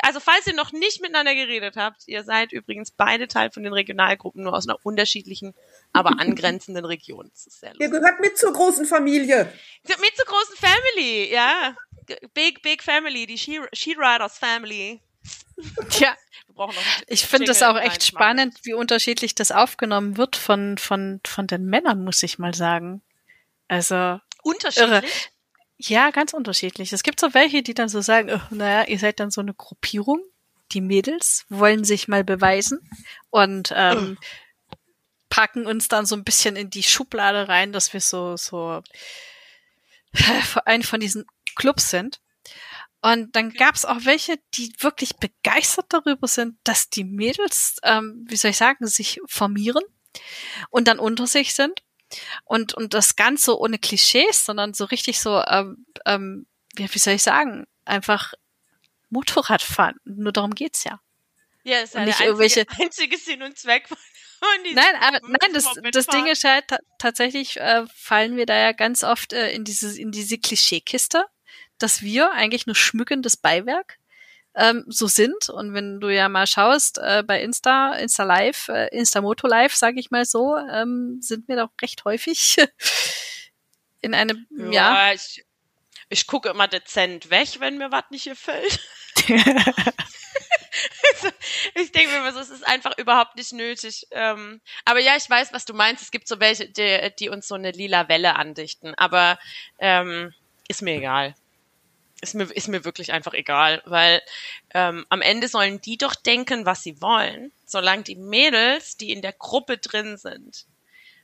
Also 0.00 0.18
falls 0.18 0.46
ihr 0.46 0.54
noch 0.54 0.72
nicht 0.72 1.00
miteinander 1.00 1.34
geredet 1.34 1.76
habt, 1.76 2.08
ihr 2.08 2.24
seid 2.24 2.52
übrigens 2.52 2.90
beide 2.90 3.28
Teil 3.28 3.52
von 3.52 3.62
den 3.62 3.72
Regionalgruppen, 3.72 4.42
nur 4.42 4.54
aus 4.54 4.68
einer 4.68 4.78
unterschiedlichen, 4.82 5.54
aber 5.94 6.20
angrenzenden 6.20 6.84
Region. 6.84 7.30
Das 7.30 7.46
ist 7.46 7.60
sehr 7.60 7.70
lustig. 7.70 7.86
Ihr 7.86 7.90
gehört 7.90 8.20
mit 8.20 8.36
zur 8.36 8.52
großen 8.52 8.84
Familie. 8.84 9.50
Mit 9.84 10.16
zur 10.16 10.26
großen 10.26 10.56
Family, 10.56 11.32
ja. 11.32 11.74
Big, 12.34 12.60
big 12.62 12.82
Family, 12.82 13.26
die 13.26 13.38
She-Riders 13.38 14.36
Family. 14.36 15.00
Tja, 15.88 16.14
ich 17.06 17.24
finde 17.26 17.52
es 17.52 17.62
auch 17.62 17.78
echt 17.78 18.04
spannend, 18.04 18.58
wie 18.64 18.74
unterschiedlich 18.74 19.34
das 19.34 19.52
aufgenommen 19.52 20.16
wird 20.16 20.36
von, 20.36 20.76
von, 20.78 21.20
von 21.24 21.46
den 21.46 21.64
Männern, 21.66 22.04
muss 22.04 22.22
ich 22.22 22.38
mal 22.38 22.54
sagen. 22.54 23.00
Also. 23.68 24.18
Unterschiedlich? 24.42 24.90
Irre. 24.90 25.02
Ja, 25.76 26.10
ganz 26.10 26.32
unterschiedlich. 26.34 26.92
Es 26.92 27.02
gibt 27.02 27.20
so 27.20 27.34
welche, 27.34 27.62
die 27.62 27.74
dann 27.74 27.88
so 27.88 28.00
sagen, 28.00 28.30
oh, 28.32 28.54
naja, 28.54 28.86
ihr 28.86 28.98
seid 28.98 29.20
dann 29.20 29.30
so 29.30 29.40
eine 29.40 29.54
Gruppierung. 29.54 30.20
Die 30.72 30.80
Mädels 30.80 31.46
wollen 31.48 31.84
sich 31.84 32.08
mal 32.08 32.24
beweisen 32.24 32.80
und 33.30 33.72
ähm, 33.76 34.18
oh. 34.20 34.24
Packen 35.34 35.66
uns 35.66 35.88
dann 35.88 36.06
so 36.06 36.14
ein 36.14 36.22
bisschen 36.22 36.54
in 36.54 36.70
die 36.70 36.84
Schublade 36.84 37.48
rein, 37.48 37.72
dass 37.72 37.92
wir 37.92 38.00
so, 38.00 38.36
so 38.36 38.84
ein 40.64 40.84
von 40.84 41.00
diesen 41.00 41.26
Clubs 41.56 41.90
sind. 41.90 42.20
Und 43.02 43.34
dann 43.34 43.52
gab 43.52 43.74
es 43.74 43.84
auch 43.84 44.04
welche, 44.04 44.38
die 44.54 44.72
wirklich 44.78 45.16
begeistert 45.16 45.86
darüber 45.88 46.28
sind, 46.28 46.56
dass 46.62 46.88
die 46.88 47.02
Mädels, 47.02 47.78
ähm, 47.82 48.24
wie 48.28 48.36
soll 48.36 48.52
ich 48.52 48.58
sagen, 48.58 48.86
sich 48.86 49.20
formieren 49.26 49.82
und 50.70 50.86
dann 50.86 51.00
unter 51.00 51.26
sich 51.26 51.52
sind. 51.56 51.82
Und, 52.44 52.74
und 52.74 52.94
das 52.94 53.16
Ganze 53.16 53.58
ohne 53.58 53.80
Klischees, 53.80 54.44
sondern 54.44 54.72
so 54.72 54.84
richtig 54.84 55.18
so, 55.18 55.42
ähm, 55.48 55.84
ähm, 56.06 56.46
wie, 56.76 56.98
soll 56.98 57.14
ich 57.14 57.24
sagen, 57.24 57.66
einfach 57.84 58.34
Motorrad 59.10 59.62
fahren. 59.62 59.96
Nur 60.04 60.30
darum 60.30 60.54
geht's 60.54 60.84
ja. 60.84 61.00
Ja, 61.64 61.80
ist 61.80 61.94
ja 61.94 62.04
der 62.04 62.20
einzige, 62.20 62.66
einzige 62.80 63.18
Sinn 63.18 63.42
und 63.42 63.58
Zweck 63.58 63.88
von 63.88 63.98
Nein, 64.74 64.94
aber 65.00 65.20
nein, 65.22 65.52
das, 65.52 65.68
das 65.92 66.06
Ding 66.06 66.26
ist 66.26 66.44
halt 66.44 66.64
tatsächlich 66.98 67.58
äh, 67.58 67.84
fallen 67.94 68.36
wir 68.36 68.46
da 68.46 68.56
ja 68.56 68.72
ganz 68.72 69.04
oft 69.04 69.32
äh, 69.32 69.50
in 69.52 69.64
diese 69.64 69.98
in 69.98 70.10
diese 70.10 70.38
Klischeekiste 70.38 71.24
dass 71.78 72.02
wir 72.02 72.32
eigentlich 72.32 72.66
nur 72.66 72.76
schmückendes 72.76 73.36
Beiwerk 73.36 73.98
ähm, 74.54 74.84
so 74.88 75.06
sind. 75.06 75.48
Und 75.48 75.74
wenn 75.74 76.00
du 76.00 76.08
ja 76.08 76.28
mal 76.28 76.46
schaust 76.46 76.98
äh, 76.98 77.22
bei 77.26 77.42
Insta, 77.42 77.94
Insta 77.94 78.24
Live, 78.24 78.68
äh, 78.68 78.88
Insta 78.96 79.20
Moto 79.20 79.46
Live, 79.46 79.74
sage 79.74 79.98
ich 80.00 80.10
mal 80.10 80.24
so, 80.24 80.56
ähm, 80.56 81.18
sind 81.20 81.48
wir 81.48 81.56
doch 81.56 81.70
recht 81.82 82.04
häufig 82.04 82.56
in 84.00 84.14
einem, 84.14 84.46
ja. 84.50 85.10
ja 85.10 85.12
ich, 85.12 85.44
ich 86.08 86.26
gucke 86.26 86.48
immer 86.48 86.68
dezent 86.68 87.30
weg, 87.30 87.60
wenn 87.60 87.78
mir 87.78 87.90
was 87.92 88.04
nicht 88.10 88.24
gefällt. 88.24 88.80
ich 91.74 91.92
denke 91.92 92.10
mir 92.10 92.18
immer 92.18 92.32
so, 92.32 92.40
es 92.40 92.50
ist 92.50 92.66
einfach 92.66 92.96
überhaupt 92.98 93.36
nicht 93.36 93.52
nötig. 93.52 94.06
Ähm, 94.10 94.60
aber 94.84 95.00
ja, 95.00 95.16
ich 95.16 95.28
weiß, 95.28 95.52
was 95.52 95.64
du 95.64 95.74
meinst. 95.74 96.02
Es 96.02 96.10
gibt 96.10 96.28
so 96.28 96.40
welche, 96.40 96.68
die, 96.68 97.10
die 97.18 97.28
uns 97.28 97.48
so 97.48 97.54
eine 97.54 97.70
lila 97.70 98.08
Welle 98.08 98.36
andichten. 98.36 98.94
Aber 98.96 99.38
ähm, 99.78 100.34
ist 100.68 100.82
mir 100.82 100.96
egal 100.96 101.34
ist 102.24 102.34
mir, 102.34 102.44
ist 102.44 102.68
mir 102.68 102.84
wirklich 102.84 103.12
einfach 103.12 103.34
egal, 103.34 103.82
weil 103.84 104.20
ähm, 104.72 105.06
am 105.10 105.20
Ende 105.20 105.46
sollen 105.46 105.80
die 105.80 105.98
doch 105.98 106.14
denken, 106.14 106.66
was 106.66 106.82
sie 106.82 107.00
wollen, 107.00 107.52
solange 107.66 108.02
die 108.02 108.16
Mädels, 108.16 108.96
die 108.96 109.12
in 109.12 109.22
der 109.22 109.32
Gruppe 109.32 109.78
drin 109.78 110.16
sind, 110.16 110.66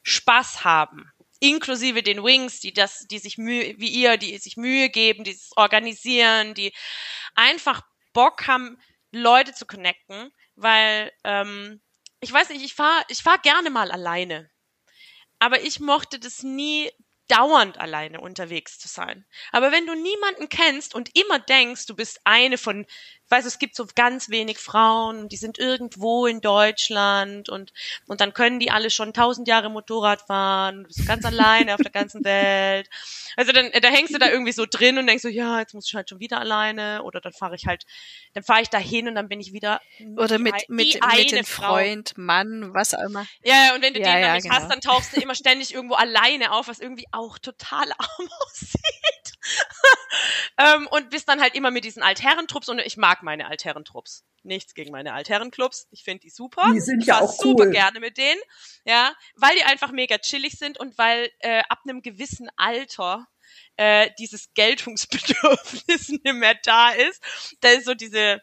Spaß 0.02 0.62
haben, 0.62 1.10
inklusive 1.40 2.02
den 2.02 2.22
Wings, 2.22 2.60
die 2.60 2.72
das, 2.72 3.06
die 3.08 3.18
sich 3.18 3.38
Mühe, 3.38 3.74
wie 3.78 3.88
ihr, 3.88 4.16
die 4.16 4.38
sich 4.38 4.56
Mühe 4.56 4.90
geben, 4.90 5.24
die 5.24 5.32
es 5.32 5.50
organisieren, 5.56 6.54
die 6.54 6.72
einfach 7.34 7.82
Bock 8.12 8.46
haben, 8.46 8.78
Leute 9.12 9.52
zu 9.52 9.66
connecten, 9.66 10.30
weil 10.54 11.12
ähm, 11.24 11.80
ich 12.20 12.32
weiß 12.32 12.50
nicht, 12.50 12.64
ich 12.64 12.74
fahr, 12.74 13.04
ich 13.08 13.22
fahr 13.22 13.38
gerne 13.38 13.70
mal 13.70 13.90
alleine, 13.90 14.50
aber 15.38 15.62
ich 15.62 15.80
mochte 15.80 16.20
das 16.20 16.42
nie 16.42 16.90
dauernd 17.28 17.78
alleine 17.78 18.20
unterwegs 18.20 18.78
zu 18.78 18.88
sein. 18.88 19.24
Aber 19.52 19.72
wenn 19.72 19.86
du 19.86 19.94
niemanden 19.94 20.48
kennst 20.48 20.94
und 20.94 21.16
immer 21.16 21.38
denkst, 21.38 21.86
du 21.86 21.94
bist 21.94 22.20
eine 22.24 22.58
von 22.58 22.86
weiß, 23.30 23.44
es 23.44 23.58
gibt 23.58 23.76
so 23.76 23.86
ganz 23.94 24.28
wenig 24.28 24.58
Frauen, 24.58 25.28
die 25.28 25.36
sind 25.36 25.58
irgendwo 25.58 26.26
in 26.26 26.40
Deutschland 26.40 27.48
und, 27.48 27.72
und 28.06 28.20
dann 28.20 28.34
können 28.34 28.58
die 28.58 28.70
alle 28.70 28.90
schon 28.90 29.12
tausend 29.12 29.48
Jahre 29.48 29.70
Motorrad 29.70 30.22
fahren, 30.22 30.82
du 30.82 30.88
bist 30.88 31.06
ganz 31.06 31.24
alleine 31.24 31.74
auf 31.74 31.80
der 31.80 31.92
ganzen 31.92 32.24
Welt. 32.24 32.88
Also 33.36 33.52
dann, 33.52 33.70
da 33.80 33.88
hängst 33.88 34.14
du 34.14 34.18
da 34.18 34.28
irgendwie 34.28 34.52
so 34.52 34.66
drin 34.68 34.98
und 34.98 35.06
denkst 35.06 35.22
so, 35.22 35.28
ja, 35.28 35.60
jetzt 35.60 35.74
muss 35.74 35.86
ich 35.86 35.94
halt 35.94 36.08
schon 36.08 36.20
wieder 36.20 36.40
alleine 36.40 37.02
oder 37.02 37.20
dann 37.20 37.32
fahre 37.32 37.54
ich 37.54 37.66
halt, 37.66 37.86
dann 38.34 38.42
fahre 38.42 38.62
ich 38.62 38.68
da 38.68 38.78
hin 38.78 39.08
und 39.08 39.14
dann 39.14 39.28
bin 39.28 39.40
ich 39.40 39.52
wieder 39.52 39.80
oder 40.16 40.38
mit, 40.38 40.54
mit, 40.68 41.00
mit 41.00 41.32
dem 41.32 41.44
Freund, 41.44 42.16
Mann, 42.16 42.74
was 42.74 42.94
auch 42.94 43.02
immer. 43.02 43.26
Ja, 43.42 43.74
und 43.74 43.82
wenn 43.82 43.94
du 43.94 44.00
ja, 44.00 44.12
den 44.12 44.22
ja, 44.22 44.34
nicht 44.34 44.44
genau. 44.44 44.56
hast, 44.56 44.70
dann 44.70 44.80
tauchst 44.80 45.16
du 45.16 45.20
immer 45.20 45.34
ständig 45.34 45.74
irgendwo 45.74 45.94
alleine 45.94 46.52
auf, 46.52 46.68
was 46.68 46.80
irgendwie 46.80 47.06
auch 47.12 47.38
total 47.38 47.90
arm 47.92 48.28
aussieht. 48.40 49.32
Ähm, 50.58 50.86
und 50.90 51.10
bist 51.10 51.28
dann 51.28 51.40
halt 51.40 51.54
immer 51.54 51.70
mit 51.70 51.84
diesen 51.84 52.02
Altherrentrupps 52.02 52.68
und 52.68 52.78
ich 52.80 52.96
mag 52.96 53.22
meine 53.22 53.46
Altherrentrupps. 53.46 54.24
Nichts 54.42 54.74
gegen 54.74 54.90
meine 54.90 55.12
Altherrenclubs. 55.12 55.86
Ich 55.90 56.02
finde 56.02 56.20
die 56.20 56.30
super. 56.30 56.70
Die 56.72 56.80
sind 56.80 57.02
ich 57.02 57.08
ja 57.08 57.20
auch 57.20 57.30
super 57.30 57.64
cool. 57.64 57.70
gerne 57.72 58.00
mit 58.00 58.16
denen. 58.16 58.40
Ja, 58.84 59.14
weil 59.36 59.54
die 59.54 59.64
einfach 59.64 59.92
mega 59.92 60.16
chillig 60.18 60.58
sind 60.58 60.78
und 60.78 60.96
weil 60.96 61.30
äh, 61.40 61.62
ab 61.68 61.80
einem 61.84 62.00
gewissen 62.00 62.48
Alter 62.56 63.26
äh, 63.76 64.10
dieses 64.18 64.52
Geltungsbedürfnis 64.54 66.08
nicht 66.24 66.24
mehr 66.24 66.56
da 66.62 66.90
ist. 66.90 67.22
Da 67.60 67.68
ist 67.70 67.84
so 67.84 67.94
diese 67.94 68.40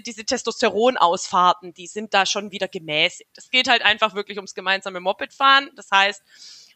diese 0.00 0.24
Testosteronausfahrten, 0.24 1.72
die 1.72 1.86
sind 1.86 2.12
da 2.12 2.26
schon 2.26 2.50
wieder 2.50 2.66
gemäßigt. 2.66 3.30
Es 3.36 3.50
geht 3.50 3.68
halt 3.68 3.82
einfach 3.82 4.16
wirklich 4.16 4.38
ums 4.38 4.54
gemeinsame 4.54 4.98
Mopedfahren. 4.98 5.70
Das 5.76 5.92
heißt, 5.92 6.22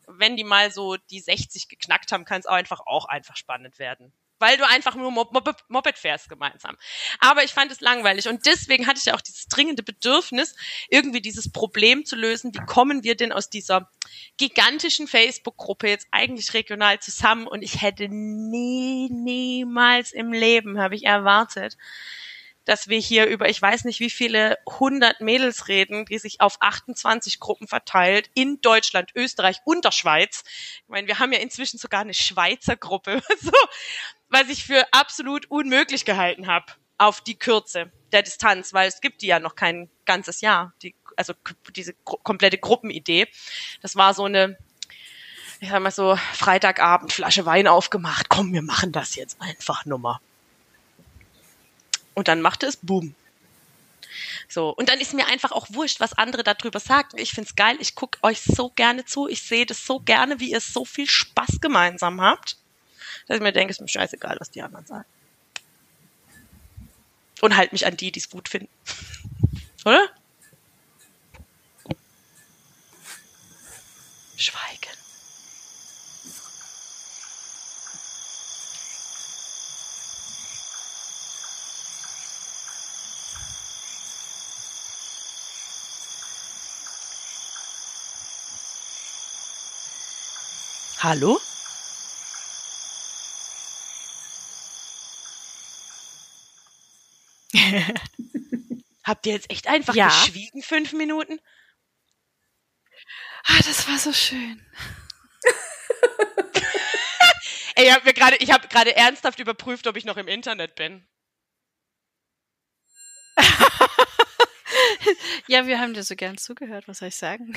wenn 0.07 0.37
die 0.37 0.45
mal 0.45 0.71
so 0.71 0.97
die 0.97 1.19
60 1.19 1.69
geknackt 1.69 2.13
haben, 2.13 2.25
kann 2.25 2.41
es 2.41 2.47
auch 2.47 2.55
einfach 2.55 2.81
auch 2.87 3.07
einfach 3.07 3.37
spannend 3.37 3.81
werden. 3.81 4.13
Weil 4.41 4.57
du 4.57 4.67
einfach 4.67 4.97
nur 4.97 5.11
Moped, 5.13 5.99
fährst 5.99 6.29
gemeinsam. 6.29 6.77
Aber 7.21 7.45
ich 7.45 7.53
fand 7.53 7.71
es 7.71 7.81
langweilig 7.81 8.29
und 8.29 8.47
deswegen 8.47 8.87
hatte 8.87 8.99
ich 8.99 9.05
ja 9.05 9.15
auch 9.15 9.21
dieses 9.21 9.47
dringende 9.47 9.83
Bedürfnis, 9.83 10.57
irgendwie 10.89 11.21
dieses 11.21 11.53
Problem 11.53 12.05
zu 12.05 12.17
lösen. 12.17 12.53
Wie 12.55 12.67
kommen 12.67 13.05
wir 13.05 13.17
denn 13.17 13.33
aus 13.33 13.51
dieser 13.51 13.91
gigantischen 14.39 15.07
Facebook-Gruppe 15.07 15.89
jetzt 15.89 16.09
eigentlich 16.11 16.55
regional 16.55 16.99
zusammen? 17.01 17.47
Und 17.47 17.63
ich 17.63 17.83
hätte 17.83 18.09
nie, 18.09 19.11
niemals 19.11 20.13
im 20.13 20.33
Leben, 20.33 20.81
habe 20.81 20.95
ich 20.95 21.05
erwartet, 21.05 21.77
dass 22.65 22.89
wir 22.89 22.99
hier 22.99 23.27
über, 23.27 23.49
ich 23.49 23.61
weiß 23.61 23.85
nicht 23.85 24.01
wie 24.01 24.11
viele 24.11 24.59
hundert 24.79 25.21
Mädels 25.21 25.69
reden, 25.69 26.05
die 26.05 26.19
sich 26.19 26.41
auf 26.41 26.57
28 26.61 27.41
Gruppen 27.41 27.67
verteilt 27.67 28.31
in 28.35 28.61
Deutschland, 28.61 29.11
Österreich 29.15 29.59
und 29.65 29.85
der 29.85 29.93
Schweiz. 29.93 30.45
Ich 30.83 30.89
meine, 30.89 31.09
wir 31.09 31.19
haben 31.19 31.33
ja 31.33 31.41
inzwischen 31.41 31.79
sogar 31.79 32.03
eine 32.03 32.15
Schweizer 32.15 32.77
Gruppe, 32.77 33.23
so, 33.41 33.51
was 34.31 34.49
ich 34.49 34.65
für 34.65 34.87
absolut 34.93 35.51
unmöglich 35.51 36.05
gehalten 36.05 36.47
habe 36.47 36.73
auf 36.99 37.21
die 37.21 37.39
Kürze 37.39 37.91
der 38.13 38.23
Distanz, 38.23 38.73
weil 38.73 38.89
es 38.89 39.01
gibt 39.01 39.23
die 39.23 39.27
ja 39.27 39.41
noch 39.41 39.55
kein 39.55 39.91
ganzes 40.05 40.41
Jahr, 40.41 40.73
die, 40.83 40.95
also 41.17 41.35
diese 41.75 41.95
komplette 42.05 42.59
Gruppenidee. 42.59 43.29
Das 43.83 43.97
war 43.97 44.15
so 44.15 44.25
eine, 44.25 44.59
ich 45.61 45.71
sag 45.71 45.83
mal 45.83 45.91
so, 45.91 46.17
Freitagabend, 46.35 47.13
Flasche 47.13 47.47
Wein 47.47 47.67
aufgemacht, 47.67 48.29
komm, 48.29 48.53
wir 48.53 48.63
machen 48.63 48.93
das 48.93 49.15
jetzt 49.17 49.41
einfach 49.41 49.85
Nummer. 49.85 50.21
Und 52.15 52.29
dann 52.29 52.41
machte 52.43 52.67
es 52.67 52.77
Boom. 52.77 53.15
So, 54.49 54.71
und 54.71 54.89
dann 54.89 55.01
ist 55.01 55.15
mir 55.15 55.27
einfach 55.27 55.53
auch 55.53 55.69
wurscht, 55.71 56.01
was 56.01 56.19
andere 56.19 56.43
darüber 56.43 56.81
sagen. 56.81 57.17
Ich 57.17 57.31
find's 57.31 57.55
geil, 57.55 57.77
ich 57.79 57.95
guck 57.95 58.19
euch 58.23 58.41
so 58.41 58.71
gerne 58.71 59.05
zu, 59.05 59.29
ich 59.29 59.43
sehe 59.43 59.67
das 59.67 59.87
so 59.87 60.01
gerne, 60.01 60.41
wie 60.41 60.51
ihr 60.51 60.61
so 60.61 60.85
viel 60.85 61.09
Spaß 61.09 61.61
gemeinsam 61.61 62.21
habt, 62.21 62.57
dass 63.27 63.37
ich 63.37 63.43
mir 63.43 63.53
denke, 63.53 63.71
ist 63.71 63.81
mir 63.81 63.89
scheißegal, 63.89 64.37
was 64.39 64.51
die 64.51 64.63
anderen 64.63 64.87
sagen. 64.87 65.05
Und 67.41 67.57
halt 67.57 67.73
mich 67.73 67.87
an 67.87 67.97
die, 67.97 68.13
die 68.13 68.21
es 68.21 68.29
gut 68.29 68.49
finden. 68.49 68.69
Oder? 69.85 70.09
Schweigen. 74.37 75.01
Hallo? 91.03 91.41
Habt 99.05 99.27
ihr 99.27 99.33
jetzt 99.33 99.51
echt 99.51 99.67
einfach 99.69 99.95
Ja. 99.95 100.09
geschwiegen 100.09 100.63
fünf 100.63 100.93
Minuten? 100.93 101.41
Ah, 103.45 103.59
das 103.65 103.89
war 103.89 103.99
so 103.99 104.13
schön. 104.13 104.65
Ey, 107.77 107.87
ich 107.87 107.93
habe 107.93 108.13
gerade, 108.13 108.37
ich 108.37 108.53
habe 108.53 108.69
gerade 108.69 108.95
ernsthaft 108.97 109.39
überprüft, 109.41 109.87
ob 109.87 109.97
ich 109.97 110.05
noch 110.05 110.17
im 110.17 110.29
Internet 110.29 110.75
bin. 110.75 111.07
Ja, 115.49 115.67
wir 115.67 115.81
haben 115.81 115.95
dir 115.95 116.05
so 116.05 116.15
gern 116.15 116.39
zugehört, 116.39 116.87
was 116.87 116.99
soll 116.99 117.09
ich 117.09 117.17
sagen? 117.17 117.55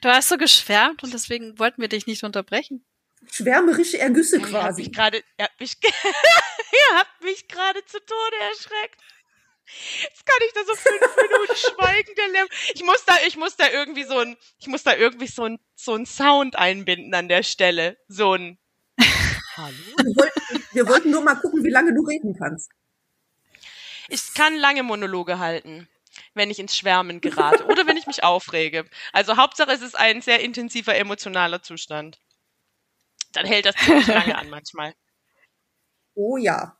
Du 0.00 0.08
hast 0.08 0.28
so 0.28 0.36
geschwärmt 0.36 1.02
und 1.02 1.12
deswegen 1.12 1.58
wollten 1.58 1.80
wir 1.82 1.88
dich 1.88 2.06
nicht 2.06 2.24
unterbrechen. 2.24 2.84
Schwärmerische 3.30 3.98
Ergüsse 3.98 4.36
Ihr 4.36 4.42
habt 4.42 4.50
quasi. 4.50 4.82
mich 4.82 4.92
gerade, 4.92 5.18
ihr 5.38 6.96
habt 6.96 7.22
mich, 7.22 7.48
gerade 7.48 7.84
zu 7.86 7.98
Tode 7.98 8.36
erschreckt. 8.50 9.00
Jetzt 10.02 10.26
kann 10.26 10.36
ich 10.46 10.52
da 10.52 10.60
so 10.66 10.74
fünf 10.74 11.16
Minuten 11.16 11.56
schweigen, 11.56 12.14
der 12.16 12.28
Lärm. 12.28 12.48
Ich 12.74 12.82
muss 12.84 13.04
da, 13.04 13.14
ich 13.26 13.36
muss 13.36 13.56
da 13.56 13.70
irgendwie 13.70 14.04
so 14.04 14.18
ein, 14.18 14.36
ich 14.58 14.66
muss 14.66 14.82
da 14.82 14.94
irgendwie 14.94 15.28
so 15.28 15.44
ein, 15.44 15.58
so 15.74 15.94
ein 15.94 16.04
Sound 16.06 16.56
einbinden 16.56 17.14
an 17.14 17.28
der 17.28 17.42
Stelle. 17.42 17.96
So 18.08 18.34
ein, 18.34 18.58
Hallo? 19.56 19.76
Wir 19.96 20.16
wollten, 20.16 20.64
wir 20.72 20.88
wollten 20.88 21.10
nur 21.10 21.22
mal 21.22 21.36
gucken, 21.36 21.64
wie 21.64 21.70
lange 21.70 21.94
du 21.94 22.02
reden 22.02 22.36
kannst. 22.38 22.70
Ich 24.08 24.34
kann 24.34 24.56
lange 24.56 24.82
Monologe 24.82 25.38
halten, 25.38 25.88
wenn 26.34 26.50
ich 26.50 26.58
ins 26.58 26.76
Schwärmen 26.76 27.20
gerate 27.20 27.64
oder 27.66 27.86
wenn 27.86 27.96
ich 27.96 28.06
mich 28.06 28.24
aufrege. 28.24 28.84
Also 29.12 29.36
Hauptsache 29.36 29.70
es 29.70 29.80
ist 29.80 29.96
ein 29.96 30.20
sehr 30.20 30.40
intensiver 30.40 30.94
emotionaler 30.94 31.62
Zustand. 31.62 32.18
Dann 33.32 33.46
hält 33.46 33.66
das 33.66 33.74
ziemlich 33.76 34.06
lange 34.08 34.36
an 34.36 34.50
manchmal. 34.50 34.94
Oh 36.14 36.36
ja. 36.36 36.78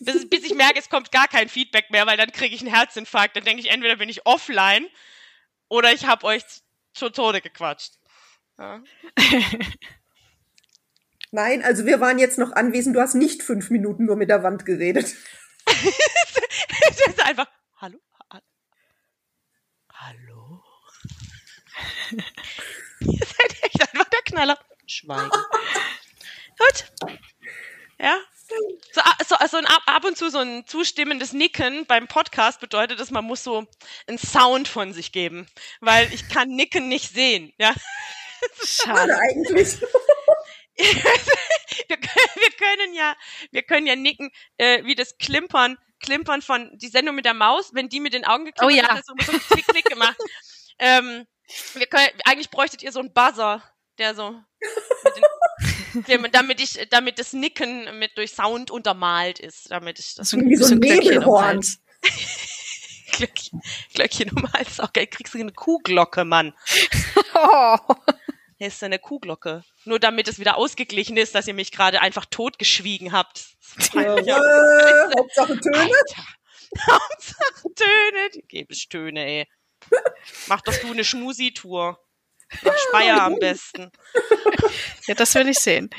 Bis, 0.00 0.28
bis 0.28 0.44
ich 0.44 0.54
merke, 0.54 0.78
es 0.78 0.90
kommt 0.90 1.10
gar 1.12 1.26
kein 1.28 1.48
Feedback 1.48 1.90
mehr, 1.90 2.06
weil 2.06 2.16
dann 2.18 2.32
kriege 2.32 2.54
ich 2.54 2.60
einen 2.60 2.74
Herzinfarkt. 2.74 3.36
Dann 3.36 3.44
denke 3.44 3.62
ich, 3.62 3.70
entweder 3.70 3.96
bin 3.96 4.08
ich 4.08 4.26
offline 4.26 4.86
oder 5.68 5.92
ich 5.92 6.04
habe 6.06 6.26
euch 6.26 6.42
zu 6.92 7.08
Tode 7.10 7.40
gequatscht. 7.40 7.94
Ja. 8.58 8.82
Nein, 11.30 11.62
also 11.62 11.86
wir 11.86 12.00
waren 12.00 12.18
jetzt 12.18 12.38
noch 12.38 12.52
anwesend. 12.52 12.96
Du 12.96 13.00
hast 13.00 13.14
nicht 13.14 13.42
fünf 13.42 13.70
Minuten 13.70 14.04
nur 14.04 14.16
mit 14.16 14.28
der 14.28 14.42
Wand 14.42 14.66
geredet. 14.66 15.14
es 15.66 17.06
ist 17.06 17.24
einfach, 17.24 17.46
hallo? 17.76 17.98
Ha- 18.32 18.42
Hallo? 19.94 20.62
Ihr 22.10 23.26
seid 23.26 23.62
echt 23.62 23.80
einfach 23.80 24.08
der 24.10 24.22
Knaller. 24.24 24.58
Schweigen. 24.90 25.30
Gut. 26.58 26.92
Ja. 27.98 28.18
So, 28.92 29.02
so, 29.28 29.36
also 29.36 29.58
ein, 29.58 29.66
ab 29.66 30.04
und 30.04 30.16
zu 30.16 30.28
so 30.28 30.38
ein 30.38 30.66
zustimmendes 30.66 31.32
Nicken 31.32 31.86
beim 31.86 32.08
Podcast 32.08 32.58
bedeutet, 32.58 32.98
dass 32.98 33.12
man 33.12 33.24
muss 33.24 33.44
so 33.44 33.68
einen 34.08 34.18
Sound 34.18 34.66
von 34.66 34.92
sich 34.92 35.12
geben, 35.12 35.46
weil 35.80 36.12
ich 36.12 36.28
kann 36.28 36.48
Nicken 36.48 36.88
nicht 36.88 37.14
sehen. 37.14 37.52
Ja. 37.58 37.72
Schade 38.64 39.16
eigentlich. 39.16 39.80
wir, 40.76 41.96
können, 41.96 42.34
wir 42.34 42.50
können 42.58 42.94
ja, 42.94 43.14
wir 43.52 43.62
können 43.62 43.86
ja 43.86 43.94
nicken, 43.94 44.32
äh, 44.56 44.82
wie 44.84 44.96
das 44.96 45.18
Klimpern, 45.18 45.78
Klimpern 46.00 46.42
von 46.42 46.76
die 46.78 46.88
Sendung 46.88 47.14
mit 47.14 47.26
der 47.26 47.34
Maus, 47.34 47.72
wenn 47.74 47.88
die 47.88 48.00
mit 48.00 48.14
den 48.14 48.24
Augen 48.24 48.46
geklimpert 48.46 48.76
Oh 48.76 48.88
ja. 48.88 48.96
hat, 48.96 49.06
so, 49.06 49.14
so 49.20 49.38
klick, 49.38 49.66
klick 49.68 49.84
gemacht. 49.84 50.16
ähm, 50.80 51.26
wir 51.74 51.86
können, 51.86 52.08
eigentlich 52.24 52.50
bräuchtet 52.50 52.82
ihr 52.82 52.90
so 52.90 52.98
einen 53.00 53.12
Buzzer, 53.12 53.62
der 54.00 54.14
so, 54.14 54.34
den, 56.08 56.26
damit 56.32 56.60
ich, 56.60 56.88
damit 56.90 57.18
das 57.18 57.32
Nicken 57.32 57.98
mit 57.98 58.16
durch 58.16 58.32
Sound 58.32 58.70
untermalt 58.70 59.38
ist, 59.38 59.70
damit 59.70 59.98
ich 59.98 60.14
das 60.14 60.30
So 60.30 60.38
Wie 60.38 60.56
so 60.56 60.74
ein 60.74 60.80
Glöckchen 60.80 61.24
um. 61.24 61.40
Hals. 61.40 61.78
Glöckchen, 63.12 63.60
Glöckchen 63.94 64.30
um 64.30 64.52
Hals, 64.52 64.80
auch 64.80 64.92
geil, 64.92 65.06
kriegst 65.06 65.34
du 65.34 65.38
eine 65.38 65.52
Kuhglocke, 65.52 66.24
Mann. 66.24 66.54
Oh. 67.34 67.76
Hier 68.56 68.68
ist 68.68 68.82
eine 68.82 68.98
Kuhglocke. 68.98 69.64
Nur 69.84 69.98
damit 69.98 70.28
es 70.28 70.38
wieder 70.38 70.56
ausgeglichen 70.56 71.16
ist, 71.16 71.34
dass 71.34 71.46
ihr 71.48 71.54
mich 71.54 71.72
gerade 71.72 72.00
einfach 72.00 72.26
totgeschwiegen 72.26 73.12
habt. 73.12 73.46
Äh, 73.94 74.22
Hauptsache 75.16 75.58
Töne. 75.58 75.78
Alter. 75.78 76.26
Hauptsache 76.86 77.74
Töne. 77.74 78.30
Die 78.34 78.42
gebe 78.46 78.72
ich 78.72 78.88
Töne, 78.88 79.24
ey. 79.24 79.48
Mach 80.46 80.60
doch 80.60 80.76
du 80.76 80.92
eine 80.92 81.04
Schmusi-Tour. 81.04 81.98
Nach 82.62 82.78
Speyer 82.88 83.22
am 83.22 83.38
besten. 83.38 83.90
Ja, 85.06 85.14
das 85.14 85.34
will 85.34 85.48
ich 85.48 85.58
sehen. 85.58 85.90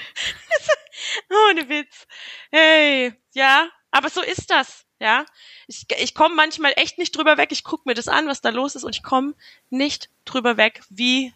Ohne 1.49 1.67
Witz. 1.67 2.07
Hey, 2.49 3.13
ja, 3.33 3.69
aber 3.89 4.09
so 4.09 4.21
ist 4.21 4.49
das, 4.51 4.85
ja. 4.99 5.25
Ich, 5.67 5.85
ich 5.97 6.15
komme 6.15 6.35
manchmal 6.35 6.73
echt 6.77 6.97
nicht 6.97 7.15
drüber 7.17 7.37
weg. 7.37 7.51
Ich 7.51 7.63
guck 7.63 7.85
mir 7.85 7.93
das 7.93 8.07
an, 8.07 8.27
was 8.27 8.39
da 8.41 8.49
los 8.49 8.75
ist 8.75 8.83
und 8.83 8.95
ich 8.95 9.03
komme 9.03 9.33
nicht 9.69 10.09
drüber 10.23 10.55
weg, 10.55 10.81
wie, 10.89 11.33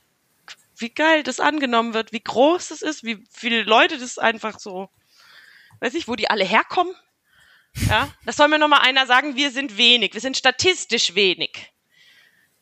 wie 0.77 0.89
geil 0.89 1.23
das 1.23 1.39
angenommen 1.39 1.93
wird, 1.93 2.13
wie 2.13 2.21
groß 2.21 2.69
das 2.69 2.81
ist, 2.81 3.03
wie 3.03 3.25
viele 3.29 3.63
Leute 3.63 3.97
das 3.97 4.17
einfach 4.17 4.59
so, 4.59 4.89
weiß 5.81 5.95
ich, 5.95 6.07
wo 6.07 6.15
die 6.15 6.29
alle 6.29 6.45
herkommen. 6.45 6.95
Ja, 7.89 8.07
das 8.25 8.37
soll 8.37 8.47
mir 8.47 8.59
noch 8.59 8.69
mal 8.69 8.79
einer 8.79 9.05
sagen, 9.05 9.35
wir 9.35 9.51
sind 9.51 9.77
wenig, 9.77 10.13
wir 10.13 10.21
sind 10.21 10.37
statistisch 10.37 11.15
wenig. 11.15 11.73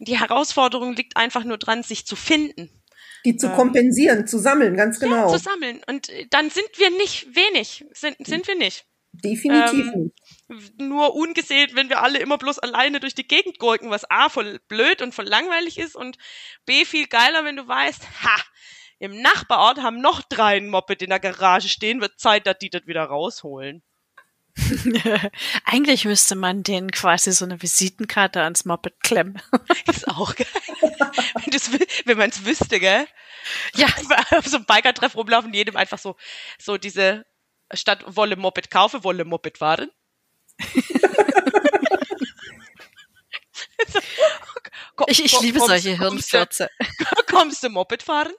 Die 0.04 0.20
Herausforderung 0.20 0.94
liegt 0.96 1.18
einfach 1.18 1.44
nur 1.44 1.58
dran, 1.58 1.84
sich 1.84 2.06
zu 2.06 2.16
finden 2.16 2.70
Die 3.26 3.38
zu 3.38 3.50
kompensieren, 3.50 4.28
zu 4.28 4.38
sammeln, 4.38 4.76
ganz 4.76 5.00
genau. 5.00 5.32
zu 5.32 5.40
sammeln. 5.40 5.82
Und 5.88 6.10
äh, 6.10 6.28
dann 6.30 6.50
sind 6.50 6.68
wir 6.78 6.90
nicht 6.92 7.36
wenig. 7.36 7.86
Sind, 7.94 8.18
sind 8.26 8.48
wir 8.48 8.56
nicht. 8.56 8.86
Definitiv 9.14 9.92
Ähm, 9.94 10.12
nicht. 10.50 10.82
Nur 10.82 11.16
ungesehen, 11.16 11.72
wenn 11.76 11.90
wir 11.90 12.02
alle 12.02 12.20
immer 12.20 12.38
bloß 12.38 12.60
alleine 12.60 13.00
durch 13.00 13.14
die 13.14 13.28
Gegend 13.28 13.60
gurken, 13.60 13.92
was 13.92 14.10
A, 14.10 14.28
voll 14.30 14.60
blöd 14.68 15.02
und 15.02 15.14
voll 15.14 15.26
langweilig 15.26 15.78
ist 15.78 15.96
und 15.96 16.18
B, 16.66 16.84
viel 16.84 17.08
geiler, 17.08 17.46
wenn 17.46 17.56
du 17.56 17.68
weißt, 17.68 18.04
ha, 18.24 18.44
im 18.98 19.22
Nachbarort 19.22 19.82
haben 19.82 20.02
noch 20.02 20.22
drei 20.24 20.58
ein 20.58 20.70
Moped 20.70 21.02
in 21.02 21.10
der 21.10 21.20
Garage 21.20 21.70
stehen, 21.70 22.02
wird 22.02 22.20
Zeit, 22.20 22.48
dass 22.48 22.58
die 22.58 22.72
das 22.72 22.88
wieder 22.88 23.04
rausholen. 23.04 23.84
Eigentlich 25.66 26.06
müsste 26.06 26.36
man 26.36 26.64
denen 26.64 26.92
quasi 26.92 27.32
so 27.32 27.46
eine 27.46 27.62
Visitenkarte 27.62 28.42
ans 28.42 28.66
Moped 28.66 29.00
klemmen. 29.02 29.42
Ist 29.88 30.08
auch 30.08 30.36
geil. 30.36 30.48
wenn 30.82 31.52
das 31.52 31.72
wü- 31.72 31.88
wenn 32.06 32.18
man 32.18 32.30
es 32.30 32.46
wüsste, 32.46 32.80
gell? 32.80 33.08
Ja. 33.76 33.88
Auf 34.38 34.46
so 34.46 34.58
einem 34.58 34.66
Biker-Treff 34.66 35.16
rumlaufen, 35.16 35.54
jedem 35.54 35.76
einfach 35.76 35.98
so, 35.98 36.16
so 36.60 36.78
diese 36.78 37.26
statt 37.74 38.04
Wolle 38.16 38.36
Moped 38.36 38.70
kaufe, 38.70 39.04
Wolle 39.04 39.26
Moped 39.26 39.58
fahren. 39.58 39.90
ich, 45.08 45.26
ich 45.26 45.42
liebe 45.42 45.60
solche 45.60 45.98
Hirnfürze. 45.98 46.70
Kommst 47.28 47.64
du 47.64 47.70
Moped 47.70 48.04
fahren? 48.04 48.32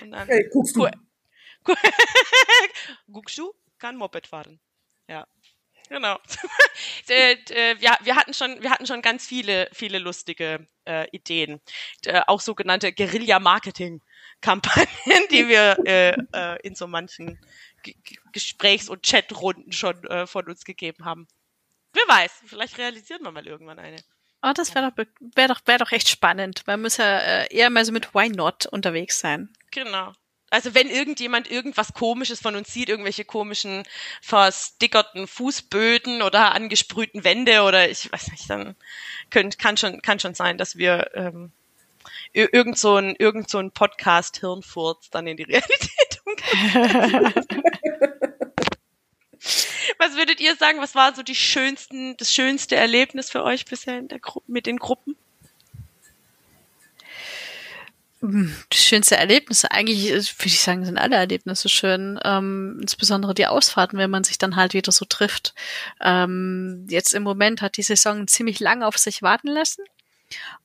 Und 0.00 0.12
dann, 0.12 0.28
hey, 0.28 0.48
guckst 0.52 0.76
du. 0.76 0.88
Guckst 3.10 3.38
du? 3.38 3.52
Kann 3.78 3.96
Moped 3.96 4.26
fahren. 4.26 4.60
Ja. 5.08 5.26
Genau. 5.88 6.18
wir, 7.06 7.38
wir, 7.78 8.16
hatten 8.16 8.34
schon, 8.34 8.60
wir 8.62 8.70
hatten 8.70 8.86
schon 8.86 9.00
ganz 9.00 9.26
viele, 9.26 9.70
viele 9.72 9.98
lustige 9.98 10.68
äh, 10.84 11.08
Ideen. 11.12 11.62
Äh, 12.04 12.20
auch 12.26 12.40
sogenannte 12.40 12.92
Guerilla-Marketing-Kampagnen, 12.92 15.22
die 15.30 15.48
wir 15.48 15.78
äh, 15.86 16.10
äh, 16.32 16.58
in 16.62 16.74
so 16.74 16.86
manchen 16.86 17.40
G 17.82 17.94
Gesprächs- 18.32 18.90
und 18.90 19.06
Chatrunden 19.06 19.72
schon 19.72 20.04
äh, 20.04 20.26
von 20.26 20.46
uns 20.46 20.64
gegeben 20.64 21.06
haben. 21.06 21.26
Wer 21.94 22.04
weiß, 22.06 22.42
vielleicht 22.46 22.76
realisieren 22.78 23.22
wir 23.22 23.32
mal 23.32 23.46
irgendwann 23.46 23.78
eine. 23.78 23.96
Oh, 24.42 24.52
das 24.54 24.74
wäre 24.74 24.90
doch, 24.90 25.04
wär 25.34 25.48
doch, 25.48 25.60
wär 25.64 25.78
doch 25.78 25.90
echt 25.90 26.08
spannend. 26.08 26.66
Man 26.66 26.82
muss 26.82 26.98
ja 26.98 27.18
äh, 27.18 27.54
eher 27.54 27.70
mal 27.70 27.84
so 27.84 27.92
mit 27.92 28.14
Why 28.14 28.28
Not 28.28 28.66
unterwegs 28.66 29.18
sein. 29.18 29.52
Genau. 29.70 30.12
Also 30.50 30.74
wenn 30.74 30.88
irgendjemand 30.88 31.50
irgendwas 31.50 31.92
Komisches 31.92 32.40
von 32.40 32.56
uns 32.56 32.72
sieht, 32.72 32.88
irgendwelche 32.88 33.24
komischen 33.24 33.82
verstickerten 34.22 35.26
Fußböden 35.26 36.22
oder 36.22 36.54
angesprühten 36.54 37.24
Wände 37.24 37.62
oder 37.62 37.90
ich 37.90 38.10
weiß 38.10 38.30
nicht, 38.30 38.48
dann 38.48 38.74
könnt, 39.30 39.58
kann 39.58 39.76
schon 39.76 40.00
kann 40.00 40.20
schon 40.20 40.34
sein, 40.34 40.56
dass 40.56 40.76
wir 40.76 41.10
ähm, 41.14 41.52
irgend 42.32 42.78
so 42.78 42.96
ein 42.96 43.14
irgend 43.18 43.50
so 43.50 43.58
ein 43.58 43.72
Podcast 43.72 44.38
Hirnfurz 44.38 45.10
dann 45.10 45.26
in 45.26 45.36
die 45.36 45.42
Realität 45.44 46.22
umgesetzt. 46.24 47.48
Was 49.98 50.16
würdet 50.16 50.40
ihr 50.40 50.56
sagen, 50.56 50.80
was 50.80 50.94
war 50.94 51.14
so 51.14 51.22
die 51.22 51.34
schönsten, 51.34 52.16
das 52.16 52.32
schönste 52.32 52.76
Erlebnis 52.76 53.30
für 53.30 53.42
euch 53.42 53.64
bisher 53.64 53.98
in 53.98 54.08
der 54.08 54.20
mit 54.46 54.66
den 54.66 54.78
Gruppen? 54.78 55.16
Schönste 58.72 59.16
Erlebnis, 59.16 59.64
eigentlich 59.64 60.10
würde 60.10 60.46
ich 60.46 60.60
sagen, 60.60 60.84
sind 60.84 60.98
alle 60.98 61.16
Erlebnisse 61.16 61.68
schön. 61.68 62.18
Ähm, 62.24 62.78
insbesondere 62.80 63.34
die 63.34 63.46
Ausfahrten, 63.46 63.98
wenn 63.98 64.10
man 64.10 64.24
sich 64.24 64.38
dann 64.38 64.56
halt 64.56 64.74
wieder 64.74 64.90
so 64.90 65.04
trifft. 65.04 65.54
Ähm, 66.00 66.86
jetzt 66.88 67.14
im 67.14 67.22
Moment 67.22 67.62
hat 67.62 67.76
die 67.76 67.82
Saison 67.82 68.26
ziemlich 68.26 68.58
lang 68.58 68.82
auf 68.82 68.98
sich 68.98 69.22
warten 69.22 69.48
lassen. 69.48 69.84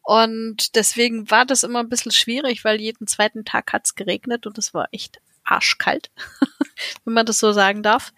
Und 0.02 0.76
deswegen 0.76 1.30
war 1.32 1.46
das 1.46 1.64
immer 1.64 1.80
ein 1.80 1.90
bisschen 1.90 2.12
schwierig, 2.12 2.66
weil 2.66 2.82
jeden 2.82 3.08
zweiten 3.08 3.46
Tag 3.46 3.72
hat's 3.72 3.96
geregnet 3.96 4.46
und 4.46 4.58
es 4.58 4.74
war 4.74 4.90
echt 4.92 5.22
arschkalt, 5.44 6.10
wenn 7.06 7.14
man 7.14 7.26
das 7.26 7.40
so 7.40 7.52
sagen 7.52 7.84
darf. 7.84 8.14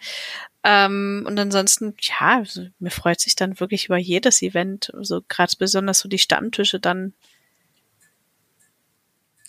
Ähm, 0.64 1.24
und 1.28 1.38
ansonsten, 1.38 1.94
ja, 2.00 2.38
also, 2.38 2.68
mir 2.80 2.90
freut 2.90 3.20
sich 3.20 3.36
dann 3.36 3.60
wirklich 3.60 3.86
über 3.86 3.98
jedes 3.98 4.42
Event, 4.42 4.86
so 4.86 4.98
also 4.98 5.22
gerade 5.28 5.54
besonders 5.60 6.00
so 6.00 6.10
die 6.10 6.18
Stammtische 6.18 6.80
dann. 6.80 7.14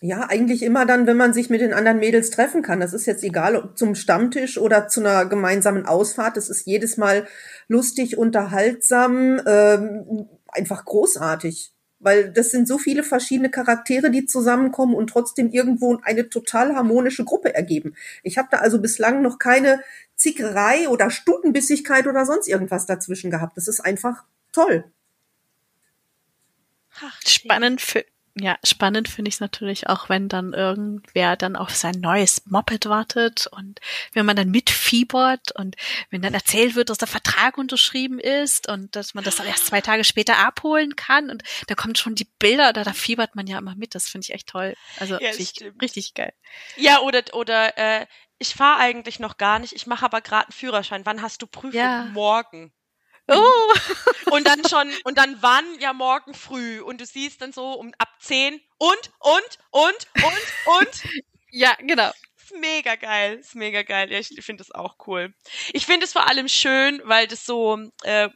Ja, 0.02 0.28
eigentlich 0.28 0.62
immer 0.62 0.84
dann, 0.84 1.06
wenn 1.06 1.16
man 1.16 1.32
sich 1.32 1.48
mit 1.48 1.62
den 1.62 1.72
anderen 1.72 1.98
Mädels 1.98 2.30
treffen 2.30 2.62
kann. 2.62 2.80
Das 2.80 2.92
ist 2.92 3.06
jetzt 3.06 3.24
egal, 3.24 3.56
ob 3.56 3.78
zum 3.78 3.94
Stammtisch 3.94 4.58
oder 4.58 4.88
zu 4.88 5.00
einer 5.00 5.24
gemeinsamen 5.24 5.86
Ausfahrt. 5.86 6.36
Das 6.36 6.50
ist 6.50 6.66
jedes 6.66 6.98
Mal 6.98 7.26
lustig, 7.66 8.18
unterhaltsam, 8.18 9.40
ähm, 9.46 10.28
einfach 10.48 10.84
großartig 10.84 11.72
weil 11.98 12.30
das 12.30 12.50
sind 12.50 12.68
so 12.68 12.78
viele 12.78 13.02
verschiedene 13.02 13.50
Charaktere, 13.50 14.10
die 14.10 14.26
zusammenkommen 14.26 14.94
und 14.94 15.08
trotzdem 15.08 15.50
irgendwo 15.50 15.98
eine 16.02 16.28
total 16.28 16.74
harmonische 16.74 17.24
Gruppe 17.24 17.54
ergeben. 17.54 17.96
Ich 18.22 18.38
habe 18.38 18.48
da 18.50 18.58
also 18.58 18.80
bislang 18.80 19.22
noch 19.22 19.38
keine 19.38 19.82
Zickerei 20.14 20.88
oder 20.88 21.10
Stutenbissigkeit 21.10 22.06
oder 22.06 22.24
sonst 22.24 22.48
irgendwas 22.48 22.86
dazwischen 22.86 23.30
gehabt. 23.30 23.56
Das 23.56 23.66
ist 23.66 23.80
einfach 23.80 24.24
toll. 24.52 24.84
Ach, 27.00 27.20
spannend 27.26 27.80
für 27.80 28.04
ja, 28.38 28.58
spannend 28.62 29.08
finde 29.08 29.30
ich 29.30 29.36
es 29.36 29.40
natürlich 29.40 29.88
auch, 29.88 30.10
wenn 30.10 30.28
dann 30.28 30.52
irgendwer 30.52 31.36
dann 31.36 31.56
auf 31.56 31.74
sein 31.74 31.94
neues 32.00 32.44
Moped 32.44 32.86
wartet 32.86 33.46
und 33.46 33.80
wenn 34.12 34.26
man 34.26 34.36
dann 34.36 34.50
mitfiebert 34.50 35.52
und 35.52 35.74
wenn 36.10 36.20
dann 36.20 36.34
erzählt 36.34 36.74
wird, 36.74 36.90
dass 36.90 36.98
der 36.98 37.08
Vertrag 37.08 37.56
unterschrieben 37.56 38.18
ist 38.18 38.68
und 38.68 38.94
dass 38.94 39.14
man 39.14 39.24
das 39.24 39.36
dann 39.36 39.46
erst 39.46 39.66
zwei 39.66 39.80
Tage 39.80 40.04
später 40.04 40.36
abholen 40.36 40.96
kann 40.96 41.30
und 41.30 41.44
da 41.66 41.74
kommen 41.74 41.94
schon 41.94 42.14
die 42.14 42.28
Bilder, 42.38 42.74
da, 42.74 42.84
da 42.84 42.92
fiebert 42.92 43.36
man 43.36 43.46
ja 43.46 43.56
immer 43.56 43.74
mit. 43.74 43.94
Das 43.94 44.06
finde 44.06 44.26
ich 44.26 44.34
echt 44.34 44.48
toll. 44.48 44.74
Also 45.00 45.18
ja, 45.18 45.30
richtig 45.80 46.12
geil. 46.12 46.34
Ja, 46.76 47.00
oder 47.00 47.22
oder 47.32 47.78
äh, 47.78 48.06
ich 48.38 48.54
fahre 48.54 48.80
eigentlich 48.80 49.18
noch 49.18 49.38
gar 49.38 49.58
nicht, 49.58 49.72
ich 49.72 49.86
mache 49.86 50.04
aber 50.04 50.20
gerade 50.20 50.48
einen 50.48 50.52
Führerschein. 50.52 51.06
Wann 51.06 51.22
hast 51.22 51.40
du 51.40 51.46
Prüfung? 51.46 51.72
Ja. 51.72 52.04
Morgen. 52.12 52.72
Oh. 53.28 53.74
und 54.30 54.46
dann 54.46 54.66
schon, 54.68 54.90
und 55.04 55.18
dann 55.18 55.36
wann? 55.40 55.64
Ja, 55.80 55.92
morgen 55.92 56.34
früh. 56.34 56.80
Und 56.80 57.00
du 57.00 57.06
siehst 57.06 57.42
dann 57.42 57.52
so 57.52 57.72
um 57.72 57.92
ab 57.98 58.08
10 58.20 58.60
und, 58.78 59.10
und, 59.18 59.58
und, 59.70 60.08
und, 60.22 60.80
und. 60.80 61.02
ja, 61.50 61.74
genau. 61.80 62.10
Ist 62.36 62.54
mega 62.54 62.94
geil. 62.94 63.38
Ist 63.38 63.54
mega 63.54 63.82
geil. 63.82 64.12
Ja, 64.12 64.18
ich 64.18 64.28
finde 64.44 64.62
das 64.62 64.70
auch 64.70 64.96
cool. 65.06 65.34
Ich 65.72 65.86
finde 65.86 66.06
es 66.06 66.12
vor 66.12 66.28
allem 66.28 66.48
schön, 66.48 67.00
weil 67.04 67.26
das 67.26 67.44
so 67.44 67.78
äh, 68.04 68.28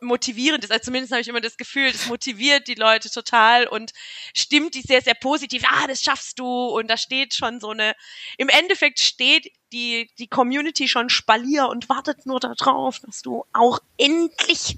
motivierend 0.00 0.64
ist. 0.64 0.70
Also 0.70 0.84
zumindest 0.84 1.12
habe 1.12 1.20
ich 1.20 1.28
immer 1.28 1.40
das 1.40 1.56
Gefühl, 1.56 1.90
das 1.92 2.06
motiviert 2.06 2.66
die 2.68 2.74
Leute 2.74 3.10
total 3.10 3.66
und 3.66 3.92
stimmt 4.36 4.74
die 4.74 4.82
sehr, 4.82 5.02
sehr 5.02 5.14
positiv. 5.14 5.62
Ah, 5.66 5.86
das 5.86 6.02
schaffst 6.02 6.38
du. 6.38 6.46
Und 6.46 6.88
da 6.88 6.96
steht 6.96 7.34
schon 7.34 7.60
so 7.60 7.70
eine, 7.70 7.94
im 8.38 8.48
Endeffekt 8.48 9.00
steht 9.00 9.50
die, 9.74 10.08
die 10.18 10.28
Community 10.28 10.88
schon 10.88 11.10
Spalier 11.10 11.68
und 11.68 11.88
wartet 11.88 12.24
nur 12.24 12.40
darauf, 12.40 13.00
dass 13.00 13.20
du 13.20 13.44
auch 13.52 13.80
endlich 13.98 14.76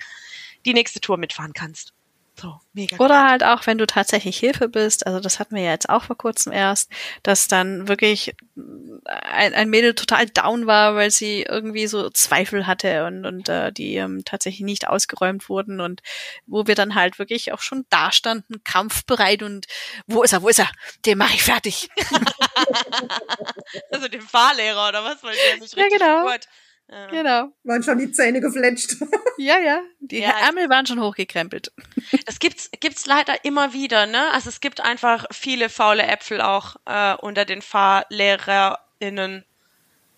die 0.64 0.74
nächste 0.74 1.00
Tour 1.00 1.18
mitfahren 1.18 1.52
kannst. 1.52 1.92
So, 2.38 2.60
mega. 2.74 2.98
Oder 2.98 3.26
halt 3.26 3.42
auch, 3.42 3.66
wenn 3.66 3.78
du 3.78 3.86
tatsächlich 3.86 4.36
Hilfe 4.38 4.68
bist, 4.68 5.06
also 5.06 5.20
das 5.20 5.40
hatten 5.40 5.54
wir 5.54 5.62
ja 5.62 5.70
jetzt 5.70 5.88
auch 5.88 6.04
vor 6.04 6.18
kurzem 6.18 6.52
erst, 6.52 6.90
dass 7.22 7.48
dann 7.48 7.88
wirklich 7.88 8.34
ein, 9.06 9.54
ein 9.54 9.70
Mädel 9.70 9.94
total 9.94 10.26
down 10.26 10.66
war, 10.66 10.94
weil 10.96 11.10
sie 11.10 11.42
irgendwie 11.42 11.86
so 11.86 12.10
Zweifel 12.10 12.66
hatte 12.66 13.06
und, 13.06 13.24
und 13.24 13.48
äh, 13.48 13.72
die 13.72 13.96
ähm, 13.96 14.22
tatsächlich 14.26 14.64
nicht 14.66 14.86
ausgeräumt 14.86 15.48
wurden 15.48 15.80
und 15.80 16.02
wo 16.46 16.66
wir 16.66 16.74
dann 16.74 16.94
halt 16.94 17.18
wirklich 17.18 17.54
auch 17.54 17.60
schon 17.60 17.86
dastanden, 17.88 18.62
kampfbereit 18.64 19.42
und 19.42 19.66
wo 20.06 20.22
ist 20.22 20.34
er, 20.34 20.42
wo 20.42 20.48
ist 20.48 20.58
er? 20.58 20.70
Den 21.06 21.16
mache 21.16 21.34
ich 21.34 21.42
fertig. 21.42 21.88
also 23.90 24.08
den 24.08 24.20
Fahrlehrer 24.20 24.90
oder 24.90 25.04
was? 25.04 25.22
Weil 25.22 25.34
der 25.34 25.54
nicht 25.54 25.74
richtig 25.74 25.92
ja, 25.92 25.98
genau. 25.98 26.30
Gut. 26.30 26.46
Ja. 26.88 27.06
Genau. 27.08 27.52
Waren 27.64 27.82
schon 27.82 27.98
die 27.98 28.12
Zähne 28.12 28.40
gefletscht. 28.40 28.96
ja, 29.38 29.58
ja. 29.58 29.80
Die 30.00 30.20
ja, 30.20 30.30
Ärmel 30.46 30.68
waren 30.68 30.86
schon 30.86 31.00
hochgekrempelt. 31.00 31.72
Das 32.24 32.38
gibt's, 32.38 32.70
gibt's 32.78 33.06
leider 33.06 33.44
immer 33.44 33.72
wieder, 33.72 34.06
ne? 34.06 34.30
Also 34.30 34.48
es 34.48 34.60
gibt 34.60 34.80
einfach 34.80 35.26
viele 35.32 35.68
faule 35.68 36.04
Äpfel 36.04 36.40
auch 36.40 36.76
äh, 36.84 37.16
unter 37.16 37.44
den 37.44 37.62
FahrlehrerInnen, 37.62 39.44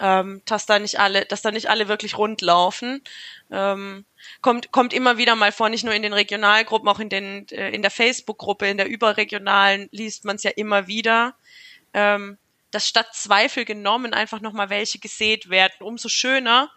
ähm, 0.01 0.43
dass 0.45 0.67
da 0.67 0.79
nicht 0.79 1.01
alle, 1.01 1.25
dass 1.25 1.41
da 1.41 1.51
nicht 1.51 1.71
alle 1.71 1.89
wirklich 1.89 2.19
rund 2.19 2.43
laufen. 2.43 3.03
Ähm, 3.51 4.05
kommt, 4.43 4.71
kommt 4.71 4.93
immer 4.93 5.17
wieder 5.17 5.35
mal 5.35 5.51
vor, 5.51 5.71
nicht 5.71 5.85
nur 5.85 5.95
in 5.95 6.03
den 6.03 6.13
Regionalgruppen, 6.13 6.89
auch 6.91 7.01
in 7.01 7.09
den, 7.09 7.49
äh, 7.49 7.71
in 7.71 7.81
der 7.81 7.91
Facebook-Gruppe, 7.91 8.69
in 8.69 8.77
der 8.77 8.89
überregionalen 8.89 9.89
liest 9.91 10.27
man 10.27 10.37
es 10.37 10.43
ja 10.43 10.51
immer 10.51 10.89
wieder. 10.89 11.35
Ähm, 11.95 12.37
dass 12.71 12.87
statt 12.89 13.15
Zweifel 13.15 13.65
genommen 13.65 14.15
einfach 14.15 14.41
nochmal 14.41 14.71
welche 14.71 14.99
gesät 14.99 15.51
werden. 15.51 15.75
Umso 15.81 16.09
schöner, 16.09 16.71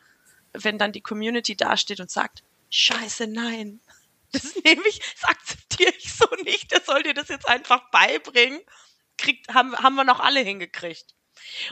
wenn 0.54 0.78
dann 0.78 0.92
die 0.92 1.02
Community 1.02 1.56
dasteht 1.56 2.00
und 2.00 2.10
sagt, 2.12 2.44
scheiße, 2.70 3.28
nein. 3.28 3.82
Das 4.32 4.56
nehme 4.64 4.88
ich, 4.88 5.00
das 5.00 5.24
akzeptiere 5.30 5.92
ich 5.98 6.14
so 6.14 6.28
nicht. 6.44 6.72
Der 6.72 6.82
soll 6.82 7.04
dir 7.04 7.14
das 7.14 7.28
jetzt 7.28 7.48
einfach 7.48 7.90
beibringen. 7.92 8.62
Kriegt, 9.18 9.54
haben, 9.54 9.76
haben 9.76 9.96
wir 9.96 10.04
noch 10.04 10.20
alle 10.20 10.40
hingekriegt 10.40 11.14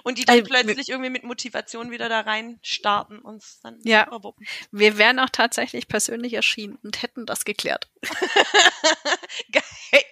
und 0.03 0.17
die 0.17 0.25
dann 0.25 0.39
also, 0.39 0.49
plötzlich 0.49 0.89
irgendwie 0.89 1.09
mit 1.09 1.23
Motivation 1.23 1.91
wieder 1.91 2.09
da 2.09 2.21
rein 2.21 2.59
starten 2.61 3.19
und 3.19 3.43
dann 3.63 3.79
ja. 3.83 4.07
Überwuppen. 4.07 4.45
Wir 4.71 4.97
wären 4.97 5.19
auch 5.19 5.29
tatsächlich 5.29 5.87
persönlich 5.87 6.33
erschienen 6.33 6.77
und 6.83 7.01
hätten 7.01 7.25
das 7.25 7.45
geklärt. 7.45 7.89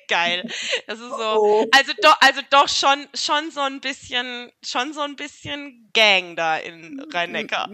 Geil. 0.08 0.50
Das 0.88 1.00
ist 1.00 1.10
so. 1.10 1.18
Oh. 1.18 1.66
Also 1.72 1.92
doch, 2.02 2.18
also 2.22 2.42
doch 2.50 2.70
schon, 2.70 3.08
schon 3.14 3.52
so 3.52 3.62
ein 3.62 3.82
bisschen, 3.82 4.52
schon 4.64 4.94
so 4.94 5.02
ein 5.02 5.16
bisschen 5.16 5.90
Gang 5.94 6.36
da 6.36 6.58
in 6.58 7.06
Rhein-Neckar. 7.12 7.70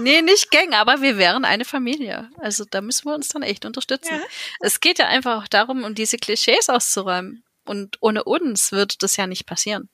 Nee, 0.00 0.22
nicht 0.22 0.50
Gang, 0.50 0.72
aber 0.72 1.02
wir 1.02 1.18
wären 1.18 1.44
eine 1.44 1.64
Familie. 1.64 2.30
Also 2.38 2.64
da 2.64 2.80
müssen 2.80 3.06
wir 3.06 3.14
uns 3.14 3.28
dann 3.28 3.42
echt 3.42 3.64
unterstützen. 3.64 4.14
Ja. 4.14 4.26
Es 4.60 4.80
geht 4.80 4.98
ja 4.98 5.06
einfach 5.06 5.42
auch 5.42 5.48
darum, 5.48 5.84
um 5.84 5.94
diese 5.94 6.16
Klischees 6.16 6.68
auszuräumen. 6.68 7.44
Und 7.64 7.98
ohne 8.00 8.24
uns 8.24 8.72
wird 8.72 9.02
das 9.02 9.16
ja 9.16 9.26
nicht 9.26 9.46
passieren. 9.46 9.88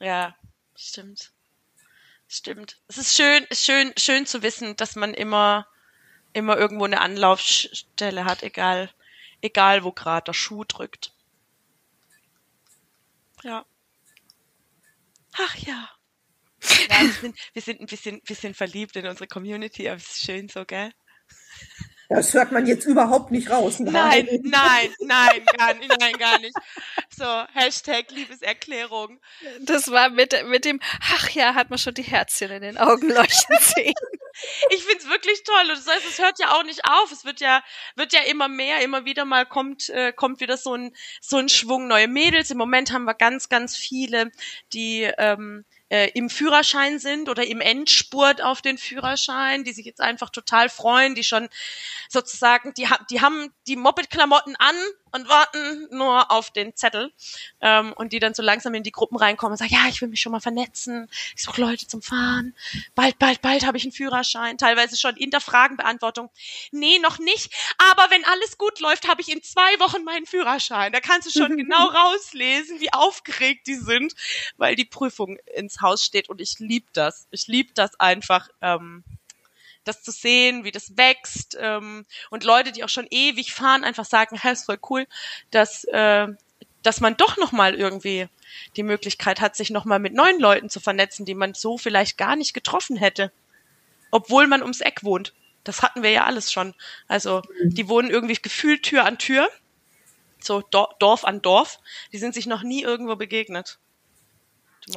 Ja, 0.00 0.34
Stimmt. 0.82 1.30
Stimmt. 2.26 2.80
Es 2.88 2.96
ist 2.96 3.14
schön, 3.14 3.46
schön, 3.52 3.92
schön 3.98 4.24
zu 4.24 4.42
wissen, 4.42 4.76
dass 4.76 4.96
man 4.96 5.12
immer, 5.12 5.66
immer 6.32 6.56
irgendwo 6.56 6.84
eine 6.84 7.02
Anlaufstelle 7.02 8.24
hat, 8.24 8.42
egal, 8.42 8.90
egal 9.42 9.84
wo 9.84 9.92
gerade 9.92 10.24
der 10.24 10.32
Schuh 10.32 10.64
drückt. 10.64 11.12
Ja. 13.42 13.66
Ach 15.34 15.54
ja. 15.56 15.90
Ja, 16.88 17.00
wir 17.02 17.12
sind, 17.12 17.38
wir 17.52 17.62
sind 17.62 17.80
ein 17.80 17.86
bisschen, 17.86 18.22
bisschen 18.22 18.54
verliebt 18.54 18.96
in 18.96 19.06
unsere 19.06 19.26
Community, 19.26 19.86
aber 19.86 19.98
es 19.98 20.10
ist 20.10 20.24
schön 20.24 20.48
so, 20.48 20.64
gell? 20.64 20.92
Das 22.10 22.34
hört 22.34 22.50
man 22.50 22.66
jetzt 22.66 22.86
überhaupt 22.86 23.30
nicht 23.30 23.50
raus. 23.50 23.78
Nein, 23.78 24.26
nein, 24.42 24.90
nein, 24.98 25.44
gar 25.56 25.74
nicht, 25.74 25.96
nein, 26.00 26.12
gar 26.18 26.40
nicht. 26.40 26.56
So, 27.16 27.24
Hashtag 27.54 28.10
Liebeserklärung. 28.10 29.20
Das 29.60 29.92
war 29.92 30.10
mit, 30.10 30.34
mit 30.48 30.64
dem, 30.64 30.80
ach 31.00 31.30
ja, 31.30 31.54
hat 31.54 31.70
man 31.70 31.78
schon 31.78 31.94
die 31.94 32.02
Herzchen 32.02 32.50
in 32.50 32.62
den 32.62 32.78
Augen 32.78 33.10
leuchten 33.10 33.56
sehen. 33.60 33.94
Ich 34.70 34.84
find's 34.84 35.08
wirklich 35.08 35.44
toll. 35.44 35.70
Und 35.70 35.78
das 35.78 35.86
heißt, 35.86 36.04
es 36.08 36.18
hört 36.18 36.40
ja 36.40 36.52
auch 36.52 36.64
nicht 36.64 36.84
auf. 36.84 37.12
Es 37.12 37.24
wird 37.24 37.40
ja, 37.40 37.62
wird 37.94 38.12
ja 38.12 38.22
immer 38.22 38.48
mehr, 38.48 38.82
immer 38.82 39.04
wieder 39.04 39.24
mal 39.24 39.46
kommt, 39.46 39.88
äh, 39.90 40.12
kommt 40.12 40.40
wieder 40.40 40.56
so 40.56 40.74
ein, 40.74 40.92
so 41.20 41.36
ein 41.36 41.48
Schwung 41.48 41.86
neue 41.86 42.08
Mädels. 42.08 42.50
Im 42.50 42.58
Moment 42.58 42.92
haben 42.92 43.04
wir 43.04 43.14
ganz, 43.14 43.48
ganz 43.48 43.76
viele, 43.76 44.32
die, 44.72 45.02
ähm, 45.16 45.64
äh, 45.90 46.08
im 46.14 46.30
Führerschein 46.30 46.98
sind 46.98 47.28
oder 47.28 47.46
im 47.46 47.60
Endspurt 47.60 48.40
auf 48.42 48.62
den 48.62 48.78
Führerschein, 48.78 49.64
die 49.64 49.72
sich 49.72 49.84
jetzt 49.84 50.00
einfach 50.00 50.30
total 50.30 50.68
freuen, 50.68 51.14
die 51.14 51.24
schon 51.24 51.48
sozusagen, 52.08 52.72
die, 52.74 52.88
die 53.10 53.20
haben 53.20 53.52
die 53.66 53.76
Moped-Klamotten 53.76 54.56
an 54.56 54.76
und 55.12 55.28
warten 55.28 55.88
nur 55.90 56.30
auf 56.30 56.50
den 56.50 56.74
Zettel 56.76 57.12
ähm, 57.60 57.92
und 57.94 58.12
die 58.12 58.18
dann 58.18 58.34
so 58.34 58.42
langsam 58.42 58.74
in 58.74 58.82
die 58.82 58.92
Gruppen 58.92 59.16
reinkommen 59.16 59.52
und 59.52 59.58
sagen, 59.58 59.74
ja, 59.74 59.88
ich 59.88 60.00
will 60.00 60.08
mich 60.08 60.20
schon 60.20 60.32
mal 60.32 60.40
vernetzen, 60.40 61.08
ich 61.36 61.42
suche 61.42 61.60
Leute 61.60 61.86
zum 61.86 62.02
Fahren, 62.02 62.54
bald, 62.94 63.18
bald, 63.18 63.42
bald 63.42 63.66
habe 63.66 63.76
ich 63.76 63.84
einen 63.84 63.92
Führerschein, 63.92 64.58
teilweise 64.58 64.96
schon 64.96 65.16
in 65.16 65.30
der 65.30 65.40
Fragenbeantwortung, 65.40 66.30
nee, 66.70 66.98
noch 66.98 67.18
nicht, 67.18 67.52
aber 67.78 68.10
wenn 68.10 68.24
alles 68.24 68.58
gut 68.58 68.80
läuft, 68.80 69.08
habe 69.08 69.20
ich 69.20 69.30
in 69.30 69.42
zwei 69.42 69.78
Wochen 69.80 70.04
meinen 70.04 70.26
Führerschein. 70.26 70.92
Da 70.92 71.00
kannst 71.00 71.26
du 71.28 71.38
schon 71.38 71.56
genau 71.56 71.86
rauslesen, 71.86 72.80
wie 72.80 72.92
aufgeregt 72.92 73.66
die 73.66 73.74
sind, 73.74 74.14
weil 74.56 74.76
die 74.76 74.84
Prüfung 74.84 75.38
ins 75.54 75.80
Haus 75.80 76.04
steht 76.04 76.28
und 76.28 76.40
ich 76.40 76.58
liebe 76.58 76.88
das. 76.92 77.26
Ich 77.30 77.46
liebe 77.46 77.72
das 77.74 77.98
einfach. 77.98 78.48
Ähm, 78.60 79.04
das 79.90 80.02
zu 80.02 80.10
sehen, 80.10 80.64
wie 80.64 80.70
das 80.70 80.96
wächst 80.96 81.56
ähm, 81.60 82.06
und 82.30 82.44
Leute, 82.44 82.72
die 82.72 82.84
auch 82.84 82.88
schon 82.88 83.06
ewig 83.10 83.52
fahren, 83.52 83.84
einfach 83.84 84.04
sagen, 84.04 84.36
hey, 84.36 84.52
ist 84.52 84.66
voll 84.66 84.78
cool, 84.88 85.06
dass 85.50 85.84
äh, 85.84 86.28
dass 86.82 87.00
man 87.00 87.16
doch 87.16 87.36
noch 87.36 87.52
mal 87.52 87.74
irgendwie 87.74 88.28
die 88.76 88.82
Möglichkeit 88.82 89.40
hat, 89.40 89.56
sich 89.56 89.70
noch 89.70 89.84
mal 89.84 89.98
mit 89.98 90.14
neuen 90.14 90.40
Leuten 90.40 90.70
zu 90.70 90.80
vernetzen, 90.80 91.26
die 91.26 91.34
man 91.34 91.54
so 91.54 91.78
vielleicht 91.78 92.16
gar 92.18 92.36
nicht 92.36 92.54
getroffen 92.54 92.96
hätte, 92.96 93.32
obwohl 94.10 94.46
man 94.46 94.62
ums 94.62 94.80
Eck 94.80 95.04
wohnt. 95.04 95.34
Das 95.64 95.82
hatten 95.82 96.02
wir 96.02 96.10
ja 96.10 96.24
alles 96.24 96.50
schon. 96.50 96.74
Also 97.06 97.42
die 97.62 97.88
wohnen 97.88 98.10
irgendwie 98.10 98.34
gefühlt 98.34 98.82
Tür 98.82 99.04
an 99.04 99.18
Tür, 99.18 99.48
so 100.40 100.62
Dorf 100.62 101.24
an 101.24 101.42
Dorf. 101.42 101.80
Die 102.12 102.18
sind 102.18 102.34
sich 102.34 102.46
noch 102.46 102.62
nie 102.62 102.82
irgendwo 102.82 103.16
begegnet. 103.16 103.78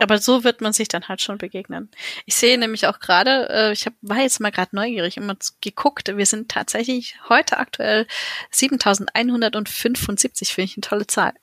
Aber 0.01 0.17
so 0.17 0.43
wird 0.43 0.61
man 0.61 0.73
sich 0.73 0.87
dann 0.87 1.07
halt 1.07 1.21
schon 1.21 1.37
begegnen. 1.37 1.89
Ich 2.25 2.33
sehe 2.35 2.57
nämlich 2.57 2.87
auch 2.87 2.99
gerade, 2.99 3.49
äh, 3.49 3.73
ich 3.73 3.85
hab, 3.85 3.93
war 4.01 4.19
jetzt 4.19 4.39
mal 4.39 4.51
gerade 4.51 4.75
neugierig 4.75 5.17
immer 5.17 5.35
geguckt, 5.61 6.15
wir 6.15 6.25
sind 6.25 6.49
tatsächlich 6.49 7.15
heute 7.29 7.57
aktuell 7.57 8.07
7175, 8.51 10.53
finde 10.53 10.65
ich 10.65 10.77
eine 10.77 10.81
tolle 10.81 11.07
Zahl. 11.07 11.33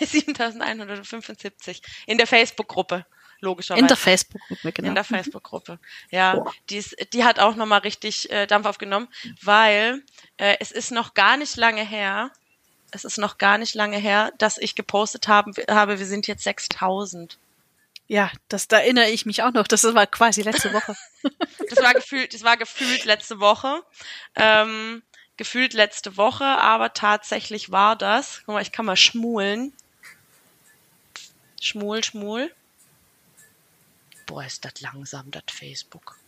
7175 0.00 1.82
in 2.06 2.18
der 2.18 2.26
Facebook-Gruppe. 2.26 3.06
Logischerweise. 3.42 3.80
In 3.80 3.88
der 3.88 3.96
Facebook-Gruppe, 3.96 4.72
genau. 4.72 4.88
In 4.88 4.94
der 4.94 5.04
Facebook-Gruppe. 5.04 5.78
Ja, 6.10 6.44
die, 6.68 6.76
ist, 6.76 6.94
die 7.14 7.24
hat 7.24 7.38
auch 7.38 7.56
nochmal 7.56 7.80
richtig 7.80 8.30
äh, 8.30 8.46
Dampf 8.46 8.66
aufgenommen, 8.66 9.08
weil 9.42 10.02
äh, 10.36 10.56
es 10.60 10.72
ist 10.72 10.92
noch 10.92 11.14
gar 11.14 11.38
nicht 11.38 11.56
lange 11.56 11.82
her, 11.82 12.32
es 12.90 13.04
ist 13.04 13.18
noch 13.18 13.38
gar 13.38 13.58
nicht 13.58 13.74
lange 13.74 13.96
her, 13.96 14.32
dass 14.38 14.58
ich 14.58 14.74
gepostet 14.74 15.28
haben, 15.28 15.54
habe, 15.70 15.98
wir 15.98 16.06
sind 16.06 16.26
jetzt 16.26 16.44
6000. 16.44 17.38
Ja, 18.10 18.32
das 18.48 18.66
da 18.66 18.80
erinnere 18.80 19.08
ich 19.08 19.24
mich 19.24 19.44
auch 19.44 19.52
noch. 19.52 19.68
Das 19.68 19.84
war 19.84 20.04
quasi 20.08 20.42
letzte 20.42 20.72
Woche. 20.72 20.96
das 21.68 21.80
war 21.80 21.94
gefühlt, 21.94 22.34
das 22.34 22.42
war 22.42 22.56
gefühlt 22.56 23.04
letzte 23.04 23.38
Woche. 23.38 23.84
Ähm, 24.34 25.04
gefühlt 25.36 25.74
letzte 25.74 26.16
Woche, 26.16 26.44
aber 26.44 26.92
tatsächlich 26.92 27.70
war 27.70 27.94
das. 27.94 28.42
Guck 28.44 28.54
mal, 28.54 28.62
ich 28.62 28.72
kann 28.72 28.84
mal 28.84 28.96
schmulen. 28.96 29.72
Schmul, 31.60 32.02
schmul. 32.02 32.52
Boah, 34.26 34.44
ist 34.44 34.64
das 34.64 34.80
langsam, 34.80 35.30
das 35.30 35.44
Facebook. 35.48 36.18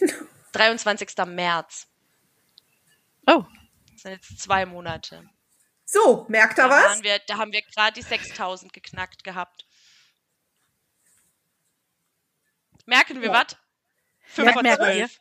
23. 0.52 1.10
März. 1.26 1.86
Oh. 3.26 3.44
Das 3.92 4.00
sind 4.00 4.12
jetzt 4.12 4.40
zwei 4.40 4.64
Monate. 4.64 5.22
So, 5.84 6.24
merkt 6.30 6.58
er 6.58 6.70
da 6.70 6.92
was? 6.92 7.02
Wir, 7.02 7.18
da 7.26 7.36
haben 7.36 7.52
wir 7.52 7.60
gerade 7.60 7.92
die 7.92 8.02
6000 8.02 8.72
geknackt 8.72 9.22
gehabt. 9.22 9.66
Merken 12.86 13.20
wir 13.20 13.28
ja. 13.28 13.34
was? 13.34 13.56
5 14.28 14.52
von 14.52 14.64
12. 14.64 15.18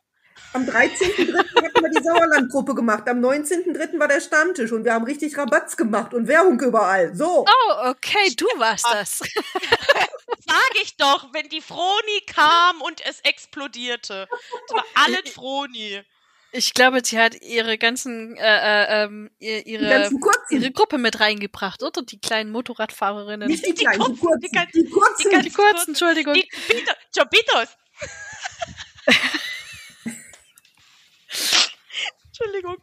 Am 0.54 0.64
13.3. 0.64 1.38
hatten 1.38 1.82
wir 1.82 1.90
die 1.90 2.04
Sauerlandgruppe 2.04 2.76
gemacht. 2.76 3.08
Am 3.10 3.20
19.3. 3.20 4.00
war 4.00 4.08
der 4.08 4.22
Stammtisch 4.22 4.72
und 4.72 4.86
wir 4.86 4.94
haben 4.94 5.06
richtig 5.06 5.38
Rabatz 5.38 5.76
gemacht 5.76 6.14
und 6.14 6.28
Werbung 6.28 6.60
überall. 6.60 7.16
So. 7.16 7.46
Oh, 7.46 7.90
okay, 7.90 8.34
du 8.36 8.46
warst 8.58 8.86
das. 8.92 9.20
Sag 10.48 10.82
ich 10.82 10.96
doch, 10.98 11.34
wenn 11.34 11.50
die 11.50 11.62
Froni 11.62 12.22
kam 12.28 12.82
und 12.82 13.06
es 13.06 13.20
explodierte. 13.22 14.28
Das 14.68 14.78
war 14.78 14.86
alles 14.96 15.32
Froni. 15.34 16.04
Ich 16.58 16.74
glaube, 16.74 17.02
sie 17.04 17.20
hat 17.20 17.36
ihre 17.42 17.78
ganzen, 17.78 18.38
äh, 18.38 18.44
äh, 18.44 19.04
ähm, 19.04 19.30
ihre, 19.40 19.90
ganzen 19.90 20.22
ihre 20.50 20.72
Gruppe 20.72 20.98
mit 20.98 21.20
reingebracht, 21.20 21.84
oder? 21.84 22.02
Die 22.02 22.18
kleinen 22.18 22.50
Motorradfahrerinnen. 22.52 23.50
Nicht 23.50 23.66
die, 23.66 23.74
die 23.74 23.84
kleinen, 23.84 24.16
die 24.16 24.20
kurzen. 24.20 24.40
Die, 24.40 24.50
die, 24.50 24.84
die, 24.84 24.90
kurzen, 24.90 25.30
die, 25.30 25.42
die 25.42 25.50
kurzen, 25.52 25.90
Entschuldigung. 25.90 26.34
Die 26.36 26.50
Chopitos. 27.18 27.76
Entschuldigung, 32.28 32.78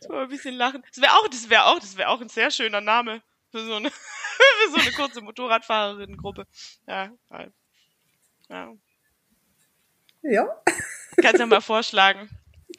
ich 0.00 0.08
mal 0.08 0.22
ein 0.22 0.28
bisschen 0.28 0.54
lachen. 0.54 0.82
Das 0.88 1.02
wäre 1.02 1.12
auch, 1.12 1.28
das 1.28 1.50
wäre 1.50 1.64
auch, 1.66 1.78
das 1.78 1.98
wäre 1.98 2.08
auch 2.08 2.22
ein 2.22 2.30
sehr 2.30 2.50
schöner 2.50 2.80
Name 2.80 3.20
für 3.50 3.62
so 3.64 3.74
eine, 3.74 3.90
für 3.90 4.70
so 4.70 4.76
eine 4.76 4.92
kurze 4.92 5.20
Motorradfahrerinnengruppe. 5.20 6.46
Ja, 6.86 7.10
halt. 7.30 7.52
ja. 8.48 8.72
Ja. 10.22 10.62
Kannst 11.20 11.40
ja 11.40 11.46
mal 11.46 11.60
vorschlagen 11.60 12.30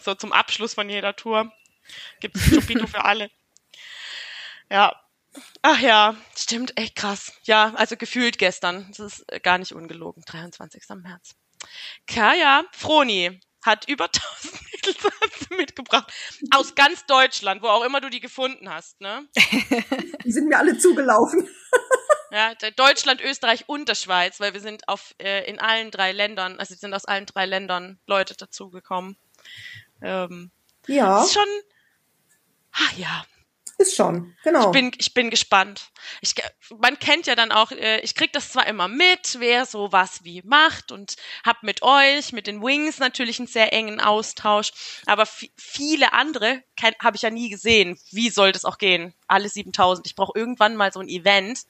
so 0.03 0.15
zum 0.15 0.31
Abschluss 0.31 0.73
von 0.73 0.89
jeder 0.89 1.15
Tour 1.15 1.51
gibt 2.19 2.35
es 2.35 2.49
Chopito 2.49 2.87
für 2.87 3.05
alle. 3.05 3.29
Ja. 4.69 4.93
Ach 5.61 5.79
ja, 5.79 6.15
stimmt, 6.35 6.75
echt 6.77 6.95
krass. 6.95 7.33
Ja, 7.43 7.73
also 7.75 7.95
gefühlt 7.97 8.39
gestern. 8.39 8.87
Das 8.89 8.99
ist 8.99 9.31
äh, 9.31 9.39
gar 9.39 9.57
nicht 9.59 9.73
ungelogen. 9.73 10.23
23. 10.25 10.83
März. 10.95 11.35
Kaya 12.07 12.63
Froni 12.71 13.39
hat 13.63 13.87
über 13.87 14.05
1000 14.05 14.53
Mädels 14.71 15.49
mitgebracht. 15.49 16.11
Aus 16.51 16.75
ganz 16.75 17.05
Deutschland, 17.05 17.61
wo 17.61 17.67
auch 17.67 17.83
immer 17.83 18.01
du 18.01 18.09
die 18.09 18.21
gefunden 18.21 18.69
hast, 18.69 18.99
ne? 19.01 19.27
Die 20.23 20.31
sind 20.31 20.47
mir 20.47 20.57
alle 20.57 20.77
zugelaufen. 20.77 21.47
Ja, 22.31 22.53
Deutschland, 22.75 23.21
Österreich 23.21 23.63
und 23.67 23.89
der 23.89 23.95
Schweiz, 23.95 24.39
weil 24.39 24.53
wir 24.53 24.61
sind 24.61 24.87
auf 24.87 25.15
äh, 25.17 25.49
in 25.49 25.57
allen 25.57 25.89
drei 25.89 26.11
Ländern, 26.11 26.59
also 26.59 26.75
sind 26.75 26.93
aus 26.93 27.05
allen 27.05 27.25
drei 27.25 27.47
Ländern 27.47 27.99
Leute 28.05 28.35
dazugekommen. 28.35 29.17
Ähm, 30.01 30.51
ja. 30.87 31.23
Ist 31.23 31.33
schon. 31.33 31.47
Ach 32.71 32.93
ja. 32.97 33.25
Ist 33.79 33.95
schon, 33.95 34.35
genau. 34.43 34.65
Ich 34.65 34.71
bin, 34.73 34.91
ich 34.97 35.13
bin 35.13 35.29
gespannt. 35.29 35.91
Ich, 36.19 36.35
man 36.79 36.99
kennt 36.99 37.27
ja 37.27 37.35
dann 37.35 37.53
auch, 37.53 37.71
äh, 37.71 38.01
ich 38.01 38.13
krieg 38.13 38.33
das 38.33 38.51
zwar 38.51 38.67
immer 38.67 38.89
mit, 38.89 39.37
wer 39.39 39.65
so 39.65 39.93
was 39.93 40.25
wie 40.25 40.41
macht 40.41 40.91
und 40.91 41.15
hab 41.45 41.63
mit 41.63 41.81
euch, 41.81 42.33
mit 42.33 42.45
den 42.45 42.61
Wings 42.61 42.99
natürlich 42.99 43.39
einen 43.39 43.47
sehr 43.47 43.71
engen 43.71 44.01
Austausch, 44.01 44.73
aber 45.05 45.25
viele 45.55 46.11
andere 46.11 46.61
habe 47.01 47.15
ich 47.15 47.21
ja 47.21 47.29
nie 47.29 47.49
gesehen. 47.49 47.97
Wie 48.11 48.29
soll 48.29 48.51
das 48.51 48.65
auch 48.65 48.79
gehen? 48.79 49.13
Alle 49.27 49.47
7000. 49.47 50.05
Ich 50.07 50.15
brauche 50.15 50.37
irgendwann 50.37 50.75
mal 50.75 50.91
so 50.91 50.99
ein 50.99 51.07
Event, 51.07 51.61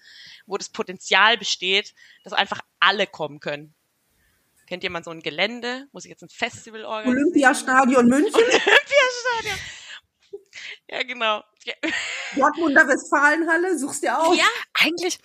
wo 0.47 0.57
das 0.57 0.69
Potenzial 0.69 1.37
besteht, 1.37 1.93
dass 2.23 2.33
einfach 2.33 2.61
alle 2.79 3.05
kommen 3.05 3.39
können. 3.39 3.75
Kennt 4.69 4.83
jemand 4.83 5.03
so 5.03 5.09
ein 5.09 5.21
Gelände? 5.21 5.87
Muss 5.93 6.05
ich 6.05 6.11
jetzt 6.11 6.21
ein 6.21 6.29
Festival 6.29 6.85
organisieren? 6.85 7.23
Olympiastadion 7.23 8.07
München. 8.07 8.35
Olympiastadion. 8.35 9.57
Ja, 10.87 11.01
genau. 11.01 11.43
Ja. 11.63 11.73
Dortmunder 12.35 12.87
Westfalenhalle, 12.87 13.79
suchst 13.79 14.03
du 14.03 14.15
auch. 14.15 14.35
Ja, 14.35 14.45
eigentlich, 14.75 15.17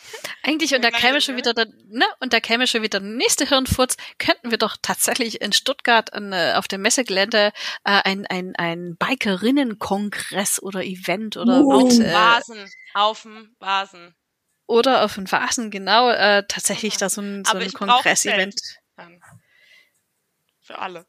eigentlich, 0.42 0.74
und 0.74 0.82
da 0.82 0.90
käme 0.90 1.20
schon 1.20 1.36
wieder 1.36 1.52
der, 1.52 1.66
ne, 1.88 2.06
und 2.20 2.32
da 2.32 2.40
käme 2.40 2.66
schon 2.66 2.82
wieder 2.82 3.00
der 3.00 3.08
nächste 3.08 3.46
Hirnfurz, 3.46 3.98
könnten 4.18 4.50
wir 4.50 4.56
doch 4.56 4.78
tatsächlich 4.80 5.42
in 5.42 5.52
Stuttgart 5.52 6.14
an, 6.14 6.32
äh, 6.32 6.54
auf 6.56 6.66
dem 6.66 6.80
Messegelände 6.80 7.52
äh, 7.84 8.00
ein, 8.02 8.26
ein, 8.26 8.54
ein 8.56 8.96
Bikerinnenkongress 8.96 10.62
oder 10.62 10.82
Event 10.82 11.36
oder 11.36 11.60
uh, 11.60 11.86
mit, 11.86 12.00
äh, 12.00 12.14
Vasen, 12.14 12.70
auf 12.94 13.22
dem 13.22 13.54
Vasen. 13.58 14.14
Oder 14.66 15.04
auf 15.04 15.16
dem 15.16 15.30
Vasen, 15.30 15.70
genau, 15.70 16.08
äh, 16.08 16.44
tatsächlich 16.48 16.96
da 16.96 17.10
so 17.10 17.20
ein, 17.20 17.44
so 17.44 17.58
ein 17.58 17.72
Kongress-Event. 17.72 18.58
Für 20.60 20.78
alle. 20.78 21.06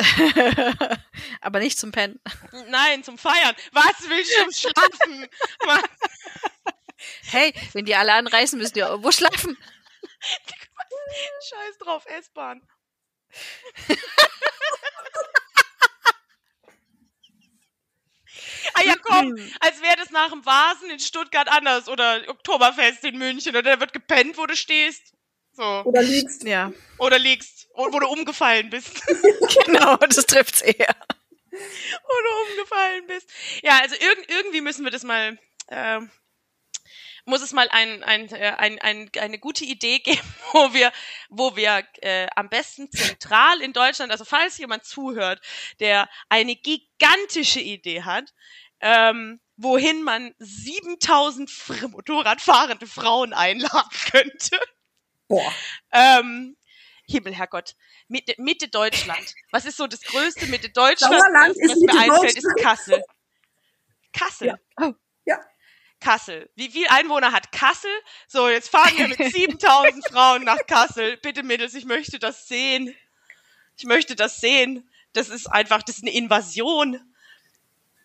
Aber 1.40 1.58
nicht 1.58 1.78
zum 1.78 1.92
Pennen. 1.92 2.20
Nein, 2.68 3.04
zum 3.04 3.18
Feiern. 3.18 3.54
Was 3.72 4.08
willst 4.08 4.32
du 4.32 4.52
schlafen? 4.52 5.28
hey, 7.22 7.52
wenn 7.72 7.84
die 7.84 7.94
alle 7.94 8.14
anreisen, 8.14 8.58
müssen 8.58 8.74
die 8.74 8.80
irgendwo 8.80 9.12
schlafen. 9.12 9.56
Scheiß 11.48 11.78
drauf, 11.78 12.04
S-Bahn. 12.06 12.66
ah 18.74 18.82
ja, 18.84 18.94
komm, 19.02 19.36
als 19.60 19.82
wäre 19.82 19.96
das 19.96 20.10
nach 20.10 20.30
dem 20.30 20.44
Vasen 20.44 20.90
in 20.90 20.98
Stuttgart 21.00 21.48
anders 21.48 21.88
oder 21.88 22.22
Oktoberfest 22.28 23.04
in 23.04 23.18
München 23.18 23.50
oder 23.50 23.62
da 23.62 23.80
wird 23.80 23.92
gepennt, 23.92 24.38
wo 24.38 24.46
du 24.46 24.56
stehst. 24.56 25.14
So. 25.52 25.82
Oder 25.84 26.02
liegst. 26.02 26.44
Ja. 26.44 26.72
Oder 26.98 27.18
liegst, 27.18 27.68
wo 27.74 27.98
du 27.98 28.06
umgefallen 28.06 28.70
bist. 28.70 29.02
genau, 29.66 29.96
das 29.96 30.26
trifft's 30.26 30.62
eher. 30.62 30.96
Wo 31.50 31.56
du 31.58 32.52
umgefallen 32.52 33.06
bist. 33.06 33.28
Ja, 33.62 33.80
also 33.80 33.96
irg 33.96 34.24
irgendwie 34.28 34.60
müssen 34.60 34.84
wir 34.84 34.90
das 34.90 35.02
mal, 35.02 35.38
äh, 35.68 36.00
muss 37.24 37.42
es 37.42 37.52
mal 37.52 37.68
ein, 37.70 38.02
ein, 38.02 38.28
äh, 38.30 38.54
ein, 38.56 38.78
ein, 38.80 39.10
eine 39.18 39.38
gute 39.38 39.64
Idee 39.64 39.98
geben, 39.98 40.20
wo 40.52 40.72
wir, 40.72 40.92
wo 41.28 41.56
wir 41.56 41.84
äh, 42.00 42.28
am 42.36 42.48
besten 42.48 42.90
zentral 42.90 43.60
in 43.60 43.72
Deutschland, 43.72 44.12
also 44.12 44.24
falls 44.24 44.58
jemand 44.58 44.84
zuhört, 44.84 45.40
der 45.80 46.08
eine 46.28 46.54
gigantische 46.56 47.60
Idee 47.60 48.02
hat, 48.02 48.32
ähm, 48.80 49.40
wohin 49.56 50.02
man 50.02 50.34
7000 50.38 51.50
Motorradfahrende 51.90 52.86
Frauen 52.86 53.34
einladen 53.34 53.90
könnte. 54.10 54.58
Boah. 55.30 55.52
Ähm, 55.92 56.56
Himmel, 57.06 57.34
Herrgott. 57.34 57.76
Mitte, 58.08 58.34
Mitte 58.38 58.66
Deutschland. 58.68 59.34
Was 59.52 59.64
ist 59.64 59.76
so 59.76 59.86
das 59.86 60.02
größte 60.02 60.46
Mitte 60.46 60.70
Deutschland? 60.70 61.14
Sauerland 61.14 61.56
was 61.56 61.70
ist 61.70 61.80
mir 61.80 61.86
Mitte 61.86 61.98
einfällt, 61.98 62.36
ist. 62.36 62.56
Kassel. 62.60 63.02
Kassel. 64.12 64.48
Ja. 64.48 64.58
Oh, 64.80 64.92
ja. 65.24 65.38
Kassel. 66.00 66.50
Wie 66.56 66.68
viel 66.68 66.86
Einwohner 66.88 67.30
hat 67.30 67.52
Kassel? 67.52 67.90
So, 68.26 68.48
jetzt 68.48 68.70
fahren 68.70 68.92
wir 68.96 69.06
mit 69.06 69.18
7000 69.32 70.04
Frauen 70.08 70.42
nach 70.42 70.66
Kassel. 70.66 71.16
Bitte, 71.18 71.44
Mädels, 71.44 71.74
ich 71.74 71.84
möchte 71.84 72.18
das 72.18 72.48
sehen. 72.48 72.92
Ich 73.76 73.84
möchte 73.84 74.16
das 74.16 74.40
sehen. 74.40 74.90
Das 75.12 75.28
ist 75.28 75.46
einfach, 75.46 75.82
das 75.84 75.98
ist 75.98 76.02
eine 76.04 76.12
Invasion. 76.12 77.00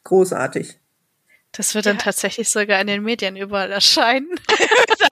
Großartig. 0.04 0.78
Das 1.54 1.74
wird 1.74 1.88
dann 1.88 1.98
Ja. 1.98 2.04
tatsächlich 2.04 2.50
sogar 2.52 2.80
in 2.82 2.88
den 2.88 3.02
Medien 3.02 3.36
überall 3.36 3.72
erscheinen. 3.72 4.30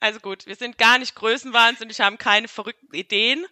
Also 0.00 0.18
gut, 0.20 0.46
wir 0.46 0.56
sind 0.56 0.78
gar 0.78 0.98
nicht 0.98 1.14
größenwahnsinnig, 1.14 2.00
haben 2.00 2.18
keine 2.18 2.48
verrückten 2.48 2.94
Ideen. 2.94 3.46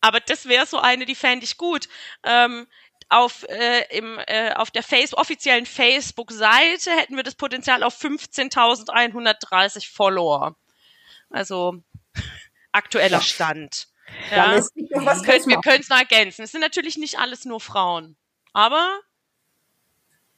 Aber 0.00 0.20
das 0.20 0.46
wäre 0.46 0.66
so 0.66 0.78
eine, 0.78 1.06
die 1.06 1.16
fände 1.16 1.44
ich 1.44 1.58
gut. 1.58 1.88
Ähm, 2.22 2.68
auf, 3.08 3.42
äh, 3.48 3.84
im, 3.96 4.18
äh, 4.26 4.52
auf 4.54 4.70
der 4.70 4.82
Face 4.82 5.12
offiziellen 5.12 5.66
Facebook-Seite 5.66 6.90
hätten 6.92 7.16
wir 7.16 7.24
das 7.24 7.34
Potenzial 7.34 7.82
auf 7.82 8.00
15.130 8.00 9.92
Follower. 9.92 10.56
Also 11.30 11.82
aktueller 12.72 13.18
Ja. 13.18 13.22
Stand. 13.22 13.88
Ja. 14.30 14.56
draus 14.56 14.72
wir 14.74 15.60
können 15.60 15.80
es 15.80 15.88
noch 15.88 15.98
ergänzen. 15.98 16.42
Es 16.42 16.52
sind 16.52 16.60
natürlich 16.60 16.96
nicht 16.96 17.18
alles 17.18 17.44
nur 17.44 17.60
Frauen, 17.60 18.16
aber 18.52 19.00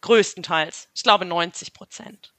größtenteils. 0.04 0.88
Ich 0.94 1.02
glaube 1.02 1.24
90 1.24 1.72
Prozent. 1.72 2.32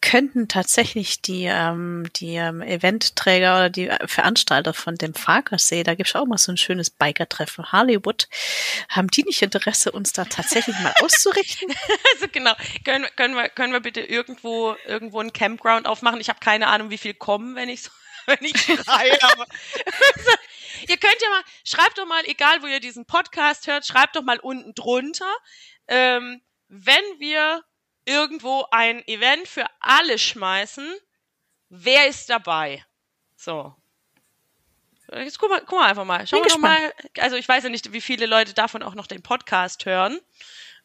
Könnten 0.00 0.46
tatsächlich 0.46 1.20
die, 1.22 1.44
ähm, 1.44 2.06
die 2.16 2.36
ähm, 2.36 2.62
Eventträger 2.62 3.56
oder 3.56 3.68
die 3.70 3.88
äh, 3.88 4.06
Veranstalter 4.06 4.72
von 4.74 4.94
dem 4.94 5.12
Farkersee, 5.14 5.82
da 5.82 5.96
gibt's 5.96 6.14
auch 6.14 6.24
mal 6.26 6.38
so 6.38 6.52
ein 6.52 6.56
schönes 6.56 6.88
Biker-Treffen, 6.90 7.72
Hollywood, 7.72 8.28
haben 8.88 9.08
die 9.08 9.24
nicht 9.24 9.42
Interesse, 9.42 9.90
uns 9.90 10.12
da 10.12 10.24
tatsächlich 10.24 10.78
mal 10.78 10.94
auszurichten? 11.02 11.74
Also 12.14 12.28
genau, 12.30 12.54
können, 12.84 13.02
wir- 13.04 13.10
können, 13.10 13.34
wir, 13.34 13.48
können 13.48 13.72
wir 13.72 13.80
bitte 13.80 14.00
irgendwo 14.02 14.76
irgendwo 14.86 15.20
ein 15.20 15.32
Campground 15.32 15.86
aufmachen? 15.86 16.20
Ich 16.20 16.28
habe 16.28 16.38
keine 16.38 16.68
Ahnung, 16.68 16.90
wie 16.90 16.98
viel 16.98 17.14
kommen, 17.14 17.56
wenn 17.56 17.68
ich 17.68 17.82
so, 17.82 17.90
wenn 18.26 18.38
ich 18.44 18.56
schreie, 18.62 19.20
aber 19.22 19.46
ihr 20.88 20.96
könnt 20.96 21.20
ja 21.20 21.28
mal, 21.30 21.42
schreibt 21.64 21.98
doch 21.98 22.06
mal, 22.06 22.22
egal 22.26 22.62
wo 22.62 22.66
ihr 22.68 22.78
diesen 22.80 23.04
Podcast 23.04 23.66
hört, 23.66 23.84
schreibt 23.84 24.14
doch 24.14 24.22
mal 24.22 24.38
unten 24.38 24.74
drunter, 24.74 25.32
ähm, 25.88 26.40
wenn 26.70 27.04
wir 27.18 27.64
irgendwo 28.04 28.64
ein 28.70 29.06
Event 29.08 29.48
für 29.48 29.66
alle 29.80 30.18
schmeißen, 30.18 30.88
wer 31.68 32.06
ist 32.06 32.30
dabei? 32.30 32.84
So. 33.36 33.74
Jetzt 35.12 35.40
guck 35.40 35.50
mal, 35.50 35.60
guck 35.66 35.80
mal 35.80 35.88
einfach 35.88 36.04
mal. 36.04 36.26
Schauen 36.26 36.44
wir 36.44 36.58
mal. 36.58 36.94
Also 37.18 37.36
ich 37.36 37.48
weiß 37.48 37.64
ja 37.64 37.70
nicht, 37.70 37.92
wie 37.92 38.00
viele 38.00 38.26
Leute 38.26 38.54
davon 38.54 38.84
auch 38.84 38.94
noch 38.94 39.08
den 39.08 39.22
Podcast 39.22 39.84
hören. 39.84 40.20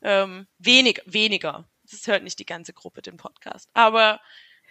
Ähm, 0.01 0.47
wenig, 0.57 1.01
weniger. 1.05 1.65
Es 1.85 2.07
hört 2.07 2.23
nicht 2.23 2.39
die 2.39 2.45
ganze 2.45 2.73
Gruppe 2.73 3.03
den 3.03 3.17
Podcast. 3.17 3.69
Aber 3.75 4.19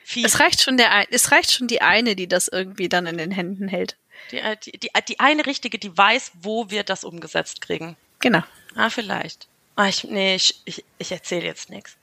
viele. 0.02 0.26
Es 0.26 0.40
reicht 0.40 0.62
schon 0.62 0.76
der, 0.76 1.06
es 1.12 1.30
reicht 1.30 1.52
schon 1.52 1.68
die 1.68 1.80
eine, 1.80 2.16
die 2.16 2.26
das 2.26 2.48
irgendwie 2.48 2.88
dann 2.88 3.06
in 3.06 3.18
den 3.18 3.30
Händen 3.30 3.68
hält. 3.68 3.96
Die, 4.32 4.38
äh, 4.38 4.56
die, 4.56 4.72
die, 4.72 4.90
die 5.06 5.20
eine 5.20 5.46
richtige, 5.46 5.78
die 5.78 5.96
weiß, 5.96 6.32
wo 6.34 6.70
wir 6.70 6.82
das 6.82 7.04
umgesetzt 7.04 7.60
kriegen. 7.60 7.96
Genau. 8.18 8.42
Ah, 8.74 8.90
vielleicht. 8.90 9.46
Ah, 9.77 9.89
ich, 9.89 10.05
nee, 10.05 10.37
ich, 10.37 10.61
ich, 10.64 10.85
ich 10.99 11.11
erzähle 11.12 11.47
jetzt 11.47 11.68
nichts. 11.70 11.97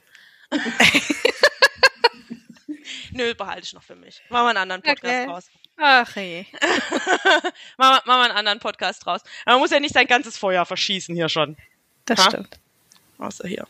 Nö, 3.12 3.34
behalte 3.36 3.64
ich 3.64 3.74
noch 3.74 3.84
für 3.84 3.96
mich. 3.96 4.22
Machen 4.30 4.46
wir 4.46 4.50
einen 4.50 4.58
anderen 4.72 4.82
Podcast 4.82 5.06
Okay. 5.06 5.26
raus. 5.30 5.46
Ach 5.78 6.16
je. 6.16 6.46
machen, 7.78 8.02
wir, 8.06 8.22
einen 8.24 8.32
anderen 8.38 8.60
Podcast 8.60 9.08
raus. 9.08 9.22
Man 9.46 9.60
muss 9.60 9.72
ja 9.72 9.80
nicht 9.80 9.94
sein 9.94 10.08
ganzes 10.08 10.38
Feuer 10.38 10.66
verschießen 10.66 11.16
hier 11.16 11.30
schon. 11.30 11.56
Das 12.06 12.20
Ha? 12.20 12.30
stimmt. 12.30 12.60
Außer 13.18 13.48
hier. 13.48 13.66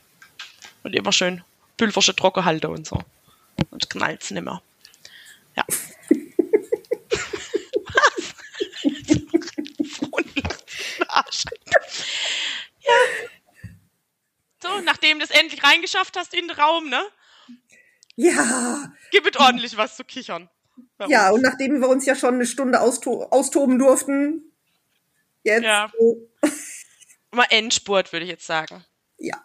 Und 0.84 0.96
immer 0.96 1.12
schön 1.12 1.44
Pülversche 1.78 2.16
trocken 2.16 2.44
halten 2.46 2.68
und 2.68 2.88
so. 2.88 3.02
Und 3.70 3.90
knallt's 3.90 4.32
nimmer. 4.32 4.62
Ja. 5.56 5.66
Was? 7.86 8.36
Arsch. 11.08 11.44
Ja. 12.82 12.94
So, 14.62 14.70
nachdem 14.86 15.20
du 15.20 15.26
es 15.26 15.32
endlich 15.32 15.64
reingeschafft 15.64 16.16
hast 16.18 16.34
in 16.34 16.48
den 16.48 16.58
Raum, 16.58 16.90
ne? 16.90 17.02
Ja, 18.16 18.92
Gib 19.12 19.26
es 19.26 19.38
ordentlich 19.40 19.78
was 19.78 19.96
zu 19.96 20.04
kichern. 20.04 20.50
Ja, 21.08 21.30
und 21.32 21.42
nachdem 21.42 21.80
wir 21.82 21.88
uns 21.90 22.06
ja 22.06 22.16
schon 22.16 22.36
eine 22.36 22.46
Stunde 22.46 22.80
austo 22.82 23.24
austoben 23.26 23.80
durften, 23.80 24.52
jetzt, 25.44 25.64
Ja. 25.64 25.92
äh, 26.44 26.48
Mal 27.32 27.48
Endspurt, 27.50 28.12
würde 28.12 28.26
ich 28.26 28.32
jetzt 28.32 28.46
sagen. 28.46 28.86
ja. 29.18 29.44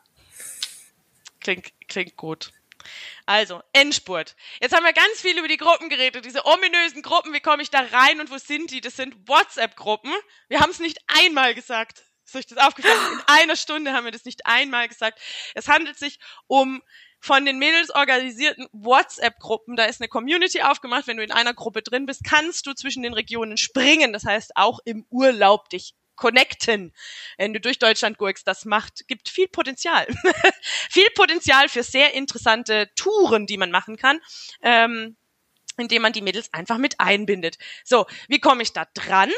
Klingt, 1.40 1.72
klingt 1.88 2.16
gut. 2.16 2.52
Also, 3.24 3.62
Endspurt. 3.72 4.34
Jetzt 4.60 4.74
haben 4.74 4.84
wir 4.84 4.92
ganz 4.92 5.20
viel 5.20 5.38
über 5.38 5.48
die 5.48 5.56
Gruppen 5.56 5.88
geredet, 5.88 6.24
diese 6.24 6.44
ominösen 6.44 7.02
Gruppen. 7.02 7.32
Wie 7.32 7.40
komme 7.40 7.62
ich 7.62 7.70
da 7.70 7.80
rein 7.80 8.20
und 8.20 8.30
wo 8.30 8.38
sind 8.38 8.70
die? 8.70 8.80
Das 8.80 8.96
sind 8.96 9.28
WhatsApp-Gruppen. 9.28 10.12
Wir 10.48 10.60
haben 10.60 10.70
es 10.70 10.80
nicht 10.80 10.98
einmal 11.06 11.54
gesagt. 11.54 12.04
Ist 12.26 12.34
euch 12.34 12.46
das 12.46 12.58
aufgefallen? 12.58 12.98
In 13.12 13.20
einer 13.26 13.56
Stunde 13.56 13.92
haben 13.92 14.04
wir 14.04 14.10
das 14.10 14.24
nicht 14.24 14.46
einmal 14.46 14.88
gesagt. 14.88 15.20
Es 15.54 15.68
handelt 15.68 15.96
sich 15.96 16.18
um 16.48 16.82
von 17.20 17.44
den 17.44 17.58
Mädels 17.58 17.90
organisierten 17.90 18.66
WhatsApp-Gruppen. 18.72 19.76
Da 19.76 19.84
ist 19.84 20.00
eine 20.00 20.08
Community 20.08 20.60
aufgemacht. 20.62 21.06
Wenn 21.06 21.16
du 21.16 21.22
in 21.22 21.30
einer 21.30 21.54
Gruppe 21.54 21.82
drin 21.82 22.04
bist, 22.04 22.24
kannst 22.24 22.66
du 22.66 22.74
zwischen 22.74 23.04
den 23.04 23.14
Regionen 23.14 23.56
springen. 23.56 24.12
Das 24.12 24.24
heißt, 24.24 24.56
auch 24.56 24.80
im 24.84 25.06
Urlaub 25.08 25.68
dich 25.70 25.94
connecten. 26.16 26.92
Wenn 27.38 27.52
du 27.52 27.60
durch 27.60 27.78
Deutschland 27.78 28.18
gurkst, 28.18 28.46
das 28.46 28.64
macht, 28.64 29.06
gibt 29.06 29.28
viel 29.28 29.46
Potenzial. 29.46 30.06
viel 30.90 31.08
Potenzial 31.14 31.68
für 31.68 31.84
sehr 31.84 32.14
interessante 32.14 32.90
Touren, 32.96 33.46
die 33.46 33.56
man 33.56 33.70
machen 33.70 33.96
kann. 33.96 34.20
Ähm, 34.62 35.16
indem 35.78 36.02
man 36.02 36.12
die 36.12 36.22
Mädels 36.22 36.52
einfach 36.52 36.78
mit 36.78 36.98
einbindet. 37.00 37.58
So, 37.84 38.06
wie 38.28 38.40
komme 38.40 38.62
ich 38.62 38.72
da 38.72 38.86
dran? 38.94 39.30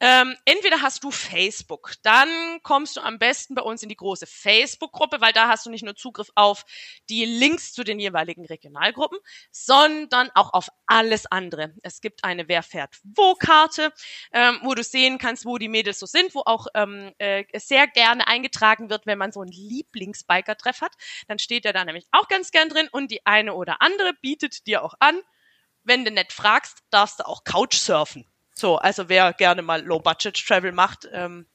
Ähm, 0.00 0.36
entweder 0.44 0.80
hast 0.80 1.02
du 1.02 1.10
Facebook, 1.10 1.94
dann 2.02 2.28
kommst 2.62 2.96
du 2.96 3.00
am 3.00 3.18
besten 3.18 3.56
bei 3.56 3.62
uns 3.62 3.82
in 3.82 3.88
die 3.88 3.96
große 3.96 4.26
Facebook-Gruppe, 4.26 5.20
weil 5.20 5.32
da 5.32 5.48
hast 5.48 5.66
du 5.66 5.70
nicht 5.70 5.84
nur 5.84 5.96
Zugriff 5.96 6.30
auf 6.36 6.64
die 7.08 7.24
Links 7.24 7.72
zu 7.72 7.82
den 7.82 7.98
jeweiligen 7.98 8.46
Regionalgruppen, 8.46 9.18
sondern 9.50 10.30
auch 10.34 10.52
auf 10.52 10.68
alles 10.86 11.26
andere. 11.26 11.74
Es 11.82 12.00
gibt 12.00 12.22
eine 12.22 12.48
Wer 12.48 12.62
fährt 12.62 12.96
wo-Karte, 13.02 13.92
ähm, 14.32 14.60
wo 14.62 14.74
du 14.74 14.84
sehen 14.84 15.18
kannst, 15.18 15.44
wo 15.44 15.58
die 15.58 15.68
Mädels 15.68 15.98
so 15.98 16.06
sind, 16.06 16.34
wo 16.34 16.42
auch 16.46 16.68
ähm, 16.74 17.12
äh, 17.18 17.44
sehr 17.58 17.88
gerne 17.88 18.28
eingetragen 18.28 18.90
wird, 18.90 19.06
wenn 19.06 19.18
man 19.18 19.32
so 19.32 19.40
einen 19.40 19.50
Lieblingsbiker-Treff 19.50 20.80
hat. 20.80 20.92
Dann 21.26 21.40
steht 21.40 21.64
er 21.64 21.72
da 21.72 21.84
nämlich 21.84 22.06
auch 22.12 22.28
ganz 22.28 22.52
gern 22.52 22.68
drin 22.68 22.88
und 22.92 23.10
die 23.10 23.26
eine 23.26 23.54
oder 23.54 23.82
andere 23.82 24.12
bietet 24.20 24.66
dir 24.66 24.84
auch 24.84 24.94
an, 25.00 25.20
wenn 25.82 26.04
du 26.04 26.10
nett 26.10 26.32
fragst, 26.32 26.78
darfst 26.90 27.18
du 27.18 27.26
auch 27.26 27.42
Couchsurfen. 27.44 28.24
So, 28.58 28.76
also 28.76 29.08
wer 29.08 29.32
gerne 29.32 29.62
mal 29.62 29.82
Low-Budget-Travel 29.82 30.72
macht, 30.72 31.08
ähm, 31.12 31.46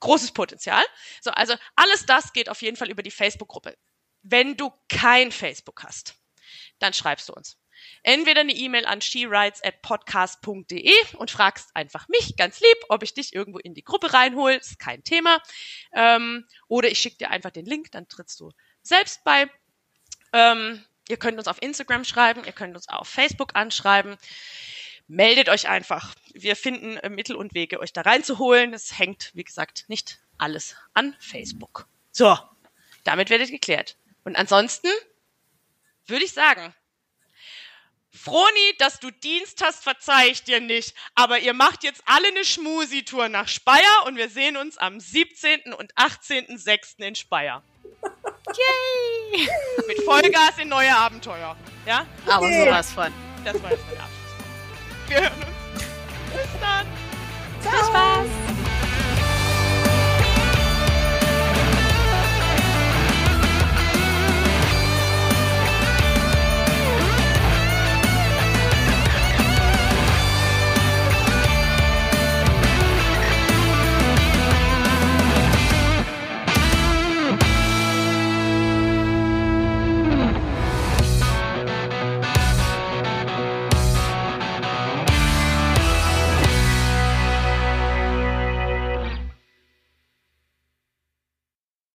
großes 0.00 0.32
Potenzial. 0.32 0.82
So, 1.20 1.30
also 1.30 1.54
alles 1.74 2.06
das 2.06 2.32
geht 2.32 2.48
auf 2.48 2.62
jeden 2.62 2.76
Fall 2.76 2.90
über 2.90 3.02
die 3.02 3.10
Facebook-Gruppe. 3.10 3.76
Wenn 4.22 4.56
du 4.56 4.72
kein 4.88 5.30
Facebook 5.30 5.82
hast, 5.82 6.14
dann 6.78 6.92
schreibst 6.92 7.28
du 7.28 7.34
uns. 7.34 7.58
Entweder 8.02 8.40
eine 8.40 8.54
E-Mail 8.54 8.86
an 8.86 9.00
sherides@podcast.de 9.02 10.94
und 11.16 11.30
fragst 11.30 11.70
einfach 11.74 12.08
mich 12.08 12.36
ganz 12.36 12.60
lieb, 12.60 12.76
ob 12.88 13.02
ich 13.02 13.12
dich 13.14 13.34
irgendwo 13.34 13.58
in 13.58 13.74
die 13.74 13.84
Gruppe 13.84 14.12
reinhole, 14.12 14.56
ist 14.56 14.78
kein 14.78 15.04
Thema. 15.04 15.42
Ähm, 15.92 16.46
oder 16.68 16.88
ich 16.88 16.98
schicke 16.98 17.18
dir 17.18 17.30
einfach 17.30 17.50
den 17.50 17.66
Link, 17.66 17.92
dann 17.92 18.08
trittst 18.08 18.40
du 18.40 18.52
selbst 18.82 19.22
bei. 19.24 19.50
Ähm, 20.32 20.82
ihr 21.08 21.18
könnt 21.18 21.38
uns 21.38 21.48
auf 21.48 21.60
Instagram 21.60 22.04
schreiben, 22.04 22.44
ihr 22.44 22.52
könnt 22.52 22.74
uns 22.74 22.88
auf 22.88 23.08
Facebook 23.08 23.54
anschreiben. 23.54 24.16
Meldet 25.08 25.48
euch 25.48 25.68
einfach. 25.68 26.14
Wir 26.34 26.56
finden 26.56 26.96
äh, 26.98 27.08
Mittel 27.08 27.36
und 27.36 27.54
Wege, 27.54 27.80
euch 27.80 27.92
da 27.92 28.02
reinzuholen. 28.02 28.74
Es 28.74 28.98
hängt, 28.98 29.30
wie 29.34 29.44
gesagt, 29.44 29.84
nicht 29.88 30.18
alles 30.38 30.76
an 30.94 31.16
Facebook. 31.18 31.86
So, 32.12 32.38
damit 33.04 33.30
werdet 33.30 33.50
geklärt. 33.50 33.96
Und 34.24 34.36
ansonsten 34.36 34.88
würde 36.06 36.24
ich 36.24 36.32
sagen, 36.32 36.74
Froni, 38.16 38.74
dass 38.78 38.98
du 38.98 39.10
Dienst 39.10 39.62
hast, 39.62 39.82
verzeih 39.82 40.28
ich 40.28 40.42
dir 40.42 40.60
nicht. 40.60 40.94
Aber 41.14 41.38
ihr 41.38 41.52
macht 41.52 41.84
jetzt 41.84 42.02
alle 42.06 42.28
eine 42.28 42.44
Schmusitour 42.44 43.28
nach 43.28 43.48
Speyer 43.48 44.06
und 44.06 44.16
wir 44.16 44.28
sehen 44.28 44.56
uns 44.56 44.78
am 44.78 44.98
17. 44.98 45.72
und 45.74 45.94
18.06. 45.94 47.04
in 47.04 47.14
Speyer. 47.14 47.62
Yay! 48.56 49.48
Mit 49.86 50.02
Vollgas 50.04 50.58
in 50.58 50.68
neue 50.68 50.94
Abenteuer. 50.94 51.56
Ja? 51.86 52.06
Aber 52.26 52.50
sowas 52.52 52.92
von. 52.92 53.12
Das 53.44 53.62
war 53.62 53.70
jetzt 53.70 53.84
mein 53.86 53.98
Abschluss. 53.98 54.15
Wir 55.08 55.20
hören 55.20 55.32
uns. 55.32 55.84
Bis 56.32 56.60
dann. 56.60 56.86
Ciao. 57.60 57.72
Viel 57.72 57.84
Spaß. 57.84 58.45